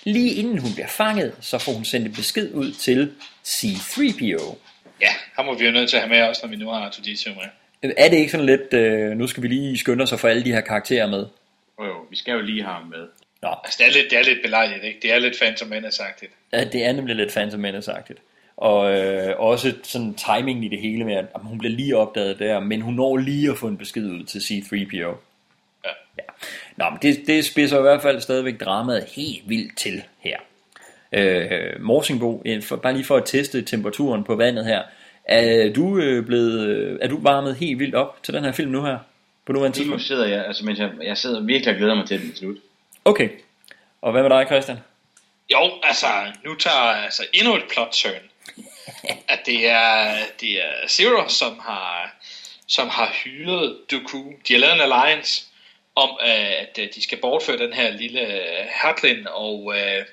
[0.03, 3.11] lige inden hun bliver fanget, så får hun sendt en besked ud til
[3.45, 4.55] C-3PO.
[5.01, 6.79] Ja, ham må vi jo nødt til at have med også, når vi nu har
[6.85, 7.91] Artuditio med.
[7.97, 10.43] Er det ikke sådan lidt, øh, nu skal vi lige skynde os at få alle
[10.43, 11.25] de her karakterer med?
[11.79, 13.07] Jo, jo, vi skal jo lige have ham med.
[13.41, 14.99] Nå, Altså, det er lidt, det er lidt belejligt, ikke?
[15.01, 16.31] Det er lidt Phantom Menace-agtigt.
[16.53, 18.19] Ja, det er nemlig lidt Phantom Menace-agtigt.
[18.57, 22.59] Og øh, også sådan timingen i det hele med, at hun bliver lige opdaget der,
[22.59, 25.15] men hun når lige at få en besked ud til C-3PO.
[26.21, 26.33] Ja.
[26.75, 30.37] Nå, men det, det spidser i hvert fald stadigvæk dramaet helt vildt til her.
[31.11, 34.81] Øh, Morsingbo, for, bare lige for at teste temperaturen på vandet her.
[35.25, 38.71] Er du, øh, blevet, øh, er du varmet helt vildt op til den her film
[38.71, 38.97] nu her?
[39.45, 40.07] På nuværende Lige nu tidspunkt?
[40.07, 42.57] sidder jeg, altså mens jeg, jeg sidder virkelig og glæder mig til den til slut.
[43.05, 43.29] Okay.
[44.01, 44.77] Og hvad med dig, Christian?
[45.51, 46.07] Jo, altså,
[46.45, 48.23] nu tager altså endnu et plot turn.
[49.27, 52.15] At det er, det er Zero, som har,
[52.67, 54.23] som har hyret Dooku.
[54.47, 55.45] De har lavet en alliance
[55.95, 60.05] om, øh, at øh, de skal bortføre den her lille Hatlin, og, øh,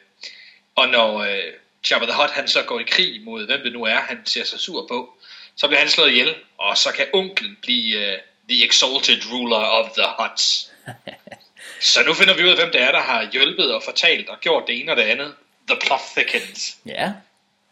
[0.77, 1.43] og når øh,
[1.91, 4.45] Jabba the Hutt, han så går i krig mod hvem det nu er, han ser
[4.45, 5.19] sig sur på,
[5.57, 8.19] så bliver han slået ihjel, og så kan onklen blive
[8.49, 10.73] the exalted ruler of the Huts.
[11.93, 14.41] så nu finder vi ud af, hvem det er, der har hjulpet og fortalt og
[14.41, 15.35] gjort det ene og det andet.
[15.69, 17.13] The plot thickens, Ja.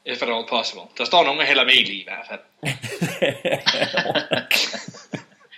[0.06, 0.82] if at all possible.
[0.98, 2.40] Der står nogen, der hælder mel i i hvert fald.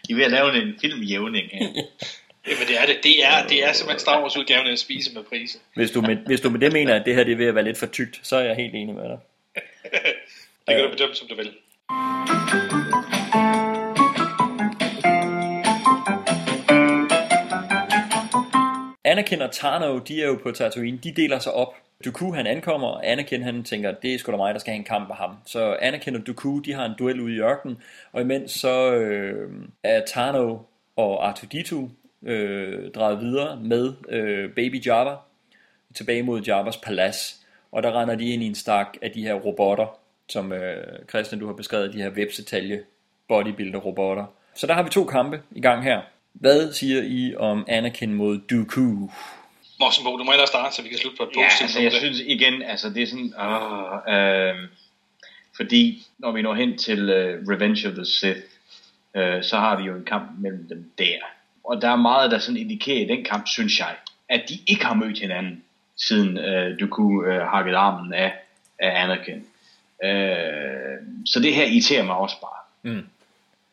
[0.09, 1.69] I er ved at lave en filmjævning her.
[2.51, 2.97] Jamen det er det.
[3.03, 5.59] Det er, det er simpelthen Star Wars udgaven af spise med priser.
[5.75, 7.55] Hvis du, med, hvis du med det mener, at det her det er ved at
[7.55, 9.19] være lidt for tykt, så er jeg helt enig med dig.
[10.67, 11.53] Det kan du bedømme, som du vil.
[19.05, 21.75] Anakin og Tano, de er jo på Tatooine, de deler sig op.
[22.05, 24.79] Dooku han ankommer, og Anakin han tænker, det er sgu da mig, der skal have
[24.79, 25.31] en kamp med ham.
[25.47, 29.51] Så Anakin og Dooku, de har en duel ude i ørkenen, og imens så øh,
[29.83, 30.59] er Tano
[30.97, 31.89] og R2-D2
[32.27, 35.15] øh, drejet videre med øh, Baby Jabba
[35.95, 37.41] tilbage mod Jabbas palads.
[37.73, 41.41] Og der render de ind i en stak af de her robotter, som øh, Christian,
[41.41, 42.83] du har beskrevet, de her websetalje
[43.29, 44.25] bodybuilder-robotter.
[44.55, 46.01] Så der har vi to kampe i gang her.
[46.33, 49.09] Hvad siger I om Anakin mod Dooku?
[49.81, 51.79] Morsen Bo, du må ellers starte, så vi kan slutte på et Ja, positivt altså,
[51.81, 51.99] jeg note.
[51.99, 54.69] synes igen, altså det er sådan, åh, øh,
[55.57, 58.41] fordi når vi når hen til uh, Revenge of the Sith,
[59.17, 61.19] øh, så har vi jo en kamp mellem dem der.
[61.69, 63.95] Og der er meget, der sådan indikerer i den kamp, synes jeg,
[64.29, 65.65] at de ikke har mødt hinanden,
[65.97, 68.33] siden øh, Dooku øh, hakkede armen af,
[68.79, 69.45] af Anakin.
[70.05, 72.93] Øh, så det her irriterer mig også bare.
[72.93, 73.05] Mm.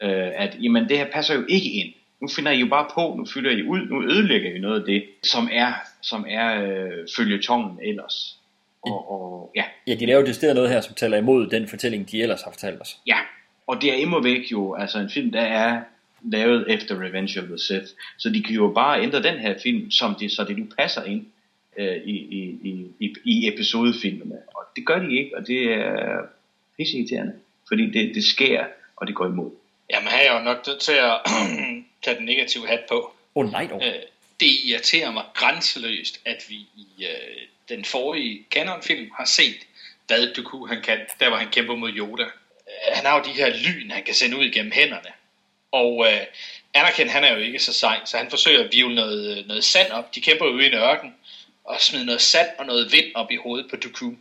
[0.01, 1.93] Øh, at jamen, det her passer jo ikke ind.
[2.21, 4.85] Nu finder I jo bare på, nu fylder I ud, nu ødelægger I noget af
[4.85, 8.37] det, som er, som er øh, følgetongen ellers.
[8.81, 12.21] Og, og ja, Ja, de laver decideret noget her, som taler imod den fortælling, de
[12.21, 12.97] ellers har fortalt os.
[13.07, 13.17] Ja,
[13.67, 15.81] og det er immer væk jo altså en film, der er
[16.31, 17.93] lavet efter Revenge of the Sith.
[18.17, 21.03] Så de kan jo bare ændre den her film, som det, så det nu passer
[21.03, 21.25] ind
[21.77, 22.59] øh, i, i,
[22.99, 24.35] i, i, episodefilmene.
[24.55, 26.21] Og det gør de ikke, og det er
[26.77, 27.33] pisseirriterende.
[27.67, 28.65] Fordi det, det sker,
[28.95, 29.51] og det går imod.
[29.89, 31.21] Jamen, her er jeg jo nok nødt til at
[32.03, 33.13] tage den negative hat på.
[33.35, 33.81] Åh oh, nej dog.
[33.85, 33.93] Øh,
[34.39, 39.67] det irriterer mig grænseløst, at vi i øh, den forrige kanonfilm har set,
[40.07, 42.23] hvad Dooku han kan, der hvor han kæmper mod Yoda.
[42.23, 42.29] Øh,
[42.93, 45.09] Han har jo de her lyn, han kan sende ud igennem hænderne.
[45.81, 46.21] Og øh,
[46.73, 49.91] Anakin, han er jo ikke så sej, så han forsøger at vivle noget, noget sand
[49.91, 50.15] op.
[50.15, 51.15] De kæmper jo ude i en ørken,
[51.65, 54.11] og smider noget sand og noget vind op i hovedet på Dooku.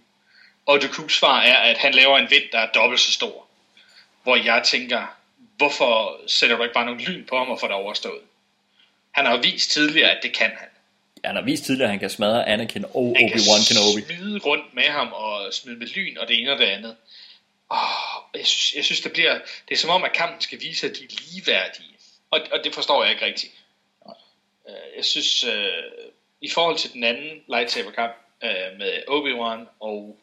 [0.66, 3.46] Og Dookus svar er, at han laver en vind, der er dobbelt så stor.
[4.22, 5.16] Hvor jeg tænker,
[5.56, 8.20] hvorfor sætter du ikke bare nogle lyn på ham og får det overstået?
[9.12, 10.68] Han har jo vist tidligere, at det kan han.
[11.24, 14.14] Ja, han har vist tidligere, at han kan smadre Anakin og Han kan Obi-Wan Kenobi.
[14.14, 16.96] smide rundt med ham og smide med lyn og det ene og det andet.
[17.74, 19.34] Oh, jeg, synes, jeg synes, det bliver...
[19.68, 21.96] Det er som om, at kampen skal vise, at de er ligeværdige.
[22.30, 23.52] Og, og det forstår jeg ikke rigtigt.
[24.68, 25.72] Øh, Jeg synes, øh,
[26.40, 28.14] i forhold til den anden lightsaber-kamp
[28.44, 30.20] øh, med Obi-Wan og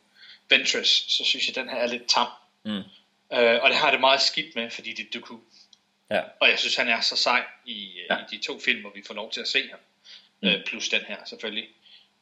[0.50, 2.28] Ventress, så synes jeg, den her er lidt tam.
[2.66, 2.84] Mm.
[3.34, 5.38] Øh, og det har det meget skidt med, fordi det er Dooku.
[6.12, 6.22] Ja.
[6.40, 8.18] Og jeg synes, han er så sej i, ja.
[8.18, 9.80] i de to film, hvor vi får lov til at se ham.
[10.42, 10.48] Mm.
[10.48, 11.68] Øh, plus den her, selvfølgelig.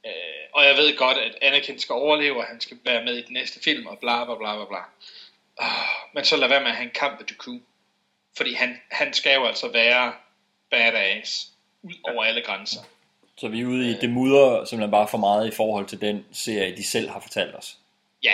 [0.05, 0.11] Øh,
[0.53, 3.33] og jeg ved godt, at Anakin skal overleve, og han skal være med i den
[3.33, 4.83] næste film, og bla bla bla bla bla.
[5.57, 7.59] Oh, men så lad være med at have en kamp med Dooku.
[8.37, 10.13] Fordi han, han skal jo altså være
[10.69, 11.47] badass.
[11.83, 12.81] Ud over alle grænser.
[13.37, 16.25] Så vi er ude i det mudder simpelthen bare for meget i forhold til den
[16.31, 17.77] serie, de selv har fortalt os.
[18.23, 18.33] Ja.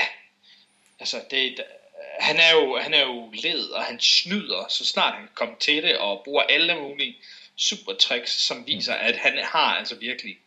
[1.00, 1.64] Altså, det,
[2.20, 5.84] han, er jo, han er jo led, og han snyder, så snart han kommer til
[5.84, 7.16] det, og bruger alle mulige
[7.58, 10.38] super tricks, som viser, at han har altså virkelig,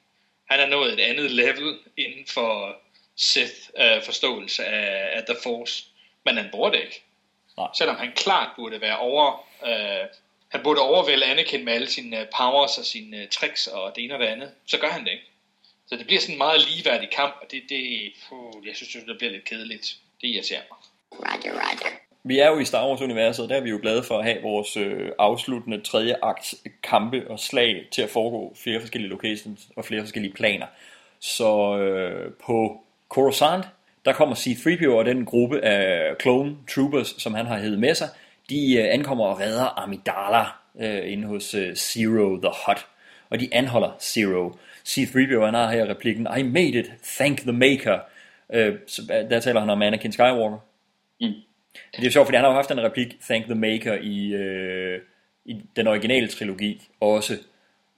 [0.50, 2.76] han er nået et andet level inden for
[3.16, 5.84] Sith-forståelse af, af The Force,
[6.24, 7.02] men han bruger det ikke.
[7.56, 7.68] Nej.
[7.74, 10.08] Selvom han klart burde være over, øh,
[10.48, 14.04] han burde overvælde Anakin med alle sine øh, powers og sine øh, tricks og det
[14.04, 15.24] ene og det andet, så gør han det ikke.
[15.86, 19.18] Så det bliver sådan en meget ligeværdig kamp, og det, det uh, jeg synes, det
[19.18, 19.96] bliver lidt kedeligt.
[20.20, 20.78] Det irriterer mig.
[21.12, 22.07] Roger, roger.
[22.24, 24.42] Vi er jo i Star Wars-universet, og der er vi jo glade for at have
[24.42, 29.84] vores øh, afsluttende tredje akt kampe og slag til at foregå flere forskellige locations og
[29.84, 30.66] flere forskellige planer.
[31.20, 33.64] Så øh, på Coruscant,
[34.04, 38.08] der kommer C-3PO og den gruppe af clone troopers, som han har hævet med sig,
[38.50, 40.44] de øh, ankommer og redder Amidala
[40.80, 42.86] øh, inde hos øh, Zero the Hut.
[43.30, 44.52] Og de anholder Zero.
[44.86, 47.98] C-3PO han har her replikken, I made it, thank the maker.
[48.52, 50.58] Øh, så, der taler han om Anakin Skywalker.
[51.20, 51.32] Mm.
[51.96, 55.00] Det er sjovt, fordi han har jo haft en replik, Thank the Maker, i, øh,
[55.44, 57.38] i den originale trilogi også,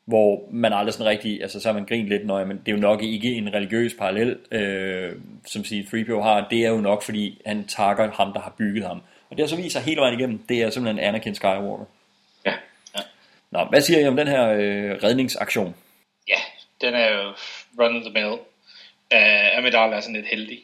[0.05, 2.77] hvor man aldrig sådan rigtig, altså så har man grint lidt, nøje, men det er
[2.77, 5.13] jo nok ikke en religiøs parallel, øh,
[5.47, 8.87] som siger 3PO har, det er jo nok, fordi han takker ham, der har bygget
[8.87, 9.03] ham.
[9.31, 11.85] Og det har så vist sig hele vejen igennem, det er simpelthen Anakin Skywalker.
[12.47, 12.55] Ja.
[12.97, 13.01] ja.
[13.51, 15.75] Nå, hvad siger I om den her øh, redningsaktion?
[16.29, 16.41] Ja,
[16.81, 17.33] den er jo
[17.79, 18.39] run of the mill.
[19.15, 20.59] Uh, Amidala er sådan lidt heldig.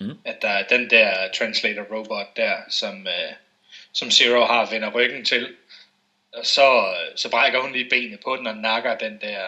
[0.00, 0.18] Mm.
[0.24, 3.34] At der er den der translator robot der, som, uh,
[3.92, 5.48] som Zero har vender ryggen til.
[6.34, 9.40] Og så, så brækker hun lige benet på den og nakker den der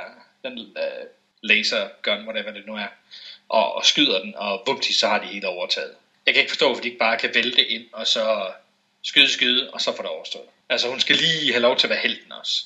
[0.45, 1.07] den, uh,
[1.43, 2.87] laser gun, whatever det nu er.
[3.49, 5.95] Og, og skyder den, og bumti, så har de helt overtaget.
[6.27, 8.47] Jeg kan ikke forstå, hvorfor de ikke bare kan vælte ind, og så
[9.03, 10.45] skyde, skyde, og så får det overstået.
[10.69, 12.65] Altså hun skal lige have lov til at være helten også.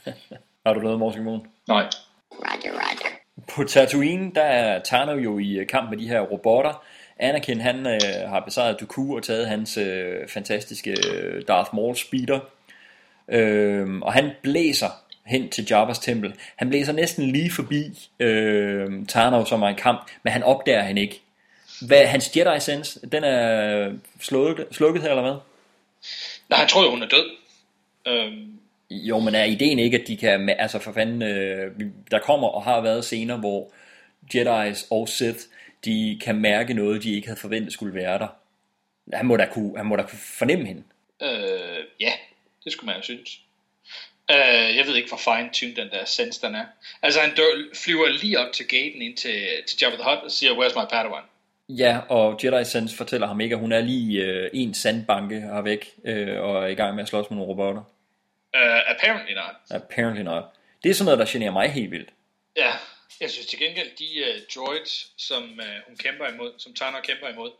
[0.66, 1.46] Har du noget, Morten Simon?
[1.68, 1.86] Nej.
[2.30, 3.16] Roger, roger.
[3.54, 6.84] På Tatooine, der er Tano jo i øh, kamp med de her robotter.
[7.20, 12.40] Anakin, han øh, har besejret Dooku og taget hans øh, fantastiske øh, Darth Maul speeder.
[13.28, 14.88] Øh, og han blæser
[15.26, 16.34] hen til Jabba's tempel.
[16.56, 20.98] Han blæser næsten lige forbi øh, Tano, som er i kamp, men han opdager han
[20.98, 21.20] ikke.
[21.86, 25.36] Hvad, hans Jedi Sense, den er slukket, slukket her, eller hvad?
[26.48, 27.30] Nej, han tror jo, hun er død.
[28.06, 28.60] Øhm,
[28.90, 31.72] Jo, men er ideen ikke, at de kan, altså for fanden, øh,
[32.10, 33.70] der kommer og har været scener, hvor
[34.34, 35.38] Jedi's og Sith,
[35.84, 38.28] de kan mærke noget, de ikke havde forventet skulle være der.
[39.12, 40.82] Han må da kunne, han må da kunne fornemme hende.
[41.22, 42.12] Øh, ja,
[42.64, 43.40] det skulle man jo synes.
[44.30, 46.64] Øh, jeg ved ikke, hvor fine-tuned den der sense den er.
[47.02, 50.30] Altså, han dør, flyver lige op til gaten ind til, til Jabba the Hutt og
[50.30, 51.22] siger, where's my Padawan?
[51.68, 55.60] Ja, og Jedi Sense fortæller ham ikke, at hun er lige øh, en sandbanke her
[55.60, 57.82] væk, øh, og er i gang med at slås med nogle robotter.
[58.54, 59.82] Uh, apparently not.
[59.82, 60.44] Apparently not.
[60.82, 62.08] Det er sådan noget, der generer mig helt vildt.
[62.56, 62.72] Ja,
[63.20, 67.28] jeg synes til gengæld, de uh, droids, som uh, hun kæmper imod, som Tana kæmper
[67.28, 67.52] imod,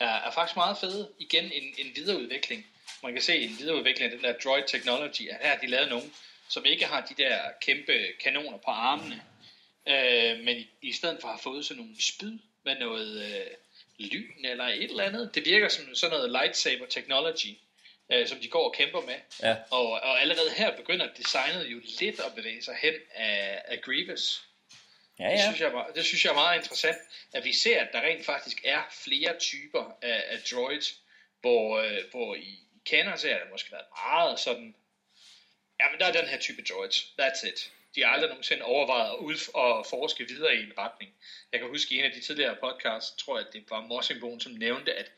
[0.00, 1.12] er, er faktisk meget fede.
[1.18, 2.66] Igen en, en videreudvikling.
[3.02, 5.88] Man kan se en videreudvikling af den der droid technology, at her har de lavet
[5.88, 6.14] nogen,
[6.48, 9.22] som ikke har de der kæmpe kanoner på armene,
[9.86, 13.52] uh, men i, i stedet for har fået sådan nogle spyd med noget uh,
[13.98, 15.34] lyn eller et eller andet.
[15.34, 17.56] Det virker som sådan noget lightsaber technology,
[18.14, 19.14] uh, som de går og kæmper med.
[19.42, 19.56] Ja.
[19.70, 24.42] Og, og allerede her begynder designet jo lidt at bevæge sig hen af, af Grievous.
[25.18, 25.42] Ja, Det, ja.
[25.42, 26.96] synes jeg, meget- det synes jeg er meget interessant,
[27.32, 30.94] at vi ser, at der rent faktisk er flere typer af, af droids,
[31.40, 32.58] hvor, øh, hvor i,
[32.90, 34.74] canon ser det måske været meget sådan,
[35.80, 37.72] ja, men der er den her type droids, that's it.
[37.94, 41.14] De har aldrig nogensinde overvejet at, ud, at forske videre i en retning.
[41.52, 44.40] Jeg kan huske i en af de tidligere podcasts, tror jeg, at det var Mossingbogen,
[44.40, 45.10] som nævnte, at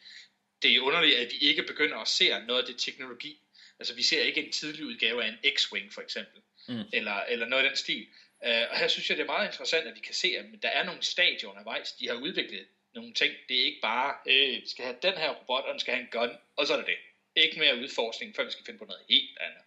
[0.62, 3.40] det er underligt, at vi ikke begynder at se noget af det teknologi.
[3.78, 6.82] Altså, vi ser ikke en tidlig udgave af en X-Wing, for eksempel Mm.
[6.92, 8.06] eller, eller noget af den stil.
[8.48, 10.68] Uh, og her synes jeg, det er meget interessant, at vi kan se, at der
[10.68, 11.92] er nogle stadier undervejs.
[11.92, 13.32] De har udviklet nogle ting.
[13.48, 16.02] Det er ikke bare, hey, vi skal have den her robot, og den skal have
[16.02, 17.00] en gun, og så er det det.
[17.42, 19.64] Ikke mere udforskning, før vi skal finde på noget helt andet.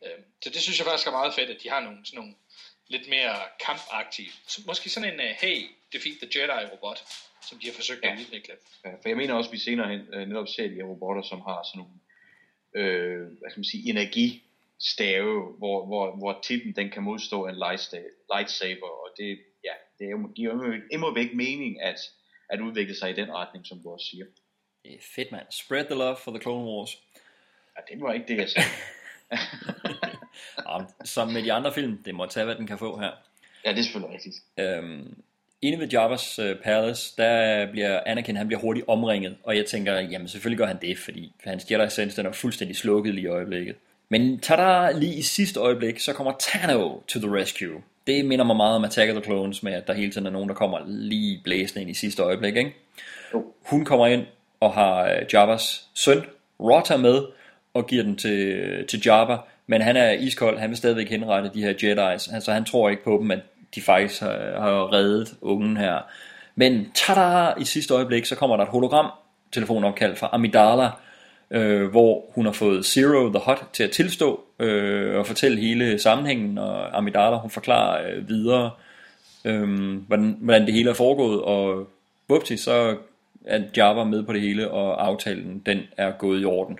[0.00, 2.34] Uh, så det synes jeg faktisk er meget fedt, at de har nogle, sådan nogle
[2.88, 5.56] lidt mere kampagtige, så måske sådan en, uh, hey,
[5.92, 6.98] defeat the Jedi-robot,
[7.48, 8.12] som de har forsøgt ja.
[8.12, 8.54] at udvikle.
[8.84, 11.40] Ja, for jeg mener også, at vi senere hen øh, netop ser de robotter, som
[11.40, 11.94] har sådan nogle,
[12.74, 13.82] øh, hvad skal man sige,
[14.76, 17.54] energistave, hvor, hvor, hvor tippen den kan modstå en
[18.34, 22.00] lightsaber, og det, ja, det er jo, giver jo immer væk mening at,
[22.48, 24.24] at udvikle sig i den retning, som du også siger.
[24.82, 25.46] Det er fedt, mand.
[25.50, 26.98] Spread the love for the Clone Wars.
[27.76, 28.68] Ja, det var ikke det, jeg sagde.
[30.68, 33.10] Jamen, som med de andre film, det må tage, hvad den kan få her.
[33.64, 34.36] Ja, det er selvfølgelig rigtigt.
[34.58, 35.22] Øhm,
[35.62, 39.94] inde ved Jabba's øh, Palace, der bliver Anakin, han bliver hurtigt omringet, og jeg tænker,
[39.94, 43.26] jamen selvfølgelig gør han det, fordi hans Jedi Sense, den er fuldstændig slukket lige i
[43.26, 43.76] øjeblikket.
[44.08, 47.82] Men tada, lige i sidste øjeblik, så kommer Tano to the rescue.
[48.06, 50.30] Det minder mig meget om Attack of the Clones, med at der hele tiden er
[50.30, 52.74] nogen, der kommer lige blæsende ind i sidste øjeblik, ikke?
[53.66, 54.26] Hun kommer ind
[54.60, 56.24] og har øh, Jabba's søn,
[56.60, 57.22] Rotta, med,
[57.74, 61.62] og giver den til, til Jabba, men han er iskold, han vil stadigvæk henrette de
[61.62, 63.40] her Jedi's, altså han tror ikke på dem, at
[63.74, 65.98] de faktisk har, har reddet ungen her.
[66.54, 69.10] Men tada, i sidste øjeblik, så kommer der et hologram
[69.52, 70.90] telefonopkald fra Amidala,
[71.50, 75.98] øh, hvor hun har fået Zero the Hut til at tilstå øh, og fortælle hele
[75.98, 78.70] sammenhængen, og Amidala hun forklarer øh, videre,
[79.44, 81.88] øh, hvordan, hvordan det hele er foregået, og
[82.28, 82.96] vupti, så
[83.46, 86.78] er Jabba med på det hele, og aftalen den er gået i orden.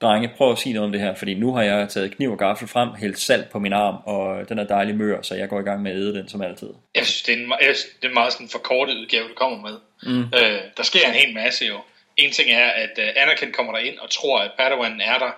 [0.00, 2.38] Drenge, prøv at sige noget om det her, fordi nu har jeg taget kniv og
[2.38, 5.60] gaffel frem, hældt salt på min arm, og den er dejlig mør, så jeg går
[5.60, 6.68] i gang med at æde den som altid.
[6.94, 9.34] Jeg synes, det er en, jeg synes, det er en meget sådan forkortet udgave, du
[9.36, 9.76] kommer med.
[10.12, 10.20] Mm.
[10.20, 11.74] Øh, der sker en hel masse jo.
[12.18, 15.30] En ting er, at uh, Anakin kommer der ind og tror, at Padawan er der,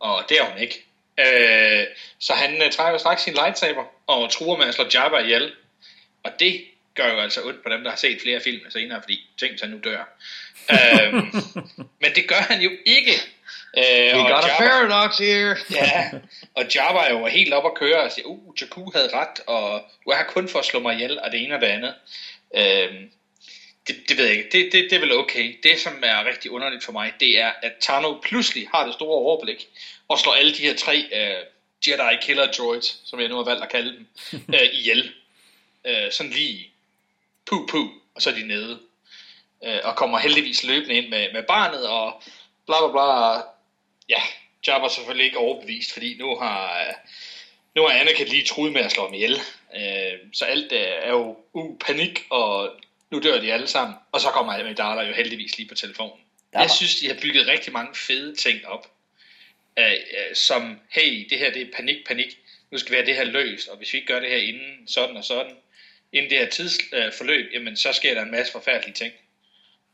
[0.00, 0.84] og det er hun ikke.
[1.18, 1.86] Øh,
[2.18, 5.52] så han uh, trækker straks sin lightsaber og truer med at slå Jabba ihjel.
[6.24, 9.26] Og det gør jo altså ondt på dem, der har set flere film senere, fordi
[9.40, 10.18] tænk sig, nu dør.
[10.70, 11.14] øh,
[12.02, 13.12] men det gør han jo ikke.
[13.78, 15.56] Øh, We got a Jabba- paradox here.
[15.80, 16.10] ja,
[16.54, 19.82] og Jabba er jo helt op at køre og siger, uh, Jakku havde ret, og
[20.04, 21.94] du er her kun for at slå mig ihjel, og det ene og det andet.
[22.56, 23.10] Øhm,
[23.86, 25.58] det, det ved jeg ikke, det, det, det er vel okay.
[25.62, 29.18] Det, som er rigtig underligt for mig, det er, at Tano pludselig har det store
[29.18, 29.68] overblik,
[30.08, 31.46] og slår alle de her tre uh,
[31.86, 35.12] Jedi Killer Droids, som jeg nu har valgt at kalde dem, uh, ihjel.
[35.84, 36.70] Uh, sådan lige,
[37.46, 38.80] puh puh, og så er de nede.
[39.60, 42.22] Uh, og kommer heldigvis løbende ind med, med barnet, og
[42.66, 43.42] bla bla bla,
[44.08, 44.22] ja,
[44.66, 46.94] Jabba er selvfølgelig ikke overbevist, fordi nu har, øh,
[47.74, 49.40] nu har Anakin lige truet med at slå ham ihjel.
[49.76, 52.70] Øh, så alt øh, er jo uh, panik, og
[53.10, 53.96] nu dør de alle sammen.
[54.12, 56.24] Og så kommer Amidala jo heldigvis lige på telefonen.
[56.52, 58.92] Der Jeg synes, de har bygget rigtig mange fede ting op.
[59.78, 62.38] Øh, øh, som, hey, det her det er panik, panik.
[62.70, 64.88] Nu skal vi have det her løst, og hvis vi ikke gør det her inden
[64.88, 65.56] sådan og sådan,
[66.12, 69.12] inden det her tidsforløb, øh, forløb, jamen så sker der en masse forfærdelige ting.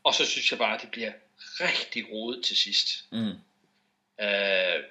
[0.03, 1.11] Og så synes jeg bare, at det bliver
[1.59, 2.87] rigtig rodet til sidst.
[3.11, 3.31] Mm.
[4.25, 4.83] Øh,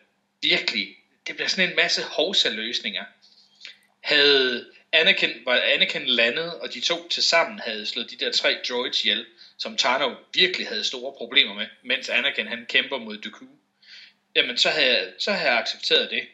[0.43, 0.97] virkelig,
[1.27, 3.05] det bliver sådan en masse hovsa-løsninger.
[4.01, 4.71] Havde
[5.01, 9.05] Anakin, var Anakin landet, og de to til sammen havde slået de der tre droids
[9.05, 9.27] ihjel,
[9.59, 13.47] som Tano virkelig havde store problemer med, mens Anakin han kæmper mod Dooku,
[14.35, 16.29] jamen så havde, jeg- så havde jeg accepteret det.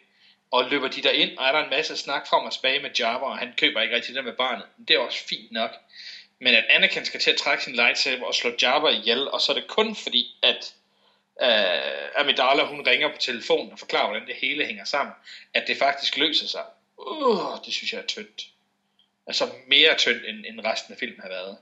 [0.50, 2.90] Og løber de der ind, og er der en masse snak frem og tilbage med
[2.98, 4.64] Jabba, og han køber ikke rigtig det med barnet.
[4.88, 5.70] Det er også fint nok.
[6.40, 9.52] men at Anakin skal til at trække sin lightsaber og slå Jabba ihjel, og så
[9.52, 10.74] er det kun fordi, at
[11.42, 15.14] uh, Amidala hun ringer på telefonen og forklarer, hvordan det hele hænger sammen,
[15.54, 16.64] at det faktisk løser sig.
[16.96, 18.42] Uh, det synes jeg er tyndt.
[19.26, 21.56] Altså mere tyndt, end, end resten af filmen har været.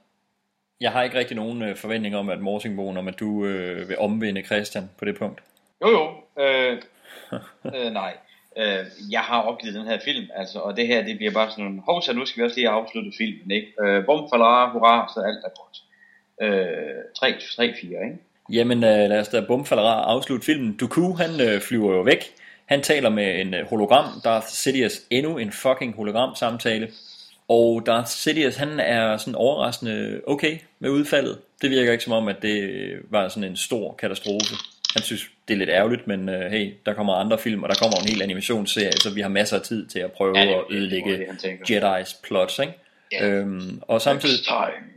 [0.80, 3.98] Jeg har ikke rigtig nogen øh, forventning om, at Morsingbogen, om at du øh, vil
[3.98, 5.40] omvende Christian på det punkt.
[5.82, 6.04] Jo jo,
[6.42, 6.82] øh,
[7.74, 8.16] øh, nej.
[8.56, 11.64] Øh, jeg har opgivet den her film, altså, og det her, det bliver bare sådan
[11.64, 13.72] en, hov, så nu skal vi også lige afslutte filmen, ikke?
[13.82, 15.76] Øh, bum, falara, hurra, så alt er godt.
[16.42, 17.00] Øh,
[17.58, 18.18] 3-4, ikke?
[18.52, 20.76] Jamen øh, lad os da bumfaldere afslutte filmen.
[20.76, 22.24] Dooku, han øh, flyver jo væk.
[22.66, 24.04] Han taler med en øh, hologram.
[24.24, 26.88] Darth Sidious endnu en fucking hologram samtale.
[27.50, 31.38] Og Darth Sidious, han er sådan overraskende okay med udfaldet.
[31.62, 34.54] Det virker ikke som om, at det var sådan en stor katastrofe.
[34.94, 37.74] Han synes, det er lidt ærgerligt, men uh, hey, der kommer andre film, og der
[37.74, 40.54] kommer en hel animationsserie, så vi har masser af tid til at prøve Ja, det
[40.54, 41.70] at ødelægge det.
[41.70, 42.72] Jedis plots, ikke?
[43.12, 43.28] Ja.
[43.28, 44.38] Øhm, og samtidig,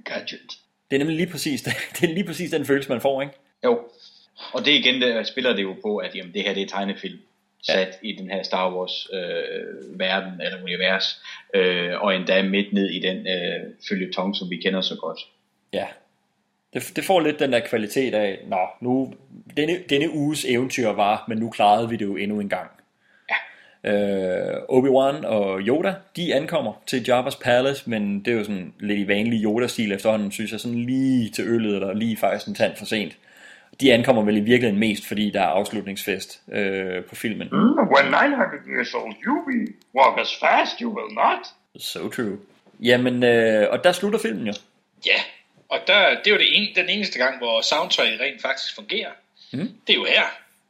[0.06, 0.42] gadget.
[0.92, 1.62] det er nemlig lige præcis,
[2.00, 3.34] det er lige præcis den følelse, man får, ikke?
[3.64, 3.80] Jo.
[4.54, 7.20] Og det igen, der spiller det jo på, at jamen, det her det er tegnefilm
[7.64, 11.22] sat i den her Star Wars øh, verden eller univers,
[11.54, 13.60] øh, og endda midt ned i den øh,
[13.90, 15.20] følgetong, som vi kender så godt.
[15.74, 15.86] Ja.
[16.74, 19.14] Det, det får lidt den der kvalitet af, nå, nu,
[19.58, 22.70] denne, denne uges eventyr var, men nu klarede vi det jo endnu en gang.
[23.30, 23.36] Ja.
[23.92, 29.00] Øh, Obi-Wan og Yoda, de ankommer til Jabba's Palace, men det er jo sådan lidt
[29.00, 32.76] i vanlig Yoda-stil efterhånden, synes jeg, sådan lige til øllet, eller lige faktisk en tand
[32.76, 33.18] for sent.
[33.82, 37.48] De ankommer vel i virkeligheden mest, fordi der er afslutningsfest øh, på filmen.
[37.52, 41.48] Mm, when 900 years old you be, walk as fast you will not.
[41.78, 42.38] So true.
[42.80, 44.54] Jamen, øh, og der slutter filmen jo.
[45.06, 45.22] Ja,
[45.70, 49.12] og der, det er jo det en, den eneste gang, hvor soundtrack rent faktisk fungerer.
[49.54, 49.72] Mm.
[49.88, 50.24] Det er jo her.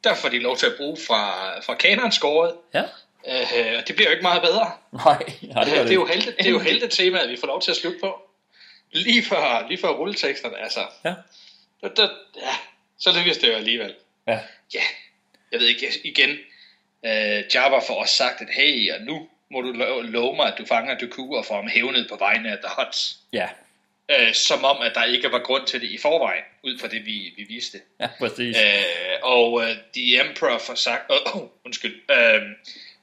[0.04, 1.24] Der får de lov til at bruge fra,
[1.60, 2.54] fra kanonskåret.
[2.74, 2.84] Ja.
[3.28, 4.72] Øh, og det bliver jo ikke meget bedre.
[4.92, 7.48] Nej, nej det, det, gør det, er jo helte, det er jo temaet, vi får
[7.48, 8.22] lov til at slutte på.
[8.92, 10.80] Lige før, lige før rulleteksterne, altså.
[11.06, 11.14] Ja.
[11.82, 12.56] Der, der, ja,
[13.00, 13.94] så lykkes det jo alligevel.
[14.28, 14.40] Ja.
[14.74, 14.82] Ja,
[15.52, 16.30] jeg ved ikke, igen,
[17.06, 20.58] øh, Jabba får også sagt, at hey, og nu må du lo- love mig, at
[20.58, 23.18] du fanger Dooku og får ham hævnet på vegne af The Huts.
[23.34, 23.50] Ja,
[24.12, 27.06] Øh, som om, at der ikke var grund til det i forvejen, ud fra det,
[27.06, 27.82] vi, vi vidste.
[28.00, 28.58] ja præcis.
[28.58, 28.84] Øh,
[29.22, 32.42] og uh, The Emperor får sagt, oh, oh, undskyld, øh,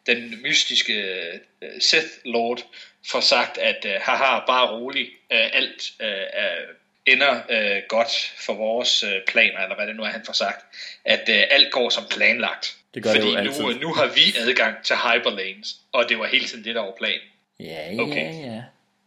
[0.07, 1.23] den mystiske
[1.63, 2.63] uh, Sith Lord
[3.11, 6.75] får sagt, at uh, haha, bare rolig, uh, alt uh, uh,
[7.13, 10.65] ender uh, godt for vores uh, planer, eller hvad det nu er, han får sagt,
[11.05, 12.77] at uh, alt går som planlagt.
[12.95, 13.63] Det gør det Fordi jo altid.
[13.63, 16.95] nu, nu har vi adgang til hyperlanes, og det var hele tiden det, der var
[16.99, 17.21] planen.
[17.61, 18.35] Ja, ja, Okay.
[18.45, 18.63] ja.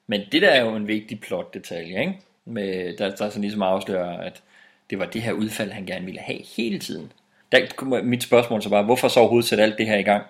[0.08, 2.14] Men det der er jo en vigtig plot-detalje, ikke?
[2.46, 4.42] Med, der, der så ligesom afslører, at
[4.90, 7.12] det var det her udfald, han gerne ville have hele tiden.
[7.52, 10.24] Der mit spørgsmål så bare, hvorfor så overhovedet sætte alt det her i gang?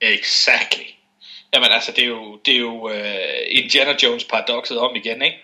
[0.00, 0.84] Exactly.
[1.54, 2.94] Jamen altså, det er jo, det er jo uh,
[3.48, 5.36] Indiana Jones paradokset om igen, ikke?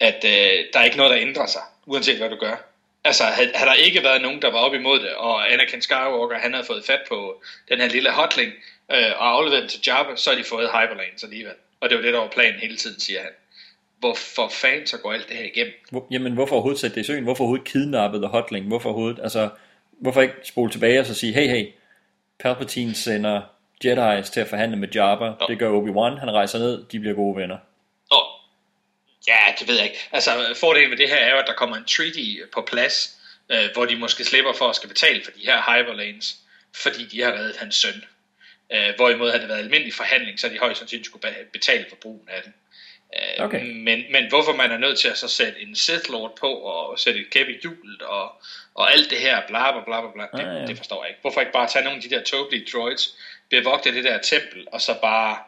[0.00, 0.30] At uh,
[0.72, 2.56] der er ikke noget, der ændrer sig, uanset hvad du gør.
[3.04, 6.38] Altså, havde, havde der ikke været nogen, der var op imod det, og Anakin Skywalker,
[6.38, 8.52] han havde fået fat på den her lille hotling,
[8.88, 11.54] uh, og afleveret den til Jabba, så har de fået Hyperlanes alligevel.
[11.80, 13.30] Og det var det, der var planen hele tiden, siger han.
[13.98, 15.72] Hvorfor fanden så går alt det her igennem?
[15.90, 17.24] Hvor, jamen, hvorfor overhovedet sætte det i søen?
[17.24, 18.66] Hvorfor overhovedet kidnappe The Hotling?
[18.66, 19.48] Hvorfor overhovedet, altså,
[19.90, 21.66] hvorfor ikke spole tilbage og så sige, hey, hey,
[22.38, 23.40] Palpatine sender
[23.84, 25.32] Jedi's til at forhandle med Jabba.
[25.48, 27.56] Det gør Obi-Wan, han rejser ned, de bliver gode venner.
[29.32, 29.98] Ja, det ved jeg ikke.
[30.12, 30.30] Altså,
[30.60, 32.24] fordelen ved det her er jo, at der kommer en treaty
[32.54, 32.96] på plads,
[33.52, 36.36] øh, hvor de måske slipper for at skal betale for de her Hyperlanes,
[36.76, 38.04] fordi de har reddet hans søn.
[38.72, 41.96] Øh, hvorimod havde det været almindelig forhandling, så de højst sandsynligt skulle be- betale for
[41.96, 42.54] brugen af den.
[43.16, 43.60] Øh, Okay.
[43.74, 46.98] men, men hvorfor man er nødt til at så sætte en Sith Lord på, og
[46.98, 48.32] sætte et kæp i hjulet, og,
[48.74, 50.66] og alt det her, bla bla bla, bla det, Ah, ja.
[50.66, 51.20] det forstår jeg ikke.
[51.20, 53.14] Hvorfor ikke bare tage nogle af de der tåbelige droids,
[53.50, 55.38] bevogte det der tempel, og så bare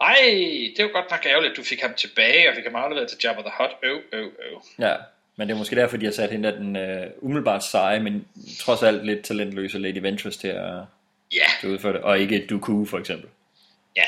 [0.00, 0.16] ej,
[0.76, 3.18] det var godt nok ærgerligt, at du fik ham tilbage, og fik ham afleveret til
[3.24, 3.72] Jabba the Hutt.
[3.82, 4.62] Øv, øv, øv.
[4.78, 4.94] Ja,
[5.36, 8.26] men det er måske derfor, de har sat hende der den uh, umiddelbart seje, men
[8.60, 10.72] trods alt lidt talentløse Lady Ventress til at,
[11.32, 11.46] Ja.
[11.60, 13.28] til at udføre det, og ikke Dooku for eksempel.
[13.96, 14.04] Ja,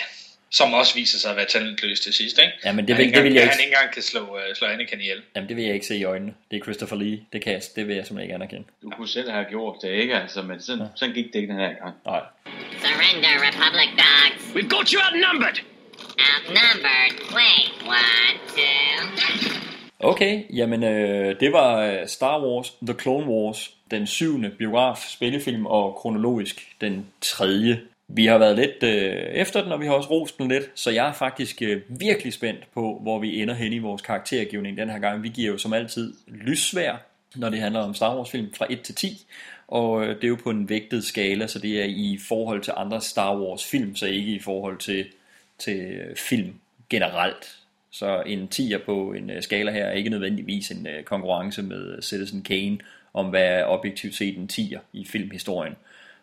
[0.51, 2.53] som også viser sig at være talentløs til sidst, ikke?
[2.65, 4.03] Ja, men det Han vil, ikke det vil jeg engang- Han ikke, ikke engang kan
[4.03, 5.23] slå, uh, slå Anakin ihjel.
[5.37, 6.35] jamen, det vil jeg ikke se i øjnene.
[6.51, 8.65] Det er Christopher Lee, det, kan jeg, det vil jeg simpelthen ikke anerkende.
[8.83, 10.15] Du kunne selv have gjort det, ikke?
[10.17, 11.95] Altså, men sådan, sådan gik det ikke den her gang.
[12.07, 12.21] Nej.
[12.83, 14.43] Surrender, Republic dogs.
[14.57, 15.59] We've got you outnumbered.
[16.31, 17.15] Outnumbered.
[17.35, 18.93] Wait, one, two.
[20.01, 25.67] Okay, jamen øh, det var øh, Star Wars The Clone Wars, den syvende biograf, spillefilm
[25.67, 27.81] og kronologisk den tredje.
[28.09, 30.91] Vi har været lidt øh, efter den, og vi har også rost den lidt, så
[30.91, 34.91] jeg er faktisk øh, virkelig spændt på, hvor vi ender hen i vores karaktergivning den
[34.91, 35.23] her gang.
[35.23, 38.81] Vi giver jo som altid lyssvær, når det handler om Star Wars film fra 1
[38.81, 39.27] til 10,
[39.69, 42.73] og øh, det er jo på en vægtet skala, så det er i forhold til
[42.77, 45.07] andre Star Wars film, så ikke i forhold til,
[45.63, 46.55] til øh, film
[46.91, 47.57] generelt.
[47.91, 52.03] Så en 10'er på en øh, skala her er ikke nødvendigvis en øh, konkurrence med
[52.03, 52.79] Citizen Kane
[53.15, 55.77] om hvad er objektivt set en 10'er i filmhistorien.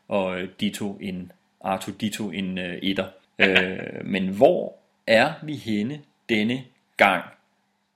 [0.08, 3.08] Og Dito en Arthur Dito en etter.
[3.40, 4.76] øh, men hvor
[5.08, 6.64] er vi henne denne
[6.98, 7.24] gang,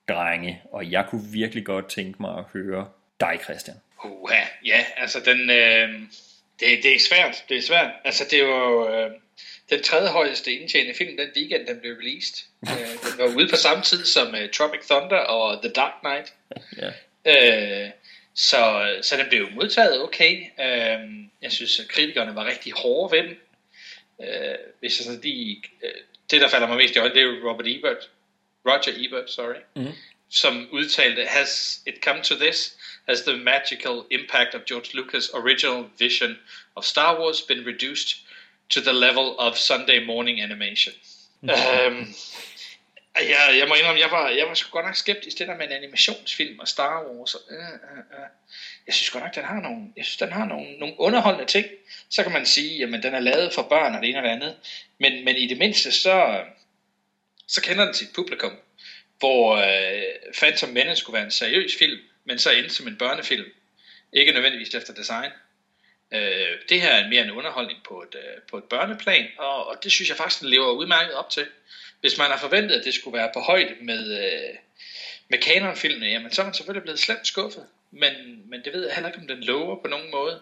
[0.08, 0.62] drenge?
[0.72, 2.88] Og jeg kunne virkelig godt tænke mig at høre
[3.20, 3.78] dig, Christian.
[4.06, 5.90] Uha, ja, altså den, øh,
[6.60, 7.92] det, det er svært, det er svært.
[8.06, 9.12] Altså det var øh,
[9.70, 12.46] den tredje højeste indtjenende film den weekend, den blev released.
[12.72, 16.34] øh, den var ude på samme tid som øh, Tropic Thunder og The Dark Knight.
[16.82, 16.92] ja.
[17.86, 17.92] Øh,
[18.34, 20.42] så, så den blev modtaget okay.
[20.60, 21.10] Øh,
[21.42, 23.36] jeg synes, at kritikerne var rigtig hårde ved den.
[24.22, 25.92] Øh, hvis jeg sådan de, øh,
[26.32, 28.10] det, der falder mig mest i øjnene, det er Robert Ebert.
[28.66, 29.62] Roger Ebert, sorry.
[29.76, 29.92] Mm.
[30.30, 32.78] Som udtalte, has it come to this?
[33.08, 36.40] Has the magical impact of George Lucas' original vision
[36.76, 38.18] of Star Wars been reduced
[38.70, 40.94] to the level of Sunday morning animation?
[41.42, 41.50] Mm.
[41.50, 42.14] Um,
[43.16, 45.66] jeg, jeg må indrømme, jeg var, jeg var sgu godt nok skeptisk det der med
[45.66, 47.36] en animationsfilm og Star Wars.
[47.36, 48.28] Og, uh, uh, uh.
[48.88, 51.66] Jeg synes godt nok, den har nogle, jeg synes, den har nogle, nogle underholdende ting.
[52.10, 54.30] Så kan man sige, jamen den er lavet for børn og det ene og det
[54.30, 54.56] andet.
[54.98, 56.44] Men, men i det mindste, så,
[57.48, 58.54] så kender den sit publikum.
[59.20, 63.46] Hvor uh, Phantom Menace skulle være en seriøs film, men så endte som en børnefilm.
[64.14, 65.32] Ikke nødvendigvis efter design.
[66.14, 69.84] Øh, det her er mere en underholdning på et, øh, på et børneplan, og, og
[69.84, 71.46] det synes jeg faktisk, den lever udmærket op til
[72.04, 74.56] hvis man har forventet, at det skulle være på højde med, øh,
[75.28, 77.66] med kanonfilmene, jamen så er man selvfølgelig blevet slemt skuffet.
[77.92, 78.14] Men,
[78.46, 80.42] men det ved jeg heller ikke, om den lover på nogen måde.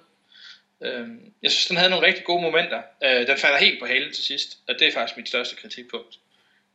[0.81, 1.07] Øh,
[1.43, 2.81] jeg synes, den havde nogle rigtig gode momenter.
[3.03, 6.19] Øh, den falder helt på halen til sidst, og det er faktisk mit største kritikpunkt.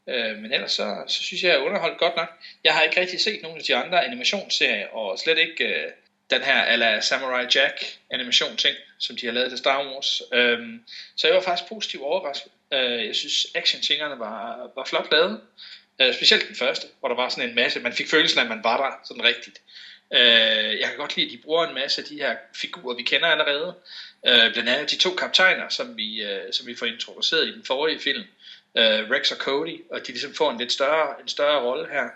[0.08, 2.28] Øh, men ellers så, så synes jeg, jeg er underholdt godt nok.
[2.64, 5.90] Jeg har ikke rigtig set nogen af de andre animationsserier, og slet ikke øh,
[6.30, 10.22] den her ala Samurai Jack animation ting, som de har lavet til Star Wars.
[10.32, 10.84] Øhm,
[11.16, 12.52] så jeg var faktisk positivt overrasket.
[12.72, 15.40] Øh, jeg synes action-tingerne var, var flot lavet.
[16.00, 18.48] Øh, specielt den første, hvor der var sådan en masse, man fik følelsen af, at
[18.48, 19.60] man var der sådan rigtigt.
[20.12, 23.02] Øh, jeg kan godt lide, at de bruger en masse af de her figurer, vi
[23.02, 23.74] kender allerede.
[24.26, 27.64] Øh, blandt andet de to kaptajner, som vi, øh, som vi får introduceret i den
[27.64, 28.24] forrige film.
[28.76, 32.08] Øh, Rex og Cody, og de ligesom får en lidt større, en større rolle her.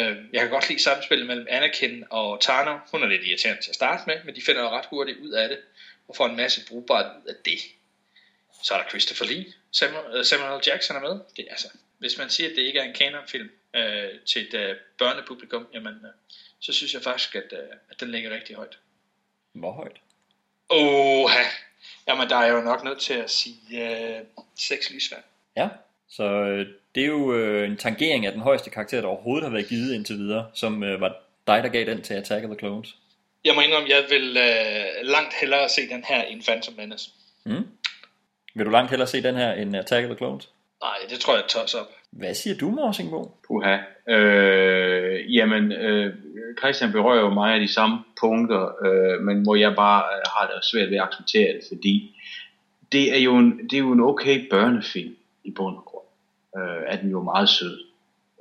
[0.00, 2.78] Øh, jeg kan godt lide samspillet mellem Anakin og Tano.
[2.90, 5.30] Hun er lidt irriterende til at starte med, men de finder jo ret hurtigt ud
[5.30, 5.58] af det,
[6.08, 7.58] og får en masse brugbart ud af det.
[8.62, 10.62] Så er der Christopher Lee, Samuel, Samuel L.
[10.66, 11.20] Jackson er med.
[11.36, 11.68] Det, altså,
[11.98, 15.94] hvis man siger, at det ikke er en kanonfilm øh, til et øh, børnepublikum, jamen,
[15.94, 16.10] øh,
[16.60, 18.78] så synes jeg faktisk, at, øh, at den ligger rigtig højt.
[19.52, 19.96] Hvor højt?
[20.70, 21.30] Åh,
[22.08, 24.24] jamen der er jo nok nødt til at sige øh,
[24.56, 25.22] seks lysvand.
[25.56, 25.68] Ja,
[26.10, 29.52] så øh, det er jo øh, en tangering af den højeste karakter, der overhovedet har
[29.52, 31.16] været givet indtil videre, som øh, var
[31.46, 32.96] dig, der gav den til Attack of the Clones.
[33.44, 37.10] Jeg må indrømme, jeg vil øh, langt hellere se den her end Phantom Menace.
[37.46, 37.66] Mm.
[38.54, 40.48] Vil du langt hellere se den her end Attack of the Clones?
[40.82, 41.86] Nej, det tror jeg tosser op.
[42.10, 43.36] Hvad siger du, Morsingbo?
[43.46, 43.76] Puha.
[44.08, 46.14] Øh, jamen, øh,
[46.58, 50.46] Christian berører jo mig af de samme punkter, øh, men hvor jeg bare øh, har
[50.46, 52.16] det svært ved at acceptere det, fordi
[52.92, 55.89] det er jo en, det er jo en okay børnefilm i bund og.
[56.56, 57.78] Øh, er den jo meget sød.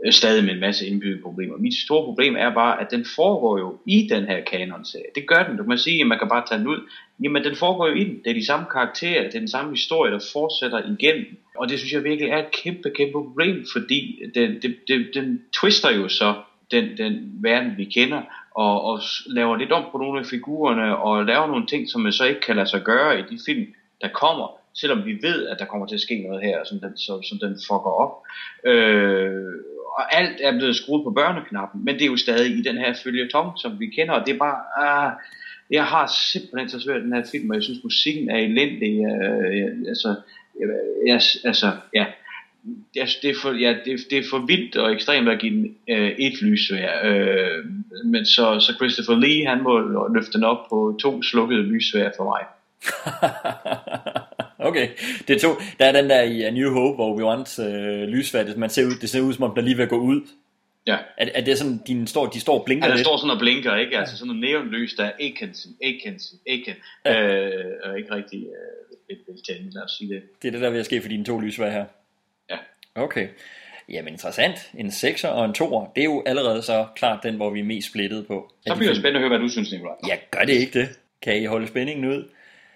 [0.05, 1.57] Øh, stadig med en masse indbyggede problemer.
[1.57, 5.11] Mit store problem er bare, at den foregår jo i den her kanonserie.
[5.15, 5.57] Det gør den.
[5.57, 6.89] Du kan sige, at man kan bare tage den ud.
[7.23, 8.21] Jamen, den foregår jo i den.
[8.23, 11.25] Det er de samme karakterer, det er den samme historie, der fortsætter igennem.
[11.57, 15.41] Og det synes jeg virkelig er et kæmpe, kæmpe problem, fordi den, det, det, den
[15.53, 16.35] twister jo så
[16.71, 18.21] den, den verden, vi kender,
[18.55, 22.11] og, og laver lidt om på nogle af figurerne, og laver nogle ting, som man
[22.11, 23.65] så ikke kan lade sig gøre i de film,
[24.01, 26.97] der kommer, selvom vi ved, at der kommer til at ske noget her, som den,
[26.97, 28.13] som, som den fucker op.
[28.65, 29.53] Øh,
[29.97, 32.93] og alt er blevet skruet på børneknappen, men det er jo stadig i den her
[33.03, 35.11] følgetong, som vi kender, og det er bare, ah,
[35.71, 39.87] jeg har simpelthen så svært den her film, og jeg synes musikken er elendig, øh,
[39.87, 40.15] altså,
[41.07, 42.05] jeg, altså, ja,
[42.95, 45.75] jeg, det, er for, ja, det, det er for vildt og ekstremt at give den
[45.89, 46.33] øh, et
[46.71, 47.09] ja.
[47.09, 47.65] øh,
[48.05, 52.23] men så, så Christopher Lee, han må løfte den op på to slukkede lysvær for
[52.23, 52.43] mig.
[54.59, 54.89] okay,
[55.27, 55.49] det er to.
[55.79, 58.85] Der er den der i A New Hope, hvor vi wants øh, lysvær, man ser
[58.85, 60.21] ud, det ser ud som om der lige vil gå ud.
[60.87, 60.97] Ja.
[61.17, 63.07] Er, er det sådan, de står, de står og blinker ja, der lidt?
[63.07, 63.97] står sådan og blinker, ikke?
[63.97, 67.45] Altså sådan noget neonlys, der er agency, agency, agency, ja.
[67.45, 70.21] øh, og ikke rigtig øh, lidt veltagende, lad os sige det.
[70.41, 71.85] Det er det, der vil ske for dine to lysvær her?
[72.49, 72.57] Ja.
[72.95, 73.27] Okay.
[73.89, 74.71] Jamen interessant.
[74.77, 77.63] En 6'er og en 2'er, det er jo allerede så klart den, hvor vi er
[77.63, 78.53] mest splittet på.
[78.67, 79.95] Så bliver det spændende at høre, hvad du synes, Nicolaj.
[80.07, 80.89] Ja, gør det ikke det?
[81.21, 82.23] Kan I holde spændingen ud?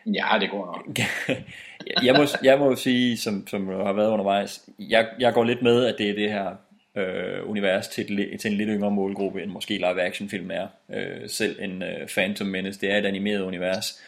[0.06, 1.00] Ja, det går nok.
[2.06, 5.86] jeg, må, jeg må sige, som, som har været undervejs, jeg, jeg går lidt med,
[5.86, 6.56] at det er det her
[6.96, 10.68] øh, univers til, et, til en lidt yngre målgruppe, end måske live action film er.
[10.94, 14.02] Øh, selv en øh, Phantom Menace, det er et animeret univers.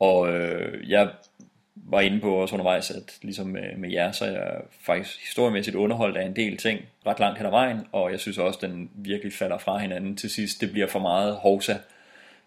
[0.00, 1.08] Og øh, jeg
[1.74, 5.76] var inde på også undervejs, at ligesom med, med jer, så er jeg faktisk historiemæssigt
[5.76, 8.70] underholdt af en del ting ret langt hen ad vejen, og jeg synes også, at
[8.70, 10.60] den virkelig falder fra hinanden til sidst.
[10.60, 11.74] Det bliver for meget hovsa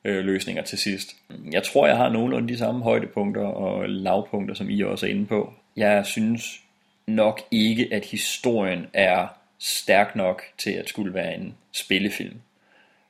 [0.05, 1.15] øh, løsninger til sidst.
[1.51, 5.25] Jeg tror, jeg har nogenlunde de samme højdepunkter og lavpunkter, som I også er inde
[5.25, 5.53] på.
[5.75, 6.59] Jeg synes
[7.07, 9.27] nok ikke, at historien er
[9.59, 12.35] stærk nok til at skulle være en spillefilm.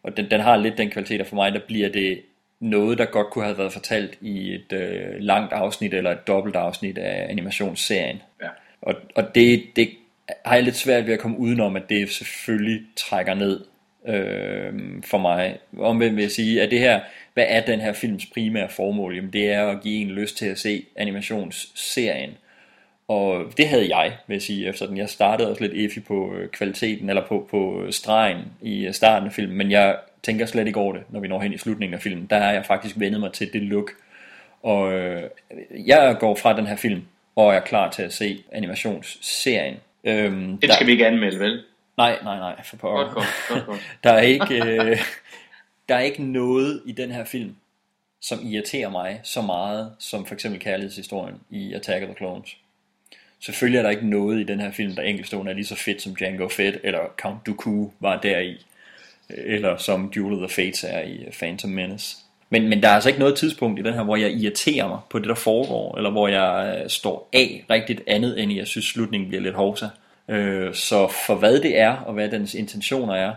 [0.03, 2.21] Og den, den har lidt den kvalitet, og for mig der bliver det
[2.59, 6.55] noget, der godt kunne have været fortalt i et øh, langt afsnit eller et dobbelt
[6.55, 8.21] afsnit af animationsserien.
[8.41, 8.47] Ja.
[8.81, 9.89] Og, og det, det
[10.45, 13.65] har jeg lidt svært ved at komme udenom, at det selvfølgelig trækker ned
[14.07, 14.73] øh,
[15.05, 15.57] for mig.
[15.77, 16.99] Omvendt vil jeg sige, at det her,
[17.33, 19.15] hvad er den her films primære formål?
[19.15, 22.31] Jamen det er at give en lyst til at se animationsserien.
[23.07, 24.97] Og det havde jeg, vil jeg sige, efter den.
[24.97, 29.27] Jeg startede også lidt effi på øh, kvaliteten, eller på, på stregen i øh, starten
[29.27, 31.93] af filmen, men jeg tænker slet ikke over det, når vi når hen i slutningen
[31.93, 32.27] af filmen.
[32.29, 33.91] Der har jeg faktisk vendet mig til det look.
[34.63, 35.23] Og øh,
[35.87, 37.01] jeg går fra den her film,
[37.35, 39.75] og er klar til at se animationsserien.
[40.03, 41.63] Øhm, Den skal vi ikke anmelde, vel?
[41.97, 43.13] Nej, nej, nej, for pokker.
[43.13, 43.79] Godt, godt, godt, godt.
[44.03, 44.97] der, er ikke, øh,
[45.89, 47.55] der er ikke noget i den her film,
[48.21, 52.57] som irriterer mig så meget, som for eksempel kærlighedshistorien i Attack of the Clones.
[53.39, 56.01] Selvfølgelig er der ikke noget i den her film, der enkeltstående er lige så fedt
[56.01, 58.65] som Django Fett, eller Count Dooku var der i,
[59.29, 62.17] eller som Duel of the Fates er i Phantom Menace.
[62.49, 64.99] Men, men der er altså ikke noget tidspunkt i den her, hvor jeg irriterer mig
[65.09, 68.85] på det, der foregår, eller hvor jeg øh, står af rigtigt andet, end jeg synes,
[68.85, 69.85] slutningen bliver lidt hovsa.
[70.27, 73.33] Øh, så for hvad det er, og hvad dens intentioner er,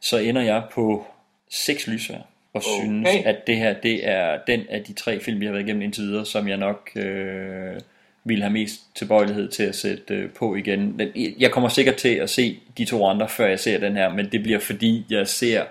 [0.00, 1.06] så ender jeg på
[1.50, 2.24] seks lysvær, og
[2.54, 2.84] okay.
[2.84, 5.82] synes, at det her, det er den af de tre film, vi har været igennem
[5.82, 7.80] indtil videre, som jeg nok øh,
[8.24, 11.00] vil have mest tilbøjelighed til at sætte øh, på igen.
[11.38, 14.28] Jeg kommer sikkert til at se de to andre, før jeg ser den her, men
[14.32, 15.64] det bliver fordi, jeg ser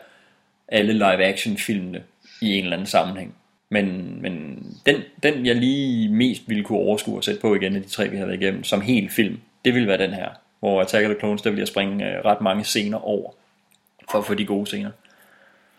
[0.67, 2.03] alle live-action filmene
[2.41, 3.35] i en eller anden sammenhæng.
[3.69, 7.81] Men, men den, den, jeg lige mest ville kunne overskue og sætte på igen af
[7.81, 10.29] de tre, vi har været igennem, som helt film, det ville være den her.
[10.59, 13.31] Hvor Attack of the Clones, der vil jeg springe øh, ret mange scener over,
[14.11, 14.91] for at få de gode scener.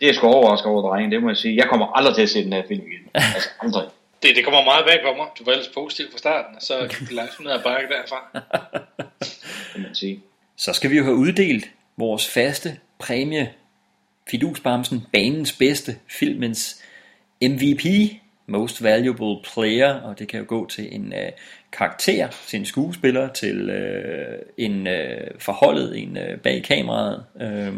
[0.01, 1.55] Det er sgu overrasket over, drenge, det må jeg sige.
[1.55, 3.09] Jeg kommer aldrig til at se den her film igen.
[3.35, 3.87] Altså aldrig.
[4.23, 5.27] Det, det kommer meget bag på mig.
[5.39, 8.41] Du var ellers positiv fra starten, og så gik det langsomt ned ad bakke derfra.
[9.73, 10.23] kan man sige.
[10.55, 13.53] Så skal vi jo have uddelt vores faste præmie,
[14.31, 16.81] Fidusbamsen, banens bedste, filmens
[17.41, 17.85] MVP,
[18.49, 21.31] Most Valuable Player, og det kan jo gå til en øh,
[21.71, 27.23] karakter, til en skuespiller, til øh, en øh, forholdet, en øh, bag kameraet.
[27.41, 27.73] Øh,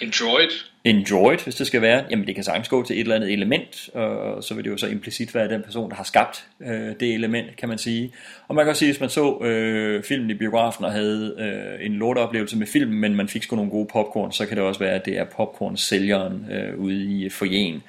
[0.00, 0.50] en droid.
[0.84, 2.04] En droid, hvis det skal være.
[2.10, 4.76] Jamen det kan sagtens gå til et eller andet element, og så vil det jo
[4.76, 8.12] så implicit være den person, der har skabt øh, det element, kan man sige.
[8.48, 11.86] Og man kan også sige, hvis man så øh, filmen i biografen og havde øh,
[11.86, 14.80] en lorteoplevelse med filmen, men man fik sgu nogle gode popcorn, så kan det også
[14.80, 17.82] være, at det er popcorn-sælgeren øh, ude i forjen.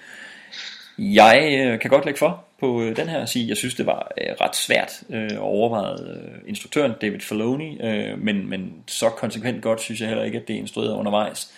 [0.98, 3.86] Jeg øh, kan godt lægge for på øh, den her og sige, jeg synes det
[3.86, 9.10] var øh, ret svært øh, at overveje øh, instruktøren David Filoni, øh, men, men så
[9.10, 11.54] konsekvent godt synes jeg heller ikke, at det er instrueret undervejs.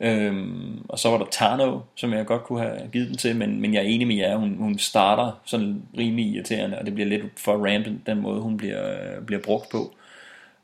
[0.00, 3.60] Øhm, og så var der Tano, som jeg godt kunne have givet den til, men,
[3.60, 7.08] men jeg er enig med jer, hun, hun starter sådan rimelig irriterende, og det bliver
[7.08, 9.94] lidt for random, den måde hun bliver, øh, bliver brugt på.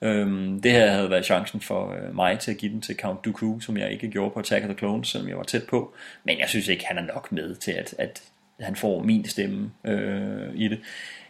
[0.06, 3.24] Øhm, det her havde været chancen for øh, mig til at give den til Count
[3.24, 5.94] Dooku, som jeg ikke gjorde på Attack of the Clones, selvom jeg var tæt på.
[6.24, 8.22] Men jeg synes ikke, han er nok med til, at, at
[8.60, 10.80] han får min stemme øh, i det.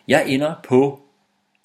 [0.09, 1.01] Jeg ender på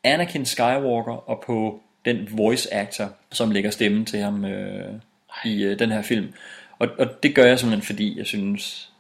[0.03, 4.93] Anakin Skywalker og på den voice actor, som lægger stemmen til ham øh,
[5.45, 6.33] i øh, den her film.
[6.79, 8.90] Og, og det gør jeg simpelthen, fordi jeg synes,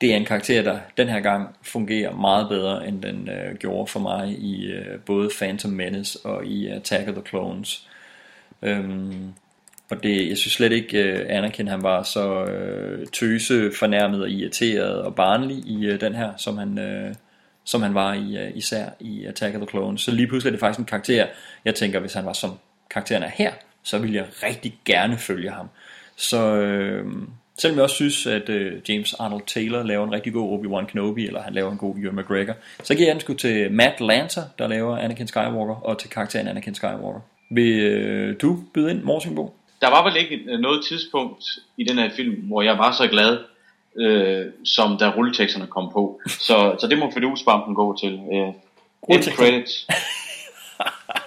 [0.00, 3.86] det er en karakter, der den her gang fungerer meget bedre, end den øh, gjorde
[3.86, 7.88] for mig i øh, både Phantom Menace og i Attack of the Clones.
[8.62, 9.32] Øhm,
[9.90, 14.30] og det, jeg synes slet ikke, øh, Anakin han var så øh, tøse, fornærmet og
[14.30, 17.14] irriteret og barnlig i øh, den her, som han, øh,
[17.64, 20.00] som han var i, øh, især i Attack of the Clones.
[20.00, 21.26] Så lige pludselig er det faktisk en karakter,
[21.64, 22.58] jeg tænker, hvis han var som
[22.90, 23.52] karakteren er her,
[23.82, 25.68] så ville jeg rigtig gerne følge ham.
[26.16, 27.06] Så øh,
[27.58, 31.26] selvom jeg også synes, at øh, James Arnold Taylor laver en rigtig god Obi-Wan Kenobi,
[31.26, 34.42] eller han laver en god Ewan McGregor, så giver jeg den sgu til Matt Lanter,
[34.58, 37.20] der laver Anakin Skywalker, og til karakteren Anakin Skywalker.
[37.50, 39.54] Vil øh, du byde ind, Morsingbo?
[39.80, 41.44] Der var vel ikke noget tidspunkt
[41.76, 43.38] i den her film, hvor jeg var så glad,
[43.96, 46.20] øh, som da rulleteksterne kom på.
[46.28, 48.12] Så, så det må Fidusbampen gå til.
[48.32, 48.48] Øh,
[49.08, 49.86] end credits.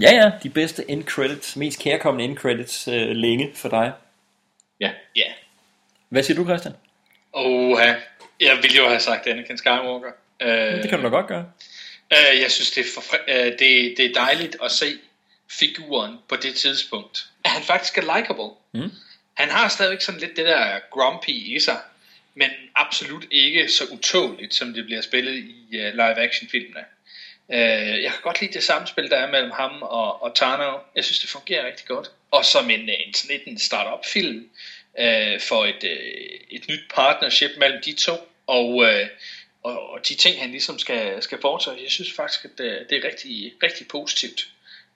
[0.00, 3.92] Ja, ja, de bedste end credits, mest kærkommende end credits øh, længe for dig.
[4.80, 4.90] Ja.
[5.16, 5.32] Ja.
[6.08, 6.74] Hvad siger du, Christian?
[7.34, 7.78] Åh,
[8.40, 10.12] jeg ville jo have sagt Anakin Skywalker.
[10.44, 11.52] Uh, det kan du da godt gøre.
[12.10, 14.86] Uh, jeg synes, det er, for, uh, det, det er dejligt at se
[15.50, 17.26] figuren på det tidspunkt.
[17.44, 18.50] At han faktisk er likable.
[18.74, 18.90] Mm.
[19.34, 21.78] Han har stadigvæk sådan lidt det der grumpy i sig.
[22.34, 26.84] men absolut ikke så utåligt, som det bliver spillet i uh, live-action-filmene.
[27.52, 30.78] Øh, jeg kan godt lide det samspil, der er mellem ham og, og Tano.
[30.96, 32.10] Jeg synes, det fungerer rigtig godt.
[32.30, 34.50] Og som en, øh, en, sådan en start-up-film
[34.98, 38.14] øh, for et, øh, et nyt partnership mellem de to,
[38.46, 39.06] og, øh,
[39.62, 42.98] og, og de ting, han ligesom skal, skal foretage, jeg synes faktisk, at det, det
[42.98, 44.48] er rigtig, rigtig positivt.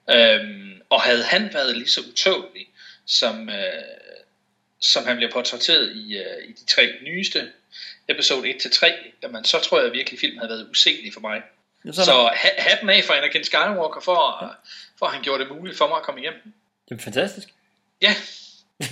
[0.07, 2.67] Um, og havde han været lige så utålig,
[3.05, 3.83] som, øh,
[4.81, 7.51] som han bliver portrætteret i, øh, i de tre nyeste,
[8.07, 11.41] episode 1-3, jamen, så tror jeg virkelig, at filmen havde været uselig for mig.
[11.91, 14.49] Så så ha- hatten af for Anakin Skywalker, for, ja.
[14.99, 16.33] for at han gjorde det muligt for mig at komme hjem.
[16.89, 17.53] Det er fantastisk.
[18.01, 18.15] Ja.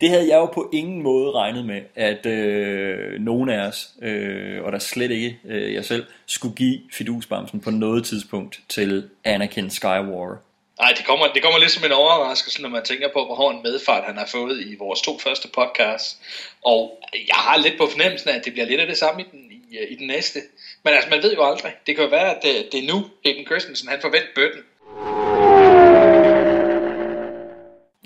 [0.00, 4.62] det havde jeg jo på ingen måde regnet med, at øh, nogen af os, øh,
[4.62, 9.70] og der slet ikke øh, jeg selv, skulle give fidusbamsen på noget tidspunkt til Anakin
[9.70, 10.36] Skywalker.
[10.78, 13.54] Nej, det kommer, det kommer lidt som en overraskelse, når man tænker på, hvor hård
[13.54, 16.18] en medfart han har fået i vores to første podcasts.
[16.64, 19.24] Og jeg har lidt på fornemmelsen af, at det bliver lidt af det samme i
[19.32, 20.38] den, i, i den næste.
[20.84, 21.72] Men altså, man ved jo aldrig.
[21.86, 24.62] Det kan jo være, at det, det er nu, Hayden Christensen, han forventer bøtten.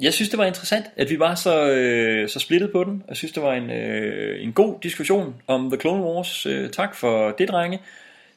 [0.01, 3.03] Jeg synes, det var interessant, at vi var så, øh, så splittet på den.
[3.09, 6.47] Jeg synes, det var en, øh, en god diskussion om The Clone Wars.
[6.47, 7.81] Øh, tak for det, drenge.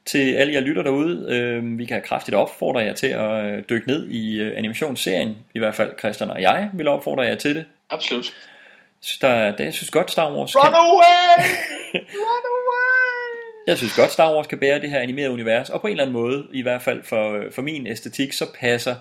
[0.06, 3.88] Til alle jer lytter derude, øh, vi kan kraftigt opfordre jer til at øh, dykke
[3.88, 5.38] ned i øh, animationsserien.
[5.56, 7.66] I hvert fald Christian og jeg vil opfordre jer til det.
[7.90, 8.26] Absolut.
[8.26, 10.74] Jeg synes, der, det, jeg synes godt, Star Wars Run kan...
[10.74, 11.46] away!
[12.26, 12.99] Run away!
[13.70, 16.04] Jeg synes godt, Star Wars kan bære det her animerede univers, og på en eller
[16.04, 18.96] anden måde, i hvert fald for, øh, for min æstetik, så passer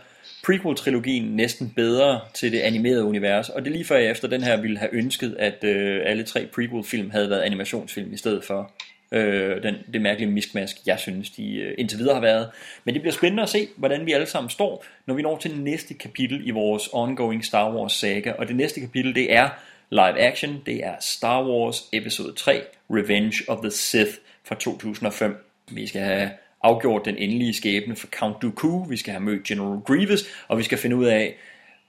[0.47, 4.43] prequel-trilogien næsten bedre til det animerede univers, og det er lige før jeg efter den
[4.43, 8.73] her ville have ønsket, at øh, alle tre prequel-film havde været animationsfilm i stedet for
[9.12, 12.49] øh, den, det mærkelige miskmask, jeg synes, de øh, indtil videre har været.
[12.85, 15.61] Men det bliver spændende at se, hvordan vi alle sammen står, når vi når til
[15.61, 19.49] næste kapitel i vores ongoing Star Wars saga, og det næste kapitel, det er
[19.90, 24.12] live action, det er Star Wars episode 3, Revenge of the Sith
[24.49, 25.37] fra 2005.
[25.70, 26.31] Vi skal have
[26.62, 30.62] afgjort den endelige skæbne for Count Dooku, vi skal have mødt General Grievous, og vi
[30.62, 31.37] skal finde ud af,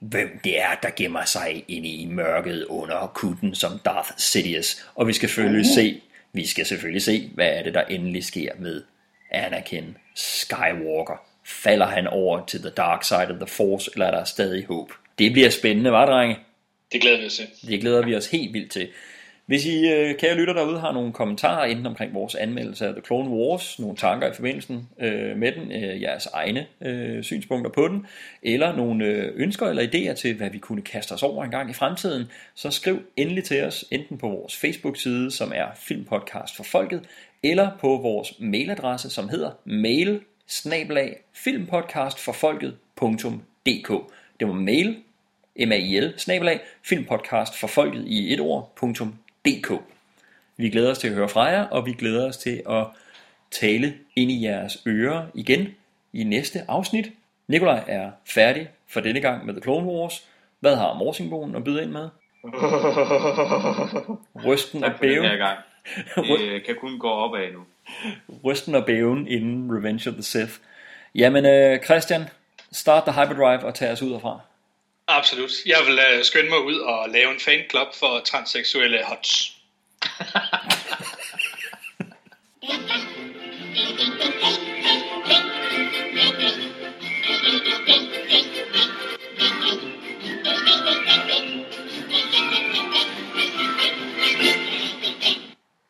[0.00, 4.86] hvem det er, der gemmer sig inde i mørket under kutten som Darth Sidious.
[4.94, 6.00] Og vi skal selvfølgelig se,
[6.32, 8.82] vi skal selvfølgelig se, hvad er det, der endelig sker med
[9.30, 11.22] Anakin Skywalker.
[11.44, 14.92] Falder han over til the dark side of the force, eller er der stadig håb?
[15.18, 16.38] Det bliver spændende, var drenge?
[16.92, 17.46] Det glæder vi os til.
[17.68, 18.88] Det glæder vi os helt vildt til.
[19.50, 23.02] Hvis I, øh, kære lytter derude, har nogle kommentarer enten omkring vores anmeldelse af The
[23.06, 27.88] Clone Wars, nogle tanker i forbindelsen øh, med den, øh, jeres egne øh, synspunkter på
[27.88, 28.06] den,
[28.42, 31.70] eller nogle øh, ønsker eller idéer til, hvad vi kunne kaste os over en gang
[31.70, 36.64] i fremtiden, så skriv endelig til os, enten på vores Facebook-side, som er Filmpodcast for
[36.64, 37.02] Folket,
[37.42, 40.20] eller på vores mailadresse, som hedder mail
[41.32, 43.90] filmpodcastforfolket.dk
[44.40, 44.96] Det var mail,
[45.56, 48.40] m a mail, snabelag, filmpodcastforfolket i et
[49.46, 49.82] ord.dk
[50.56, 52.86] Vi glæder os til at høre fra jer, og vi glæder os til at
[53.50, 55.68] tale ind i jeres ører igen
[56.12, 57.12] i næste afsnit.
[57.48, 60.28] Nikolaj er færdig for denne gang med The Clone Wars.
[60.60, 62.08] Hvad har Morsingbogen at byde ind med?
[64.46, 65.26] Rysten og bæven.
[66.16, 67.60] Det kan kun gå opad nu.
[68.44, 70.52] Rysten og bæven inden Revenge of the Sith.
[71.14, 72.22] Jamen øh, Christian,
[72.72, 74.40] start the hyperdrive og tag os ud herfra.
[75.16, 75.50] Absolut.
[75.66, 79.52] Jeg vil uh, skynde mig ud og lave en fanklub for transseksuelle hots.